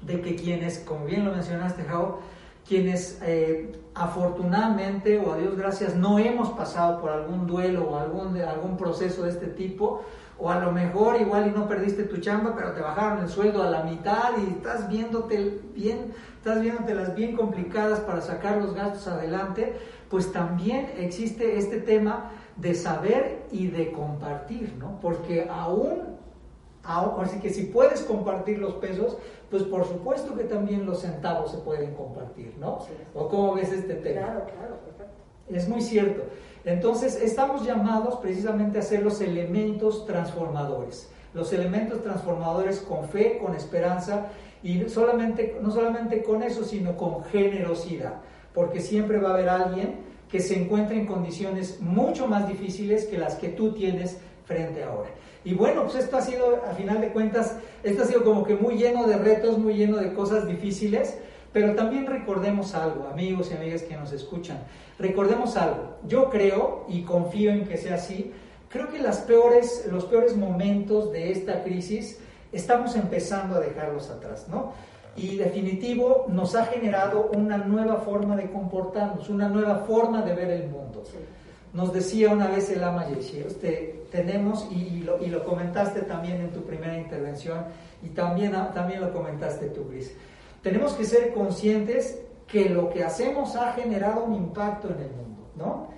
de 0.00 0.22
que 0.22 0.36
quienes, 0.36 0.78
como 0.78 1.04
bien 1.04 1.26
lo 1.26 1.32
mencionaste, 1.32 1.82
Jao, 1.82 2.20
quienes 2.66 3.20
eh, 3.22 3.72
afortunadamente 3.94 5.18
o 5.18 5.34
a 5.34 5.36
Dios 5.36 5.54
gracias 5.54 5.94
no 5.94 6.18
hemos 6.18 6.48
pasado 6.52 6.98
por 6.98 7.10
algún 7.10 7.46
duelo 7.46 7.90
o 7.90 7.98
algún, 7.98 8.40
algún 8.40 8.78
proceso 8.78 9.24
de 9.24 9.30
este 9.32 9.48
tipo, 9.48 10.00
o 10.38 10.50
a 10.50 10.60
lo 10.60 10.70
mejor 10.72 11.20
igual 11.20 11.46
y 11.46 11.50
no 11.50 11.66
perdiste 11.66 12.04
tu 12.04 12.18
chamba, 12.18 12.54
pero 12.54 12.72
te 12.72 12.80
bajaron 12.80 13.20
el 13.20 13.28
sueldo 13.28 13.62
a 13.62 13.70
la 13.70 13.82
mitad 13.82 14.32
y 14.38 14.50
estás 14.50 14.88
viéndote 14.88 15.60
bien, 15.74 16.12
estás 16.36 16.60
viéndotelas 16.60 17.14
bien 17.14 17.34
complicadas 17.36 18.00
para 18.00 18.20
sacar 18.20 18.58
los 18.58 18.74
gastos 18.74 19.08
adelante, 19.08 19.76
pues 20.10 20.32
también 20.32 20.92
existe 20.98 21.56
este 21.56 21.80
tema 21.80 22.32
de 22.56 22.74
saber 22.74 23.46
y 23.50 23.68
de 23.68 23.92
compartir, 23.92 24.74
¿no? 24.78 25.00
Porque 25.00 25.48
aún, 25.50 26.16
así 26.84 27.40
que 27.40 27.50
si 27.50 27.64
puedes 27.64 28.02
compartir 28.02 28.58
los 28.58 28.74
pesos, 28.74 29.16
pues 29.50 29.62
por 29.62 29.86
supuesto 29.86 30.36
que 30.36 30.44
también 30.44 30.84
los 30.84 31.00
centavos 31.00 31.50
se 31.50 31.58
pueden 31.58 31.94
compartir, 31.94 32.54
¿no? 32.58 32.80
¿O 33.14 33.28
cómo 33.28 33.54
ves 33.54 33.72
este 33.72 33.94
tema? 33.94 34.26
Claro, 34.26 34.44
claro, 34.44 34.76
perfecto. 34.84 35.22
Es 35.48 35.68
muy 35.68 35.80
cierto. 35.80 36.24
Entonces, 36.66 37.14
estamos 37.22 37.64
llamados 37.64 38.16
precisamente 38.16 38.80
a 38.80 38.82
ser 38.82 39.02
los 39.02 39.20
elementos 39.20 40.04
transformadores. 40.04 41.08
Los 41.32 41.52
elementos 41.52 42.02
transformadores 42.02 42.80
con 42.80 43.08
fe, 43.08 43.38
con 43.38 43.54
esperanza 43.54 44.26
Y 44.62 44.88
solamente, 44.88 45.56
no 45.62 45.70
solamente 45.70 46.24
con 46.24 46.42
eso, 46.42 46.64
sino 46.64 46.96
con 46.96 47.22
generosidad, 47.26 48.14
porque 48.52 48.80
siempre 48.80 49.18
va 49.18 49.30
a 49.30 49.34
haber 49.34 49.48
alguien 49.48 50.00
que 50.28 50.40
se 50.40 50.60
encuentre 50.60 50.98
en 50.98 51.06
condiciones 51.06 51.80
mucho 51.80 52.26
más 52.26 52.48
difíciles 52.48 53.04
que 53.04 53.16
las 53.16 53.36
que 53.36 53.50
tú 53.50 53.74
tienes 53.74 54.18
frente 54.44 54.82
ahora. 54.82 55.10
Y 55.44 55.54
bueno, 55.54 55.84
pues 55.84 55.96
esto 55.96 56.16
ha 56.16 56.22
sido, 56.22 56.64
a 56.68 56.74
final 56.74 57.00
de 57.00 57.12
cuentas, 57.12 57.58
esto 57.84 58.02
ha 58.02 58.06
sido 58.06 58.24
como 58.24 58.42
que 58.42 58.56
muy 58.56 58.76
lleno 58.76 59.06
de 59.06 59.18
retos, 59.18 59.58
muy 59.58 59.74
lleno 59.74 59.98
de 59.98 60.12
cosas 60.14 60.48
difíciles, 60.48 61.16
pero 61.56 61.74
también 61.74 62.06
recordemos 62.06 62.74
algo, 62.74 63.08
amigos 63.10 63.50
y 63.50 63.56
amigas 63.56 63.80
que 63.80 63.96
nos 63.96 64.12
escuchan, 64.12 64.58
recordemos 64.98 65.56
algo. 65.56 65.96
Yo 66.06 66.28
creo 66.28 66.84
y 66.86 67.00
confío 67.00 67.50
en 67.50 67.64
que 67.64 67.78
sea 67.78 67.94
así, 67.94 68.30
creo 68.68 68.90
que 68.90 68.98
las 68.98 69.20
peores, 69.20 69.88
los 69.90 70.04
peores 70.04 70.36
momentos 70.36 71.10
de 71.12 71.32
esta 71.32 71.64
crisis 71.64 72.18
estamos 72.52 72.94
empezando 72.94 73.56
a 73.56 73.60
dejarlos 73.60 74.10
atrás, 74.10 74.48
¿no? 74.50 74.74
Y 75.16 75.36
definitivo 75.36 76.26
nos 76.28 76.54
ha 76.54 76.66
generado 76.66 77.30
una 77.34 77.56
nueva 77.56 78.00
forma 78.00 78.36
de 78.36 78.50
comportarnos, 78.50 79.30
una 79.30 79.48
nueva 79.48 79.76
forma 79.86 80.20
de 80.20 80.34
ver 80.34 80.50
el 80.50 80.68
mundo. 80.68 81.04
Nos 81.72 81.90
decía 81.90 82.28
una 82.28 82.48
vez 82.48 82.68
el 82.68 82.84
ama 82.84 83.06
usted 83.46 83.94
tenemos, 84.10 84.68
y, 84.70 85.00
lo, 85.00 85.24
y, 85.24 85.28
lo, 85.28 85.42
comentaste 85.42 86.02
también 86.02 86.38
en 86.42 86.50
tu 86.50 86.64
primera 86.64 86.98
intervención, 86.98 87.64
y 88.02 88.10
también, 88.10 88.52
también 88.74 89.00
lo 89.00 89.10
comentaste 89.10 89.68
tú, 89.68 89.86
Gris, 89.88 90.14
tenemos 90.66 90.94
que 90.94 91.04
ser 91.04 91.32
conscientes 91.32 92.20
que 92.48 92.68
lo 92.68 92.90
que 92.90 93.04
hacemos 93.04 93.54
ha 93.54 93.72
generado 93.74 94.24
un 94.24 94.34
impacto 94.34 94.88
en 94.88 94.98
el 94.98 95.10
mundo, 95.12 95.48
¿no? 95.54 95.90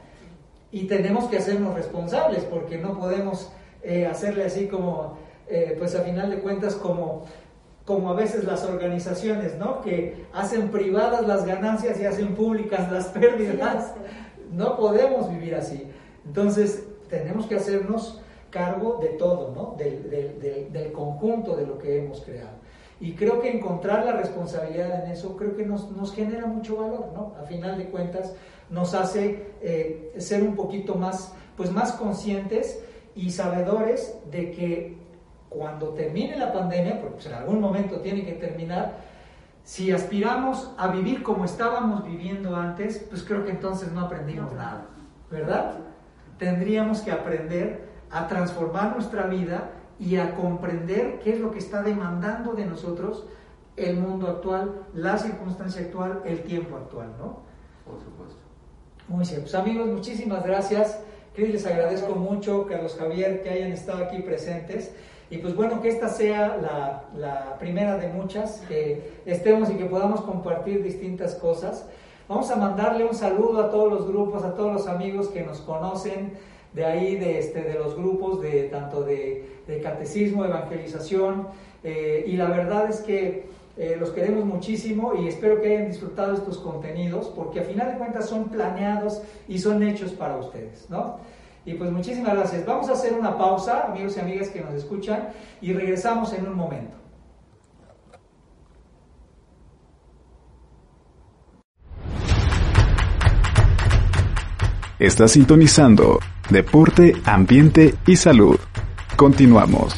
Y 0.71 0.87
tenemos 0.87 1.25
que 1.25 1.39
hacernos 1.39 1.75
responsables, 1.75 2.45
porque 2.45 2.77
no 2.77 2.99
podemos 2.99 3.51
eh, 3.83 4.05
hacerle 4.05 4.45
así 4.45 4.67
como, 4.69 5.17
eh, 5.49 5.75
pues 5.79 5.95
a 5.95 6.03
final 6.03 6.29
de 6.29 6.41
cuentas, 6.41 6.75
como 6.75 7.25
como 7.87 8.11
a 8.11 8.13
veces 8.13 8.45
las 8.45 8.67
organizaciones, 8.67 9.57
¿no? 9.57 9.81
Que 9.81 10.27
hacen 10.35 10.71
privadas 10.71 11.27
las 11.27 11.47
ganancias 11.47 11.99
y 11.99 12.05
hacen 12.05 12.35
públicas 12.35 12.93
las 12.93 13.07
pérdidas. 13.07 13.95
No 14.53 14.77
podemos 14.77 15.31
vivir 15.31 15.55
así. 15.55 15.91
Entonces, 16.27 16.85
tenemos 17.09 17.47
que 17.47 17.55
hacernos 17.55 18.21
cargo 18.51 18.99
de 19.01 19.09
todo, 19.17 19.55
¿no? 19.55 19.75
Del, 19.79 20.93
conjunto 20.93 21.57
de 21.57 21.67
lo 21.67 21.79
que 21.79 22.01
hemos 22.01 22.21
creado. 22.21 22.58
Y 23.01 23.13
creo 23.13 23.41
que 23.41 23.51
encontrar 23.51 24.05
la 24.05 24.13
responsabilidad 24.13 25.05
en 25.05 25.13
eso, 25.13 25.37
creo 25.37 25.57
que 25.57 25.65
nos, 25.65 25.91
nos 25.93 26.13
genera 26.13 26.47
mucho 26.47 26.77
valor, 26.77 27.11
¿no? 27.15 27.35
A 27.41 27.45
final 27.45 27.79
de 27.79 27.87
cuentas, 27.87 28.35
nos 28.71 28.95
hace 28.95 29.53
eh, 29.63 30.15
ser 30.19 30.43
un 30.43 30.57
poquito 30.57 30.97
más, 30.97 31.33
pues 31.57 31.71
más 31.71 31.93
conscientes 31.93 32.83
y 33.15 33.31
sabedores 33.31 34.19
de 34.31 34.51
que 34.51 34.99
cuando 35.49 35.91
termine 35.91 36.37
la 36.37 36.53
pandemia, 36.53 37.01
porque 37.01 37.15
pues, 37.15 37.27
en 37.27 37.35
algún 37.35 37.61
momento 37.61 38.01
tiene 38.01 38.25
que 38.25 38.33
terminar, 38.33 38.97
si 39.65 39.93
aspiramos 39.93 40.73
a 40.79 40.89
vivir 40.89 41.23
como 41.23 41.45
estábamos 41.45 42.05
viviendo 42.05 42.57
antes, 42.57 43.05
pues 43.09 43.23
creo 43.23 43.45
que 43.45 43.51
entonces 43.51 43.93
no 43.93 44.01
aprendimos 44.01 44.53
nada, 44.55 44.87
¿verdad? 45.31 45.75
Tendríamos 46.39 47.01
que 47.01 47.13
aprender 47.13 47.89
a 48.11 48.27
transformar 48.27 48.95
nuestra 48.95 49.27
vida 49.27 49.71
y 49.99 50.17
a 50.17 50.35
comprender 50.35 51.21
qué 51.21 51.35
es 51.35 51.41
lo 51.41 51.51
que 51.51 51.59
está 51.59 51.83
demandando 51.83 52.53
de 52.53 52.67
nosotros 52.67 53.27
el 53.77 53.97
mundo 53.97 54.29
actual, 54.29 54.87
la 54.95 55.19
circunstancia 55.19 55.83
actual, 55.83 56.23
el 56.25 56.43
tiempo 56.43 56.77
actual, 56.77 57.09
¿no? 57.19 57.39
Por 57.85 58.01
supuesto. 58.01 58.37
Muy 59.09 59.27
bien, 59.27 59.41
pues 59.41 59.55
amigos, 59.55 59.87
muchísimas 59.87 60.45
gracias. 60.45 61.01
les 61.37 61.65
agradezco 61.67 62.15
mucho, 62.15 62.67
Carlos 62.67 62.97
Javier, 62.99 63.43
que 63.43 63.51
hayan 63.51 63.73
estado 63.73 64.05
aquí 64.05 64.21
presentes. 64.21 64.93
Y 65.31 65.39
pues 65.39 65.55
bueno, 65.55 65.81
que 65.81 65.89
esta 65.89 66.09
sea 66.09 66.57
la, 67.15 67.57
primera 67.59 67.97
de 67.97 68.09
muchas, 68.09 68.63
que 68.69 69.21
estemos 69.27 69.71
y 69.71 69.75
que 69.75 69.85
podamos 69.85 70.23
compartir 70.23 70.83
distintas 70.83 71.35
cosas. 71.35 71.87
Vamos 72.29 72.51
a 72.51 72.57
mandarle 72.57 73.05
un 73.05 73.15
saludo 73.15 73.63
a 73.63 73.71
todos 73.71 73.93
los 73.93 74.09
grupos, 74.09 74.45
a 74.45 74.55
todos 74.55 74.73
los 74.73 74.87
amigos 74.87 75.29
que 75.29 75.43
nos 75.43 75.61
conocen 75.61 76.33
de 76.73 76.85
ahí, 76.85 77.17
de, 77.17 77.39
este, 77.39 77.63
de 77.63 77.75
los 77.75 77.97
grupos, 77.97 78.41
de 78.41 78.65
tanto 78.65 79.03
de, 79.03 79.57
catecismo, 79.83 80.45
evangelización. 80.45 81.49
Eh, 81.85 82.25
y 82.27 82.37
la 82.37 82.47
verdad 82.47 82.89
es 82.89 83.01
que 83.01 83.47
eh, 83.77 83.97
los 83.99 84.11
queremos 84.11 84.45
muchísimo 84.45 85.13
y 85.15 85.29
espero 85.29 85.61
que 85.61 85.69
hayan 85.69 85.89
disfrutado 85.89 86.35
estos 86.35 86.59
contenidos, 86.59 87.29
porque 87.29 87.61
a 87.61 87.63
final 87.63 87.93
de 87.93 87.99
cuentas 87.99 88.29
son 88.29 88.49
planeados 88.49 89.23
y 89.47 89.59
son 89.59 89.83
hechos 89.83 90.13
para 90.13 90.37
ustedes, 90.37 90.89
¿no? 90.91 91.19
Y 91.65 91.75
pues 91.75 91.91
muchísimas 91.91 92.35
gracias. 92.35 92.65
Vamos 92.65 92.89
a 92.89 92.93
hacer 92.93 93.13
una 93.13 93.37
pausa, 93.37 93.85
amigos 93.87 94.17
y 94.17 94.21
amigas 94.21 94.49
que 94.49 94.61
nos 94.61 94.75
escuchan, 94.75 95.29
y 95.61 95.73
regresamos 95.75 96.33
en 96.33 96.47
un 96.47 96.57
momento. 96.57 96.97
Está 104.99 105.29
sintonizando 105.29 106.19
Deporte, 106.51 107.15
Ambiente 107.25 107.95
y 108.05 108.17
Salud. 108.17 108.59
Continuamos. 109.15 109.95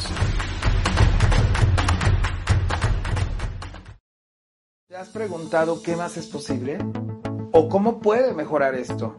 ¿Te 4.87 4.95
has 4.95 5.09
preguntado 5.09 5.81
qué 5.81 5.95
más 5.95 6.17
es 6.17 6.27
posible? 6.27 6.77
¿O 7.51 7.67
cómo 7.67 7.99
puede 7.99 8.35
mejorar 8.35 8.75
esto? 8.75 9.15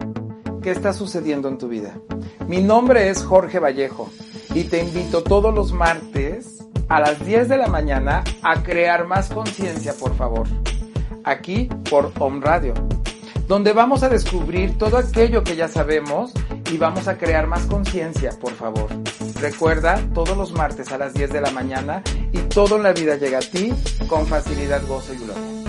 ¿Qué 0.63 0.71
está 0.71 0.93
sucediendo 0.93 1.49
en 1.49 1.59
tu 1.59 1.67
vida? 1.67 1.99
Mi 2.47 2.63
nombre 2.63 3.09
es 3.09 3.25
Jorge 3.25 3.59
Vallejo 3.59 4.09
y 4.55 4.63
te 4.63 4.85
invito 4.85 5.25
todos 5.25 5.53
los 5.53 5.73
martes 5.73 6.65
a 6.89 7.01
las 7.01 7.27
10 7.27 7.49
de 7.49 7.57
la 7.57 7.67
mañana 7.67 8.23
a 8.45 8.63
crear 8.63 9.09
más 9.09 9.31
conciencia, 9.31 9.95
por 9.99 10.15
favor. 10.15 10.47
Aquí 11.25 11.69
por 11.91 12.13
Home 12.21 12.41
Radio, 12.41 12.75
donde 13.49 13.73
vamos 13.73 14.03
a 14.03 14.09
descubrir 14.09 14.79
todo 14.79 14.97
aquello 14.97 15.43
que 15.45 15.57
ya 15.57 15.69
sabemos 15.69 16.33
y 16.71 16.79
vamos 16.79 17.09
a 17.09 17.19
crear 17.19 17.47
más 17.47 17.67
conciencia, 17.67 18.31
por 18.41 18.53
favor. 18.53 18.89
Recuerda, 19.41 20.01
todos 20.15 20.37
los 20.37 20.53
martes 20.53 20.93
a 20.93 20.99
las 20.99 21.15
10 21.15 21.33
de 21.33 21.41
la 21.41 21.51
mañana 21.51 22.03
y 22.33 22.39
todo 22.39 22.77
en 22.77 22.85
la 22.85 22.93
vida 22.93 23.17
llega 23.17 23.39
a 23.39 23.43
ti 23.43 23.73
con 24.09 24.27
facilidad, 24.27 24.83
gozo 24.87 25.13
y 25.15 25.19
gloria. 25.19 25.63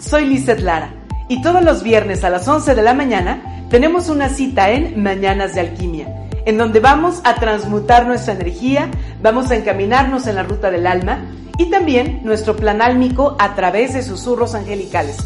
Soy 0.00 0.24
Lizeth 0.24 0.60
Lara 0.60 0.94
y 1.28 1.42
todos 1.42 1.62
los 1.62 1.82
viernes 1.82 2.24
a 2.24 2.30
las 2.30 2.48
11 2.48 2.74
de 2.74 2.82
la 2.82 2.94
mañana 2.94 3.66
tenemos 3.68 4.08
una 4.08 4.30
cita 4.30 4.70
en 4.70 5.02
Mañanas 5.02 5.54
de 5.54 5.60
Alquimia, 5.60 6.27
en 6.48 6.56
donde 6.56 6.80
vamos 6.80 7.20
a 7.24 7.34
transmutar 7.34 8.06
nuestra 8.06 8.32
energía, 8.32 8.90
vamos 9.22 9.50
a 9.50 9.56
encaminarnos 9.56 10.26
en 10.26 10.34
la 10.34 10.44
ruta 10.44 10.70
del 10.70 10.86
alma 10.86 11.26
y 11.58 11.70
también 11.70 12.22
nuestro 12.24 12.56
plan 12.56 12.80
álmico 12.80 13.36
a 13.38 13.54
través 13.54 13.92
de 13.92 14.02
susurros 14.02 14.54
angelicales. 14.54 15.18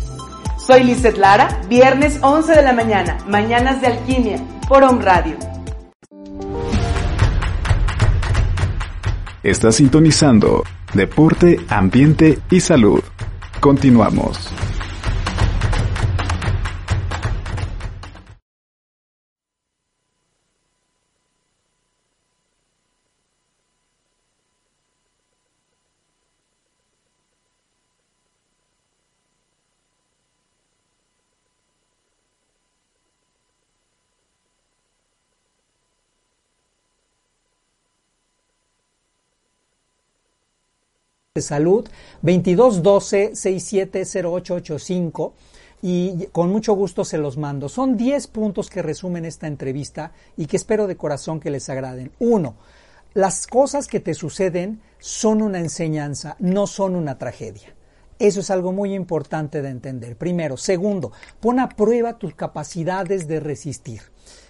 Soy 0.58 0.82
Lizeth 0.82 1.18
Lara, 1.18 1.60
viernes 1.68 2.18
11 2.22 2.56
de 2.56 2.62
la 2.64 2.72
mañana, 2.72 3.18
Mañanas 3.28 3.80
de 3.80 3.86
Alquimia, 3.86 4.38
por 4.68 4.82
Home 4.82 5.00
Radio. 5.00 5.36
Está 9.44 9.70
sintonizando 9.70 10.64
Deporte, 10.92 11.60
Ambiente 11.68 12.40
y 12.50 12.58
Salud. 12.58 13.00
Continuamos. 13.60 14.52
De 41.35 41.41
salud 41.41 41.89
2212 42.20 43.35
670885 43.35 45.33
y 45.80 46.26
con 46.26 46.51
mucho 46.51 46.74
gusto 46.74 47.07
se 47.07 47.16
los 47.16 47.39
mando. 47.39 47.70
Son 47.70 47.97
10 47.97 48.26
puntos 48.26 48.68
que 48.68 48.83
resumen 48.83 49.24
esta 49.24 49.47
entrevista 49.47 50.12
y 50.37 50.45
que 50.45 50.59
espero 50.59 50.87
de 50.87 50.99
corazón 50.99 51.41
que 51.41 51.51
les 51.51 51.70
agraden. 51.70 52.12
Uno, 52.18 52.57
las 53.14 53.47
cosas 53.47 53.89
que 53.89 53.99
te 53.99 54.12
suceden 54.12 54.83
son 54.99 55.41
una 55.41 55.59
enseñanza, 55.59 56.37
no 56.39 56.66
son 56.66 56.97
una 56.97 57.16
tragedia. 57.16 57.74
Eso 58.18 58.41
es 58.41 58.51
algo 58.51 58.72
muy 58.72 58.93
importante 58.93 59.62
de 59.62 59.70
entender. 59.70 60.18
Primero. 60.18 60.59
Segundo, 60.59 61.12
pon 61.41 61.61
a 61.61 61.70
prueba 61.70 62.18
tus 62.18 62.35
capacidades 62.35 63.26
de 63.26 63.41
resistir. 63.41 64.03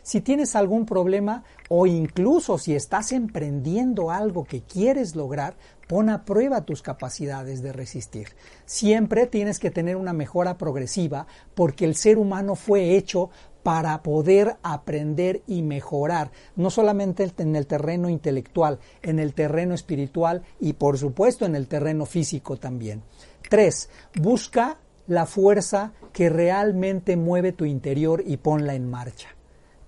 Si 0.03 0.21
tienes 0.21 0.57
algún 0.57 0.85
problema 0.85 1.45
o 1.69 1.87
incluso 1.87 2.59
si 2.59 2.75
estás 2.75 3.13
emprendiendo 3.13 4.11
algo 4.11 4.45
que 4.45 4.63
quieres 4.63 5.15
lograr, 5.15 5.55
pon 5.93 6.09
a 6.09 6.25
prueba 6.25 6.65
tus 6.65 6.81
capacidades 6.81 7.61
de 7.61 7.71
resistir. 7.71 8.29
Siempre 8.65 9.27
tienes 9.27 9.59
que 9.59 9.71
tener 9.71 9.97
una 9.97 10.15
mejora 10.15 10.57
progresiva 10.57 11.27
porque 11.55 11.85
el 11.85 11.97
ser 11.97 12.17
humano 12.17 12.55
fue 12.55 12.97
hecho 12.97 13.29
para 13.63 14.03
poder 14.03 14.57
aprender 14.63 15.43
y 15.47 15.61
mejorar, 15.61 16.31
no 16.57 16.71
solamente 16.71 17.31
en 17.37 17.57
el 17.57 17.67
terreno 17.67 18.09
intelectual, 18.09 18.79
en 19.03 19.19
el 19.19 19.35
terreno 19.35 19.75
espiritual 19.75 20.41
y 20.59 20.73
por 20.73 20.97
supuesto 20.97 21.45
en 21.45 21.55
el 21.55 21.69
terreno 21.69 22.07
físico 22.07 22.57
también. 22.57 23.03
Tres, 23.51 23.91
busca 24.15 24.79
la 25.09 25.27
fuerza 25.27 25.93
que 26.15 26.31
realmente 26.31 27.19
mueve 27.19 27.53
tu 27.53 27.67
interior 27.67 28.23
y 28.27 28.39
ponla 28.39 28.75
en 28.75 28.89
marcha. 28.89 29.29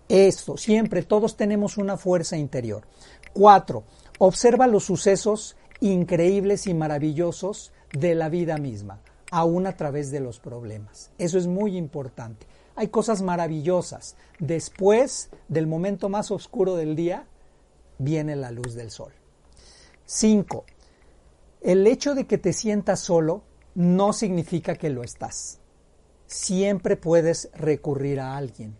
Esto, 0.06 0.58
siempre, 0.58 1.02
todos 1.02 1.34
tenemos 1.38 1.78
una 1.78 1.96
fuerza 1.96 2.36
interior. 2.36 2.86
Cuatro, 3.32 3.84
observa 4.18 4.66
los 4.66 4.84
sucesos 4.84 5.56
increíbles 5.92 6.66
y 6.66 6.74
maravillosos 6.74 7.72
de 7.92 8.14
la 8.14 8.30
vida 8.30 8.56
misma, 8.56 9.00
aún 9.30 9.66
a 9.66 9.76
través 9.76 10.10
de 10.10 10.20
los 10.20 10.40
problemas. 10.40 11.10
Eso 11.18 11.36
es 11.36 11.46
muy 11.46 11.76
importante. 11.76 12.46
Hay 12.74 12.88
cosas 12.88 13.20
maravillosas. 13.20 14.16
Después 14.38 15.30
del 15.48 15.66
momento 15.66 16.08
más 16.08 16.30
oscuro 16.30 16.74
del 16.76 16.96
día, 16.96 17.26
viene 17.98 18.34
la 18.34 18.50
luz 18.50 18.74
del 18.74 18.90
sol. 18.90 19.12
Cinco, 20.06 20.64
el 21.60 21.86
hecho 21.86 22.14
de 22.14 22.26
que 22.26 22.38
te 22.38 22.52
sientas 22.52 23.00
solo 23.00 23.42
no 23.74 24.12
significa 24.12 24.76
que 24.76 24.88
lo 24.88 25.02
estás. 25.02 25.60
Siempre 26.26 26.96
puedes 26.96 27.50
recurrir 27.54 28.20
a 28.20 28.36
alguien. 28.36 28.74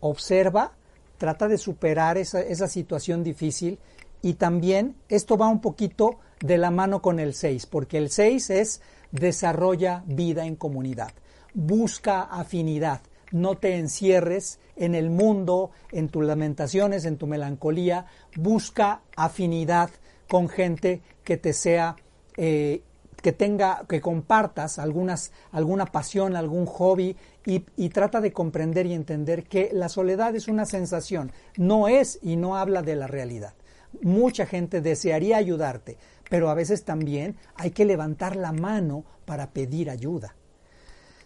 Observa, 0.00 0.72
trata 1.18 1.48
de 1.48 1.58
superar 1.58 2.16
esa, 2.16 2.40
esa 2.40 2.66
situación 2.66 3.22
difícil 3.22 3.78
y 4.22 4.34
también 4.34 4.96
esto 5.08 5.36
va 5.36 5.48
un 5.48 5.60
poquito 5.60 6.18
de 6.40 6.58
la 6.58 6.70
mano 6.70 7.02
con 7.02 7.20
el 7.20 7.34
6, 7.34 7.66
porque 7.66 7.98
el 7.98 8.10
6 8.10 8.50
es 8.50 8.80
desarrolla 9.12 10.02
vida 10.06 10.46
en 10.46 10.56
comunidad, 10.56 11.12
busca 11.54 12.22
afinidad, 12.22 13.00
no 13.32 13.56
te 13.56 13.76
encierres 13.76 14.58
en 14.76 14.94
el 14.94 15.10
mundo, 15.10 15.70
en 15.92 16.08
tus 16.08 16.24
lamentaciones, 16.24 17.04
en 17.04 17.16
tu 17.16 17.26
melancolía, 17.26 18.06
busca 18.36 19.02
afinidad 19.16 19.90
con 20.28 20.48
gente 20.48 21.02
que 21.24 21.36
te 21.36 21.52
sea, 21.52 21.96
eh, 22.36 22.82
que 23.22 23.32
tenga, 23.32 23.84
que 23.88 24.00
compartas 24.00 24.78
algunas, 24.78 25.32
alguna 25.52 25.86
pasión, 25.86 26.36
algún 26.36 26.66
hobby 26.66 27.16
y, 27.44 27.64
y 27.76 27.90
trata 27.90 28.20
de 28.20 28.32
comprender 28.32 28.86
y 28.86 28.94
entender 28.94 29.44
que 29.44 29.70
la 29.72 29.88
soledad 29.88 30.34
es 30.34 30.48
una 30.48 30.64
sensación, 30.64 31.30
no 31.56 31.88
es 31.88 32.18
y 32.22 32.36
no 32.36 32.56
habla 32.56 32.82
de 32.82 32.96
la 32.96 33.06
realidad. 33.06 33.54
Mucha 34.02 34.46
gente 34.46 34.80
desearía 34.80 35.36
ayudarte, 35.36 35.98
pero 36.30 36.48
a 36.48 36.54
veces 36.54 36.84
también 36.84 37.36
hay 37.56 37.72
que 37.72 37.84
levantar 37.84 38.36
la 38.36 38.52
mano 38.52 39.04
para 39.26 39.50
pedir 39.50 39.90
ayuda. 39.90 40.34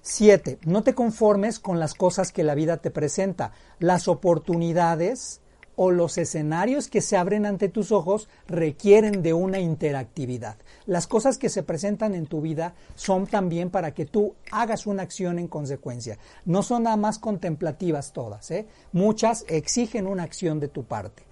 Siete, 0.03 0.59
no 0.65 0.83
te 0.83 0.95
conformes 0.95 1.61
con 1.61 1.79
las 1.79 1.95
cosas 1.95 2.33
que 2.33 2.43
la 2.43 2.57
vida 2.57 2.79
te 2.79 2.91
presenta. 2.91 3.53
Las 3.79 4.09
oportunidades 4.09 5.41
o 5.77 5.91
los 5.91 6.19
escenarios 6.19 6.89
que 6.89 7.01
se 7.01 7.17
abren 7.17 7.47
ante 7.47 7.69
tus 7.69 7.93
ojos 7.93 8.29
requieren 8.47 9.23
de 9.23 9.33
una 9.33 9.61
interactividad. 9.61 10.57
Las 10.87 11.07
cosas 11.07 11.39
que 11.39 11.49
se 11.49 11.63
presentan 11.63 12.15
en 12.15 12.27
tu 12.27 12.41
vida 12.41 12.75
son 12.95 13.27
también 13.27 13.71
para 13.71 13.93
que 13.93 14.07
tú 14.07 14.35
hagas 14.51 14.87
una 14.87 15.03
acción 15.03 15.39
en 15.39 15.49
consecuencia. 15.49 16.19
No 16.45 16.63
son 16.63 16.85
nada 16.85 16.97
más 16.97 17.19
contemplativas 17.19 18.13
todas. 18.13 18.51
¿eh? 18.51 18.67
Muchas 18.93 19.45
exigen 19.49 20.07
una 20.07 20.23
acción 20.23 20.61
de 20.61 20.69
tu 20.69 20.85
parte. 20.85 21.25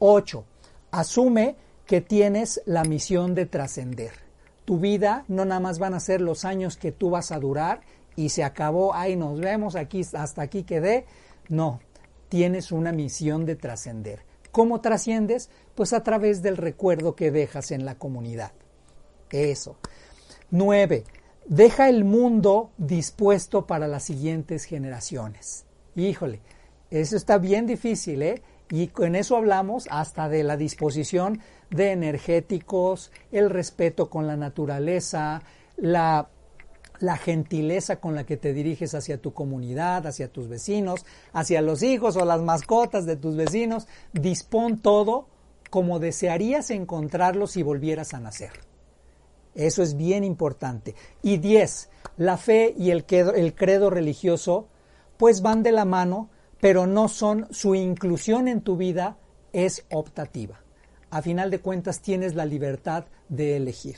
Ocho, 0.00 0.44
asume 0.90 1.56
que 1.88 2.02
tienes 2.02 2.60
la 2.66 2.84
misión 2.84 3.34
de 3.34 3.46
trascender. 3.46 4.12
Tu 4.66 4.78
vida 4.78 5.24
no 5.26 5.46
nada 5.46 5.58
más 5.58 5.78
van 5.78 5.94
a 5.94 6.00
ser 6.00 6.20
los 6.20 6.44
años 6.44 6.76
que 6.76 6.92
tú 6.92 7.08
vas 7.08 7.32
a 7.32 7.40
durar 7.40 7.80
y 8.14 8.28
se 8.28 8.44
acabó, 8.44 8.94
ahí 8.94 9.16
nos 9.16 9.40
vemos, 9.40 9.74
aquí 9.74 10.02
hasta 10.12 10.42
aquí 10.42 10.64
quedé. 10.64 11.06
No, 11.48 11.80
tienes 12.28 12.72
una 12.72 12.92
misión 12.92 13.46
de 13.46 13.56
trascender. 13.56 14.20
¿Cómo 14.52 14.82
trasciendes? 14.82 15.48
Pues 15.74 15.94
a 15.94 16.02
través 16.02 16.42
del 16.42 16.58
recuerdo 16.58 17.16
que 17.16 17.30
dejas 17.30 17.70
en 17.70 17.86
la 17.86 17.94
comunidad. 17.94 18.52
Eso. 19.30 19.78
Nueve, 20.50 21.04
deja 21.46 21.88
el 21.88 22.04
mundo 22.04 22.70
dispuesto 22.76 23.66
para 23.66 23.88
las 23.88 24.04
siguientes 24.04 24.64
generaciones. 24.64 25.64
Híjole, 25.96 26.42
eso 26.90 27.16
está 27.16 27.38
bien 27.38 27.66
difícil, 27.66 28.20
¿eh? 28.20 28.42
Y 28.70 28.88
con 28.88 29.16
eso 29.16 29.36
hablamos 29.36 29.88
hasta 29.90 30.28
de 30.28 30.44
la 30.44 30.58
disposición 30.58 31.40
de 31.70 31.92
energéticos, 31.92 33.12
el 33.30 33.50
respeto 33.50 34.08
con 34.08 34.26
la 34.26 34.36
naturaleza, 34.36 35.42
la 35.76 36.28
la 37.00 37.16
gentileza 37.16 38.00
con 38.00 38.14
la 38.14 38.24
que 38.24 38.36
te 38.36 38.52
diriges 38.52 38.94
hacia 38.94 39.20
tu 39.20 39.32
comunidad, 39.32 40.06
hacia 40.06 40.32
tus 40.32 40.48
vecinos, 40.48 41.04
hacia 41.32 41.62
los 41.62 41.82
hijos 41.82 42.16
o 42.16 42.24
las 42.24 42.42
mascotas 42.42 43.06
de 43.06 43.16
tus 43.16 43.36
vecinos. 43.36 43.86
Dispón 44.12 44.78
todo 44.78 45.28
como 45.70 45.98
desearías 45.98 46.70
encontrarlo 46.70 47.46
si 47.46 47.62
volvieras 47.62 48.14
a 48.14 48.20
nacer. 48.20 48.52
Eso 49.54 49.82
es 49.82 49.96
bien 49.96 50.24
importante. 50.24 50.94
Y 51.22 51.38
diez, 51.38 51.90
la 52.16 52.36
fe 52.36 52.74
y 52.76 52.90
el 52.90 53.04
credo 53.04 53.90
religioso 53.90 54.68
pues 55.16 55.42
van 55.42 55.62
de 55.62 55.72
la 55.72 55.84
mano, 55.84 56.30
pero 56.60 56.86
no 56.86 57.08
son 57.08 57.46
su 57.50 57.74
inclusión 57.74 58.46
en 58.48 58.60
tu 58.60 58.76
vida 58.76 59.18
es 59.52 59.84
optativa. 59.90 60.60
A 61.10 61.22
final 61.22 61.50
de 61.50 61.60
cuentas 61.60 62.00
tienes 62.00 62.34
la 62.34 62.44
libertad 62.44 63.04
de 63.28 63.56
elegir. 63.56 63.96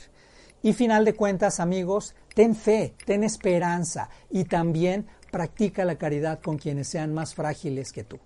Y 0.62 0.72
final 0.74 1.04
de 1.04 1.14
cuentas, 1.14 1.58
amigos, 1.58 2.14
ten 2.34 2.54
fe, 2.54 2.94
ten 3.06 3.24
esperanza 3.24 4.10
y 4.30 4.44
también 4.44 5.06
practica 5.30 5.84
la 5.84 5.96
caridad 5.96 6.40
con 6.40 6.58
quienes 6.58 6.88
sean 6.88 7.14
más 7.14 7.34
frágiles 7.34 7.92
que 7.92 8.04
tú. 8.04 8.18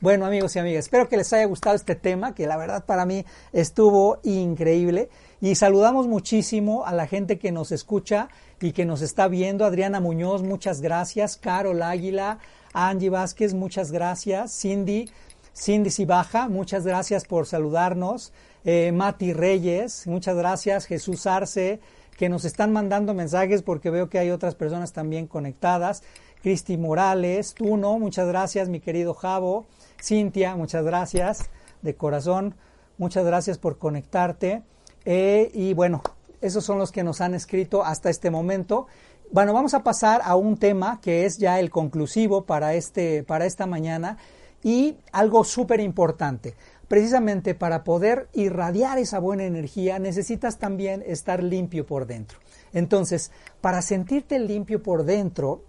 Bueno, 0.00 0.24
amigos 0.24 0.56
y 0.56 0.58
amigas, 0.58 0.86
espero 0.86 1.10
que 1.10 1.18
les 1.18 1.30
haya 1.34 1.44
gustado 1.44 1.76
este 1.76 1.94
tema, 1.94 2.34
que 2.34 2.46
la 2.46 2.56
verdad 2.56 2.86
para 2.86 3.04
mí 3.04 3.26
estuvo 3.52 4.18
increíble. 4.22 5.10
Y 5.42 5.56
saludamos 5.56 6.06
muchísimo 6.06 6.86
a 6.86 6.94
la 6.94 7.06
gente 7.06 7.38
que 7.38 7.52
nos 7.52 7.70
escucha 7.70 8.28
y 8.62 8.72
que 8.72 8.86
nos 8.86 9.02
está 9.02 9.28
viendo. 9.28 9.66
Adriana 9.66 10.00
Muñoz, 10.00 10.42
muchas 10.42 10.80
gracias. 10.80 11.36
Carol 11.36 11.82
Águila, 11.82 12.38
Angie 12.72 13.10
Vázquez, 13.10 13.52
muchas 13.52 13.92
gracias. 13.92 14.58
Cindy, 14.58 15.10
Cindy 15.54 15.90
Sibaja, 15.90 16.48
muchas 16.48 16.86
gracias 16.86 17.24
por 17.24 17.46
saludarnos 17.46 18.32
eh, 18.64 18.92
Mati 18.92 19.32
Reyes, 19.32 20.06
muchas 20.06 20.36
gracias, 20.36 20.86
Jesús 20.86 21.26
Arce, 21.26 21.80
que 22.16 22.28
nos 22.28 22.44
están 22.44 22.72
mandando 22.72 23.14
mensajes 23.14 23.62
porque 23.62 23.90
veo 23.90 24.10
que 24.10 24.18
hay 24.18 24.30
otras 24.30 24.54
personas 24.54 24.92
también 24.92 25.26
conectadas. 25.26 26.02
Cristi 26.42 26.76
Morales, 26.76 27.54
tú 27.54 27.76
no, 27.76 27.98
muchas 27.98 28.26
gracias, 28.28 28.68
mi 28.68 28.80
querido 28.80 29.14
Javo. 29.14 29.66
Cintia, 30.02 30.56
muchas 30.56 30.84
gracias 30.84 31.50
de 31.82 31.94
corazón, 31.94 32.54
muchas 32.98 33.24
gracias 33.24 33.58
por 33.58 33.78
conectarte. 33.78 34.62
Eh, 35.06 35.50
y 35.54 35.72
bueno, 35.72 36.02
esos 36.42 36.64
son 36.64 36.78
los 36.78 36.92
que 36.92 37.02
nos 37.02 37.20
han 37.22 37.34
escrito 37.34 37.84
hasta 37.84 38.10
este 38.10 38.30
momento. 38.30 38.86
Bueno, 39.32 39.54
vamos 39.54 39.74
a 39.74 39.82
pasar 39.82 40.20
a 40.24 40.36
un 40.36 40.58
tema 40.58 41.00
que 41.00 41.24
es 41.24 41.38
ya 41.38 41.58
el 41.60 41.70
conclusivo 41.70 42.44
para, 42.44 42.74
este, 42.74 43.22
para 43.22 43.46
esta 43.46 43.66
mañana 43.66 44.18
y 44.62 44.96
algo 45.12 45.44
súper 45.44 45.80
importante 45.80 46.54
precisamente 46.90 47.54
para 47.54 47.84
poder 47.84 48.28
irradiar 48.32 48.98
esa 48.98 49.20
buena 49.20 49.44
energía 49.44 50.00
necesitas 50.00 50.58
también 50.58 51.04
estar 51.06 51.40
limpio 51.40 51.86
por 51.86 52.04
dentro. 52.04 52.40
Entonces, 52.72 53.30
para 53.60 53.80
sentirte 53.80 54.40
limpio 54.40 54.82
por 54.82 55.04
dentro, 55.04 55.62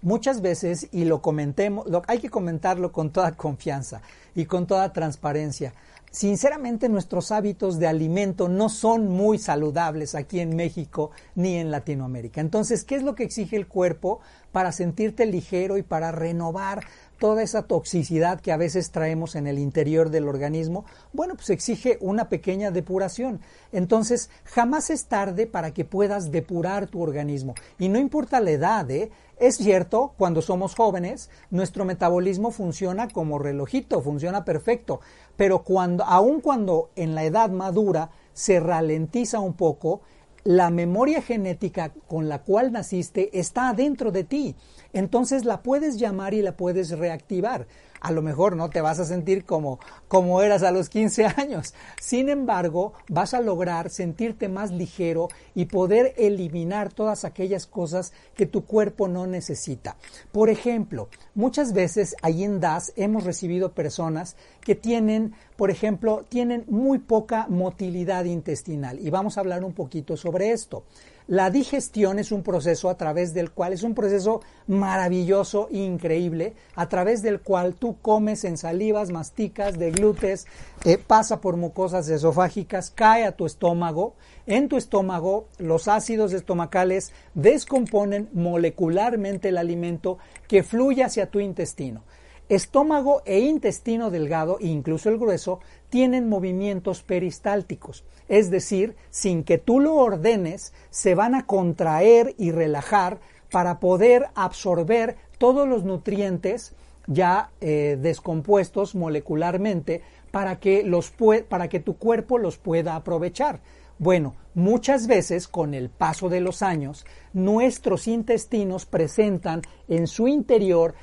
muchas 0.00 0.40
veces, 0.40 0.88
y 0.90 1.04
lo 1.04 1.20
comentemos, 1.20 1.86
lo, 1.86 2.00
hay 2.06 2.18
que 2.18 2.30
comentarlo 2.30 2.92
con 2.92 3.10
toda 3.10 3.32
confianza 3.32 4.00
y 4.34 4.46
con 4.46 4.66
toda 4.66 4.94
transparencia, 4.94 5.74
sinceramente 6.10 6.88
nuestros 6.88 7.30
hábitos 7.30 7.78
de 7.78 7.88
alimento 7.88 8.48
no 8.48 8.70
son 8.70 9.08
muy 9.08 9.36
saludables 9.36 10.14
aquí 10.14 10.40
en 10.40 10.56
México 10.56 11.10
ni 11.34 11.56
en 11.56 11.70
Latinoamérica. 11.70 12.40
Entonces, 12.40 12.84
¿qué 12.84 12.94
es 12.94 13.02
lo 13.02 13.14
que 13.14 13.24
exige 13.24 13.56
el 13.56 13.66
cuerpo 13.66 14.20
para 14.50 14.72
sentirte 14.72 15.26
ligero 15.26 15.76
y 15.76 15.82
para 15.82 16.10
renovar 16.10 16.84
toda 17.22 17.44
esa 17.44 17.62
toxicidad 17.62 18.40
que 18.40 18.50
a 18.50 18.56
veces 18.56 18.90
traemos 18.90 19.36
en 19.36 19.46
el 19.46 19.60
interior 19.60 20.10
del 20.10 20.26
organismo, 20.26 20.84
bueno, 21.12 21.36
pues 21.36 21.50
exige 21.50 21.96
una 22.00 22.28
pequeña 22.28 22.72
depuración. 22.72 23.40
Entonces, 23.70 24.28
jamás 24.42 24.90
es 24.90 25.06
tarde 25.06 25.46
para 25.46 25.72
que 25.72 25.84
puedas 25.84 26.32
depurar 26.32 26.88
tu 26.88 27.00
organismo. 27.00 27.54
Y 27.78 27.90
no 27.90 28.00
importa 28.00 28.40
la 28.40 28.50
edad, 28.50 28.90
¿eh? 28.90 29.12
Es 29.38 29.54
cierto, 29.54 30.14
cuando 30.18 30.42
somos 30.42 30.74
jóvenes, 30.74 31.30
nuestro 31.50 31.84
metabolismo 31.84 32.50
funciona 32.50 33.06
como 33.06 33.38
relojito, 33.38 34.02
funciona 34.02 34.44
perfecto, 34.44 34.98
pero 35.36 35.62
cuando, 35.62 36.02
aun 36.02 36.40
cuando 36.40 36.90
en 36.96 37.14
la 37.14 37.22
edad 37.22 37.50
madura 37.50 38.10
se 38.32 38.58
ralentiza 38.58 39.38
un 39.38 39.52
poco, 39.54 40.00
la 40.44 40.70
memoria 40.70 41.22
genética 41.22 41.92
con 42.08 42.28
la 42.28 42.42
cual 42.42 42.72
naciste 42.72 43.38
está 43.38 43.72
dentro 43.74 44.10
de 44.10 44.24
ti. 44.24 44.56
Entonces 44.92 45.44
la 45.44 45.62
puedes 45.62 45.98
llamar 45.98 46.34
y 46.34 46.42
la 46.42 46.56
puedes 46.56 46.90
reactivar. 46.90 47.66
A 48.02 48.10
lo 48.10 48.20
mejor 48.20 48.56
no 48.56 48.68
te 48.68 48.80
vas 48.80 48.98
a 48.98 49.04
sentir 49.04 49.44
como, 49.44 49.78
como 50.08 50.42
eras 50.42 50.64
a 50.64 50.72
los 50.72 50.88
15 50.88 51.24
años. 51.36 51.72
Sin 52.00 52.28
embargo, 52.28 52.92
vas 53.08 53.32
a 53.32 53.40
lograr 53.40 53.90
sentirte 53.90 54.48
más 54.48 54.72
ligero 54.72 55.28
y 55.54 55.66
poder 55.66 56.12
eliminar 56.16 56.92
todas 56.92 57.24
aquellas 57.24 57.66
cosas 57.66 58.12
que 58.34 58.46
tu 58.46 58.64
cuerpo 58.64 59.06
no 59.06 59.26
necesita. 59.26 59.96
Por 60.32 60.50
ejemplo, 60.50 61.08
muchas 61.34 61.72
veces 61.72 62.16
ahí 62.22 62.42
en 62.42 62.60
DAS 62.60 62.92
hemos 62.96 63.24
recibido 63.24 63.72
personas 63.72 64.36
que 64.60 64.74
tienen, 64.74 65.34
por 65.56 65.70
ejemplo, 65.70 66.24
tienen 66.28 66.64
muy 66.68 66.98
poca 66.98 67.46
motilidad 67.48 68.24
intestinal 68.24 68.98
y 68.98 69.10
vamos 69.10 69.36
a 69.36 69.40
hablar 69.40 69.62
un 69.62 69.74
poquito 69.74 70.16
sobre 70.16 70.50
esto. 70.50 70.84
La 71.28 71.50
digestión 71.50 72.18
es 72.18 72.32
un 72.32 72.42
proceso 72.42 72.90
a 72.90 72.96
través 72.96 73.32
del 73.32 73.52
cual, 73.52 73.72
es 73.72 73.84
un 73.84 73.94
proceso 73.94 74.40
maravilloso 74.66 75.68
increíble, 75.70 76.54
a 76.74 76.88
través 76.88 77.22
del 77.22 77.40
cual 77.40 77.74
tú 77.74 77.96
comes 78.02 78.44
en 78.44 78.56
salivas, 78.56 79.10
masticas, 79.10 79.78
deglutes, 79.78 80.46
eh, 80.84 80.98
pasa 80.98 81.40
por 81.40 81.56
mucosas 81.56 82.08
esofágicas, 82.08 82.90
cae 82.90 83.24
a 83.24 83.36
tu 83.36 83.46
estómago. 83.46 84.14
En 84.46 84.68
tu 84.68 84.76
estómago, 84.76 85.46
los 85.58 85.86
ácidos 85.86 86.32
estomacales 86.32 87.12
descomponen 87.34 88.28
molecularmente 88.32 89.50
el 89.50 89.58
alimento 89.58 90.18
que 90.48 90.64
fluye 90.64 91.04
hacia 91.04 91.30
tu 91.30 91.38
intestino. 91.38 92.02
Estómago 92.48 93.22
e 93.24 93.38
intestino 93.40 94.10
delgado, 94.10 94.58
incluso 94.60 95.08
el 95.08 95.16
grueso, 95.16 95.60
tienen 95.92 96.26
movimientos 96.26 97.02
peristálticos, 97.02 98.02
es 98.26 98.50
decir, 98.50 98.96
sin 99.10 99.44
que 99.44 99.58
tú 99.58 99.78
lo 99.78 99.96
ordenes, 99.96 100.72
se 100.88 101.14
van 101.14 101.34
a 101.34 101.44
contraer 101.44 102.34
y 102.38 102.50
relajar 102.50 103.20
para 103.50 103.78
poder 103.78 104.28
absorber 104.34 105.18
todos 105.36 105.68
los 105.68 105.84
nutrientes 105.84 106.74
ya 107.06 107.50
eh, 107.60 107.98
descompuestos 108.00 108.94
molecularmente 108.94 110.00
para 110.30 110.58
que, 110.58 110.82
los 110.82 111.12
para 111.46 111.68
que 111.68 111.78
tu 111.78 111.98
cuerpo 111.98 112.38
los 112.38 112.56
pueda 112.56 112.96
aprovechar. 112.96 113.60
Bueno, 113.98 114.34
muchas 114.54 115.06
veces 115.06 115.46
con 115.46 115.74
el 115.74 115.90
paso 115.90 116.30
de 116.30 116.40
los 116.40 116.62
años, 116.62 117.04
nuestros 117.34 118.08
intestinos 118.08 118.86
presentan 118.86 119.60
en 119.88 120.06
su 120.06 120.26
interior 120.26 120.94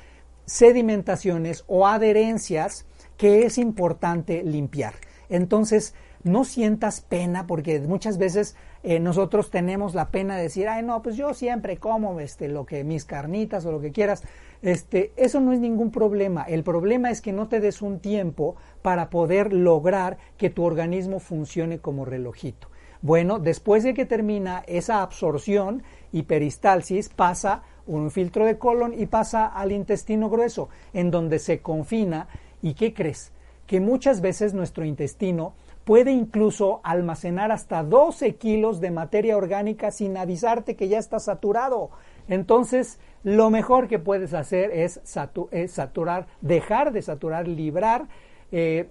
sedimentaciones 0.46 1.62
o 1.68 1.86
adherencias 1.86 2.86
que 3.20 3.44
es 3.44 3.58
importante 3.58 4.42
limpiar. 4.42 4.94
Entonces, 5.28 5.94
no 6.24 6.42
sientas 6.42 7.02
pena 7.02 7.46
porque 7.46 7.78
muchas 7.78 8.16
veces 8.16 8.56
eh, 8.82 8.98
nosotros 8.98 9.50
tenemos 9.50 9.94
la 9.94 10.08
pena 10.08 10.38
de 10.38 10.44
decir, 10.44 10.68
ay 10.68 10.82
no, 10.82 11.02
pues 11.02 11.16
yo 11.16 11.34
siempre 11.34 11.76
como 11.76 12.18
este, 12.18 12.48
lo 12.48 12.64
que 12.64 12.82
mis 12.82 13.04
carnitas 13.04 13.66
o 13.66 13.72
lo 13.72 13.80
que 13.82 13.92
quieras. 13.92 14.22
Este, 14.62 15.12
eso 15.16 15.38
no 15.38 15.52
es 15.52 15.60
ningún 15.60 15.90
problema. 15.90 16.44
El 16.44 16.62
problema 16.62 17.10
es 17.10 17.20
que 17.20 17.34
no 17.34 17.46
te 17.46 17.60
des 17.60 17.82
un 17.82 18.00
tiempo 18.00 18.56
para 18.80 19.10
poder 19.10 19.52
lograr 19.52 20.16
que 20.38 20.48
tu 20.48 20.64
organismo 20.64 21.20
funcione 21.20 21.78
como 21.78 22.06
relojito. 22.06 22.68
Bueno, 23.02 23.38
después 23.38 23.84
de 23.84 23.92
que 23.92 24.06
termina 24.06 24.64
esa 24.66 25.02
absorción 25.02 25.82
y 26.10 26.22
peristalsis, 26.22 27.10
pasa 27.10 27.64
un 27.86 28.10
filtro 28.10 28.46
de 28.46 28.56
colon 28.56 28.94
y 28.98 29.04
pasa 29.06 29.46
al 29.46 29.72
intestino 29.72 30.30
grueso, 30.30 30.70
en 30.94 31.10
donde 31.10 31.38
se 31.38 31.60
confina. 31.60 32.28
¿Y 32.62 32.74
qué 32.74 32.92
crees? 32.94 33.32
Que 33.66 33.80
muchas 33.80 34.20
veces 34.20 34.54
nuestro 34.54 34.84
intestino 34.84 35.54
puede 35.84 36.12
incluso 36.12 36.80
almacenar 36.82 37.52
hasta 37.52 37.82
12 37.82 38.36
kilos 38.36 38.80
de 38.80 38.90
materia 38.90 39.36
orgánica 39.36 39.90
sin 39.90 40.16
avisarte 40.16 40.76
que 40.76 40.88
ya 40.88 40.98
está 40.98 41.18
saturado. 41.18 41.90
Entonces, 42.28 42.98
lo 43.24 43.50
mejor 43.50 43.88
que 43.88 43.98
puedes 43.98 44.34
hacer 44.34 44.70
es, 44.70 45.00
saturar, 45.04 46.26
dejar 46.40 46.92
de 46.92 47.02
saturar, 47.02 47.48
librar, 47.48 48.08
eh, 48.52 48.88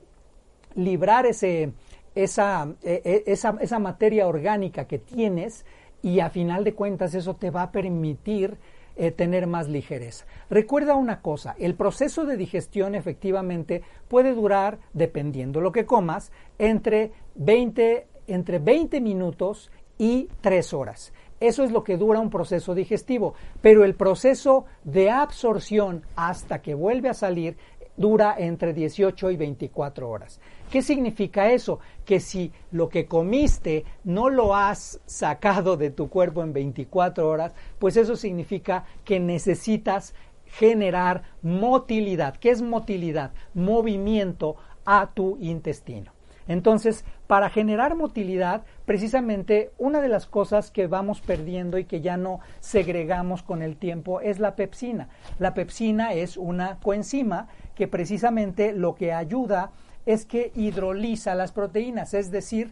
librar 0.75 1.25
ese, 1.25 1.73
esa, 2.15 2.67
e, 2.83 3.01
e, 3.03 3.31
esa, 3.31 3.57
esa 3.61 3.79
materia 3.79 4.27
orgánica 4.27 4.85
que 4.85 4.99
tienes 4.99 5.65
y 6.01 6.19
a 6.19 6.29
final 6.29 6.63
de 6.63 6.73
cuentas 6.73 7.13
eso 7.13 7.35
te 7.35 7.49
va 7.49 7.63
a 7.63 7.71
permitir 7.71 8.57
eh, 9.01 9.11
tener 9.11 9.47
más 9.47 9.69
ligereza. 9.69 10.25
Recuerda 10.49 10.95
una 10.95 11.21
cosa, 11.21 11.55
el 11.57 11.75
proceso 11.75 12.25
de 12.25 12.35
digestión 12.35 12.95
efectivamente 12.95 13.81
puede 14.09 14.33
durar, 14.33 14.77
dependiendo 14.91 15.61
lo 15.61 15.71
que 15.71 15.85
comas, 15.85 16.33
entre 16.57 17.13
20, 17.35 18.07
entre 18.27 18.59
20 18.59 18.99
minutos 18.99 19.71
y 19.97 20.27
3 20.41 20.73
horas. 20.73 21.13
Eso 21.39 21.63
es 21.63 21.71
lo 21.71 21.81
que 21.85 21.95
dura 21.95 22.19
un 22.19 22.29
proceso 22.29 22.75
digestivo, 22.75 23.35
pero 23.61 23.85
el 23.85 23.95
proceso 23.95 24.65
de 24.83 25.09
absorción 25.09 26.03
hasta 26.17 26.61
que 26.61 26.73
vuelve 26.73 27.07
a 27.07 27.13
salir 27.13 27.55
dura 27.95 28.35
entre 28.37 28.73
18 28.73 29.31
y 29.31 29.37
24 29.37 30.09
horas. 30.09 30.41
¿Qué 30.69 30.83
significa 30.83 31.51
eso? 31.51 31.79
Que 32.05 32.19
si 32.19 32.51
lo 32.71 32.89
que 32.89 33.07
comiste 33.07 33.85
no 34.03 34.29
lo 34.29 34.55
has 34.55 35.01
sacado 35.05 35.77
de 35.77 35.89
tu 35.89 36.09
cuerpo 36.09 36.43
en 36.43 36.53
24 36.53 37.27
horas, 37.27 37.53
pues 37.79 37.97
eso 37.97 38.15
significa 38.15 38.85
que 39.03 39.19
necesitas 39.19 40.13
generar 40.45 41.23
motilidad. 41.41 42.37
¿Qué 42.37 42.51
es 42.51 42.61
motilidad? 42.61 43.31
Movimiento 43.53 44.57
a 44.85 45.11
tu 45.13 45.37
intestino. 45.39 46.11
Entonces, 46.47 47.05
para 47.27 47.51
generar 47.51 47.95
motilidad, 47.95 48.63
precisamente 48.85 49.71
una 49.77 50.01
de 50.01 50.09
las 50.09 50.25
cosas 50.25 50.71
que 50.71 50.87
vamos 50.87 51.21
perdiendo 51.21 51.77
y 51.77 51.85
que 51.85 52.01
ya 52.01 52.17
no 52.17 52.39
segregamos 52.59 53.43
con 53.43 53.61
el 53.61 53.77
tiempo 53.77 54.19
es 54.19 54.39
la 54.39 54.55
pepsina. 54.55 55.09
La 55.37 55.53
pepsina 55.53 56.13
es 56.13 56.37
una 56.37 56.79
coenzima 56.79 57.49
que 57.75 57.87
precisamente 57.87 58.73
lo 58.73 58.95
que 58.95 59.13
ayuda 59.13 59.71
es 60.05 60.25
que 60.25 60.51
hidroliza 60.55 61.35
las 61.35 61.51
proteínas, 61.51 62.13
es 62.13 62.31
decir, 62.31 62.71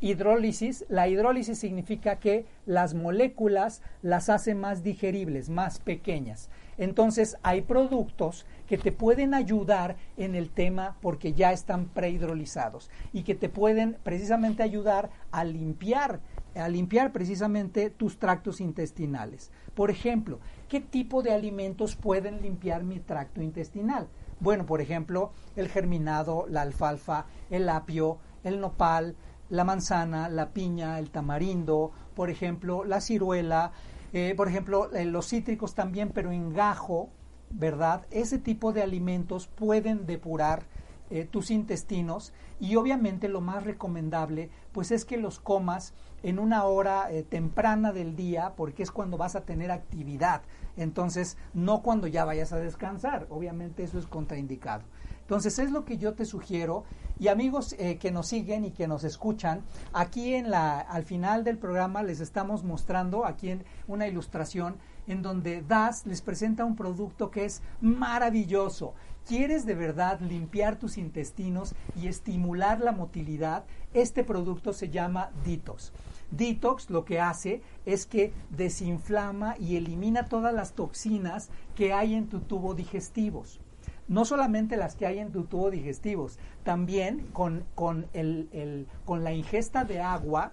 hidrólisis. 0.00 0.84
La 0.88 1.08
hidrólisis 1.08 1.58
significa 1.58 2.16
que 2.16 2.46
las 2.66 2.94
moléculas 2.94 3.82
las 4.02 4.28
hace 4.28 4.54
más 4.54 4.82
digeribles, 4.82 5.48
más 5.48 5.78
pequeñas. 5.78 6.50
Entonces 6.78 7.36
hay 7.42 7.62
productos 7.62 8.44
que 8.68 8.76
te 8.76 8.92
pueden 8.92 9.32
ayudar 9.32 9.96
en 10.16 10.34
el 10.34 10.50
tema 10.50 10.96
porque 11.00 11.32
ya 11.32 11.52
están 11.52 11.86
prehidrolizados 11.86 12.90
y 13.12 13.22
que 13.22 13.34
te 13.34 13.48
pueden 13.48 13.96
precisamente 14.02 14.62
ayudar 14.62 15.10
a 15.30 15.44
limpiar, 15.44 16.20
a 16.54 16.68
limpiar 16.68 17.12
precisamente 17.12 17.88
tus 17.88 18.18
tractos 18.18 18.60
intestinales. 18.60 19.50
Por 19.74 19.90
ejemplo, 19.90 20.40
¿qué 20.68 20.80
tipo 20.80 21.22
de 21.22 21.32
alimentos 21.32 21.96
pueden 21.96 22.42
limpiar 22.42 22.84
mi 22.84 22.98
tracto 23.00 23.40
intestinal? 23.40 24.08
Bueno, 24.38 24.66
por 24.66 24.80
ejemplo, 24.80 25.32
el 25.56 25.68
germinado, 25.68 26.46
la 26.48 26.62
alfalfa, 26.62 27.26
el 27.50 27.68
apio, 27.68 28.18
el 28.44 28.60
nopal, 28.60 29.16
la 29.48 29.64
manzana, 29.64 30.28
la 30.28 30.50
piña, 30.50 30.98
el 30.98 31.10
tamarindo, 31.10 31.92
por 32.14 32.30
ejemplo, 32.30 32.84
la 32.84 33.00
ciruela, 33.00 33.72
eh, 34.12 34.34
por 34.36 34.48
ejemplo, 34.48 34.92
eh, 34.94 35.04
los 35.04 35.28
cítricos 35.28 35.74
también, 35.74 36.10
pero 36.10 36.32
en 36.32 36.52
gajo, 36.52 37.10
¿verdad? 37.50 38.06
Ese 38.10 38.38
tipo 38.38 38.72
de 38.72 38.82
alimentos 38.82 39.46
pueden 39.46 40.06
depurar 40.06 40.64
eh, 41.08 41.24
tus 41.24 41.52
intestinos 41.52 42.32
y 42.58 42.74
obviamente 42.74 43.28
lo 43.28 43.40
más 43.40 43.62
recomendable 43.62 44.50
pues 44.72 44.90
es 44.90 45.04
que 45.04 45.16
los 45.16 45.38
comas 45.38 45.94
en 46.22 46.38
una 46.38 46.64
hora 46.64 47.08
temprana 47.28 47.92
del 47.92 48.16
día 48.16 48.54
porque 48.56 48.82
es 48.82 48.90
cuando 48.90 49.16
vas 49.16 49.36
a 49.36 49.42
tener 49.42 49.70
actividad 49.70 50.42
entonces, 50.76 51.36
no 51.54 51.82
cuando 51.82 52.06
ya 52.06 52.24
vayas 52.24 52.52
a 52.52 52.58
descansar, 52.58 53.26
obviamente 53.30 53.82
eso 53.82 53.98
es 53.98 54.06
contraindicado. 54.06 54.82
Entonces, 55.22 55.58
es 55.58 55.72
lo 55.72 55.84
que 55.84 55.98
yo 55.98 56.14
te 56.14 56.24
sugiero. 56.24 56.84
Y 57.18 57.28
amigos 57.28 57.74
eh, 57.78 57.96
que 57.98 58.12
nos 58.12 58.28
siguen 58.28 58.64
y 58.64 58.70
que 58.70 58.86
nos 58.86 59.02
escuchan, 59.02 59.62
aquí 59.92 60.34
en 60.34 60.50
la, 60.50 60.78
al 60.78 61.04
final 61.04 61.44
del 61.44 61.58
programa 61.58 62.02
les 62.02 62.20
estamos 62.20 62.62
mostrando 62.62 63.24
aquí 63.24 63.50
en 63.50 63.64
una 63.88 64.06
ilustración 64.06 64.76
en 65.06 65.22
donde 65.22 65.62
DAS 65.62 66.04
les 66.06 66.20
presenta 66.20 66.64
un 66.64 66.76
producto 66.76 67.30
que 67.30 67.46
es 67.46 67.62
maravilloso. 67.80 68.94
¿Quieres 69.26 69.66
de 69.66 69.74
verdad 69.74 70.20
limpiar 70.20 70.78
tus 70.78 70.96
intestinos 70.96 71.74
y 71.96 72.06
estimular 72.06 72.80
la 72.80 72.92
motilidad? 72.92 73.64
Este 73.92 74.22
producto 74.22 74.72
se 74.72 74.88
llama 74.88 75.32
Ditos. 75.44 75.92
Detox 76.30 76.90
lo 76.90 77.04
que 77.04 77.18
hace 77.18 77.60
es 77.86 78.06
que 78.06 78.32
desinflama 78.50 79.56
y 79.58 79.76
elimina 79.76 80.26
todas 80.26 80.54
las 80.54 80.74
toxinas 80.74 81.50
que 81.74 81.92
hay 81.92 82.14
en 82.14 82.28
tu 82.28 82.38
tubo 82.38 82.74
digestivos. 82.74 83.60
No 84.06 84.24
solamente 84.24 84.76
las 84.76 84.94
que 84.94 85.06
hay 85.06 85.18
en 85.18 85.32
tu 85.32 85.42
tubo 85.42 85.72
digestivos, 85.72 86.38
también 86.62 87.26
con, 87.32 87.64
con, 87.74 88.06
el, 88.12 88.86
con 89.04 89.24
la 89.24 89.32
ingesta 89.32 89.84
de 89.84 90.00
agua 90.00 90.52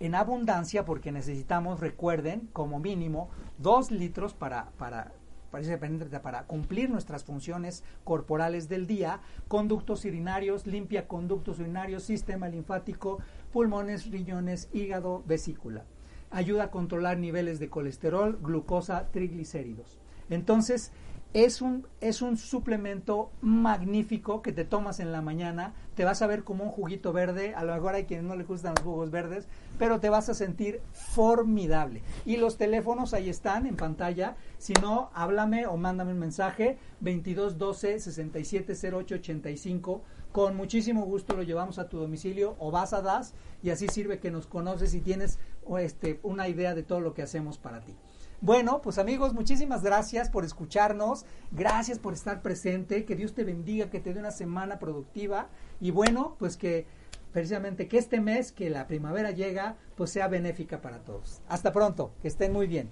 en 0.00 0.14
abundancia, 0.14 0.86
porque 0.86 1.12
necesitamos, 1.12 1.80
recuerden, 1.80 2.48
como 2.54 2.78
mínimo, 2.78 3.28
dos 3.58 3.90
litros 3.90 4.32
para, 4.32 4.70
para, 4.78 5.12
para 5.50 6.44
cumplir 6.44 6.90
nuestras 6.90 7.24
funciones 7.24 7.84
corporales 8.04 8.68
del 8.68 8.86
día, 8.86 9.20
conductos 9.48 10.04
urinarios, 10.04 10.66
limpia 10.66 11.08
conductos 11.08 11.58
urinarios, 11.58 12.02
sistema 12.02 12.48
linfático, 12.48 13.18
pulmones, 13.52 14.10
riñones, 14.10 14.68
hígado, 14.72 15.22
vesícula. 15.26 15.84
Ayuda 16.30 16.64
a 16.64 16.70
controlar 16.70 17.18
niveles 17.18 17.58
de 17.58 17.70
colesterol, 17.70 18.38
glucosa, 18.42 19.08
triglicéridos. 19.10 19.98
Entonces, 20.28 20.92
es 21.34 21.60
un, 21.60 21.86
es 22.00 22.22
un 22.22 22.36
suplemento 22.36 23.30
magnífico 23.40 24.40
que 24.42 24.52
te 24.52 24.64
tomas 24.64 25.00
en 25.00 25.12
la 25.12 25.22
mañana, 25.22 25.74
te 25.98 26.04
vas 26.04 26.22
a 26.22 26.28
ver 26.28 26.44
como 26.44 26.62
un 26.62 26.70
juguito 26.70 27.12
verde, 27.12 27.56
a 27.56 27.64
lo 27.64 27.74
mejor 27.74 27.96
hay 27.96 28.04
quienes 28.04 28.24
no 28.24 28.36
le 28.36 28.44
gustan 28.44 28.74
los 28.76 28.84
jugos 28.84 29.10
verdes, 29.10 29.48
pero 29.80 29.98
te 29.98 30.08
vas 30.08 30.28
a 30.28 30.34
sentir 30.34 30.80
formidable. 30.92 32.02
Y 32.24 32.36
los 32.36 32.56
teléfonos 32.56 33.14
ahí 33.14 33.28
están 33.28 33.66
en 33.66 33.74
pantalla, 33.74 34.36
si 34.58 34.74
no, 34.74 35.10
háblame 35.12 35.66
o 35.66 35.76
mándame 35.76 36.12
un 36.12 36.20
mensaje, 36.20 36.78
2212 37.00 37.98
670885 37.98 40.02
con 40.30 40.56
muchísimo 40.56 41.04
gusto 41.04 41.34
lo 41.34 41.42
llevamos 41.42 41.80
a 41.80 41.88
tu 41.88 41.98
domicilio 41.98 42.54
o 42.60 42.70
vas 42.70 42.92
a 42.92 43.02
DAS 43.02 43.34
y 43.60 43.70
así 43.70 43.88
sirve 43.88 44.20
que 44.20 44.30
nos 44.30 44.46
conoces 44.46 44.94
y 44.94 45.00
tienes 45.00 45.40
este, 45.80 46.20
una 46.22 46.46
idea 46.46 46.76
de 46.76 46.84
todo 46.84 47.00
lo 47.00 47.12
que 47.12 47.22
hacemos 47.22 47.58
para 47.58 47.80
ti. 47.80 47.96
Bueno, 48.40 48.80
pues 48.82 48.98
amigos, 48.98 49.34
muchísimas 49.34 49.82
gracias 49.82 50.30
por 50.30 50.44
escucharnos, 50.44 51.26
gracias 51.50 51.98
por 51.98 52.14
estar 52.14 52.40
presente, 52.40 53.04
que 53.04 53.16
Dios 53.16 53.34
te 53.34 53.42
bendiga, 53.42 53.90
que 53.90 53.98
te 53.98 54.14
dé 54.14 54.20
una 54.20 54.30
semana 54.30 54.78
productiva 54.78 55.48
y 55.80 55.90
bueno, 55.90 56.36
pues 56.38 56.56
que 56.56 56.86
precisamente 57.32 57.88
que 57.88 57.98
este 57.98 58.20
mes, 58.20 58.52
que 58.52 58.70
la 58.70 58.86
primavera 58.86 59.30
llega, 59.30 59.76
pues 59.96 60.10
sea 60.10 60.28
benéfica 60.28 60.80
para 60.80 60.98
todos. 60.98 61.40
Hasta 61.48 61.72
pronto, 61.72 62.12
que 62.22 62.28
estén 62.28 62.52
muy 62.52 62.66
bien. 62.66 62.90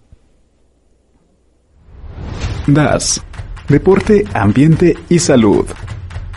DAS, 2.66 3.22
Deporte, 3.68 4.24
Ambiente 4.34 4.94
y 5.08 5.18
Salud. 5.18 5.66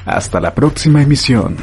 Hasta 0.06 0.40
la 0.40 0.54
próxima 0.54 1.02
emisión. 1.02 1.58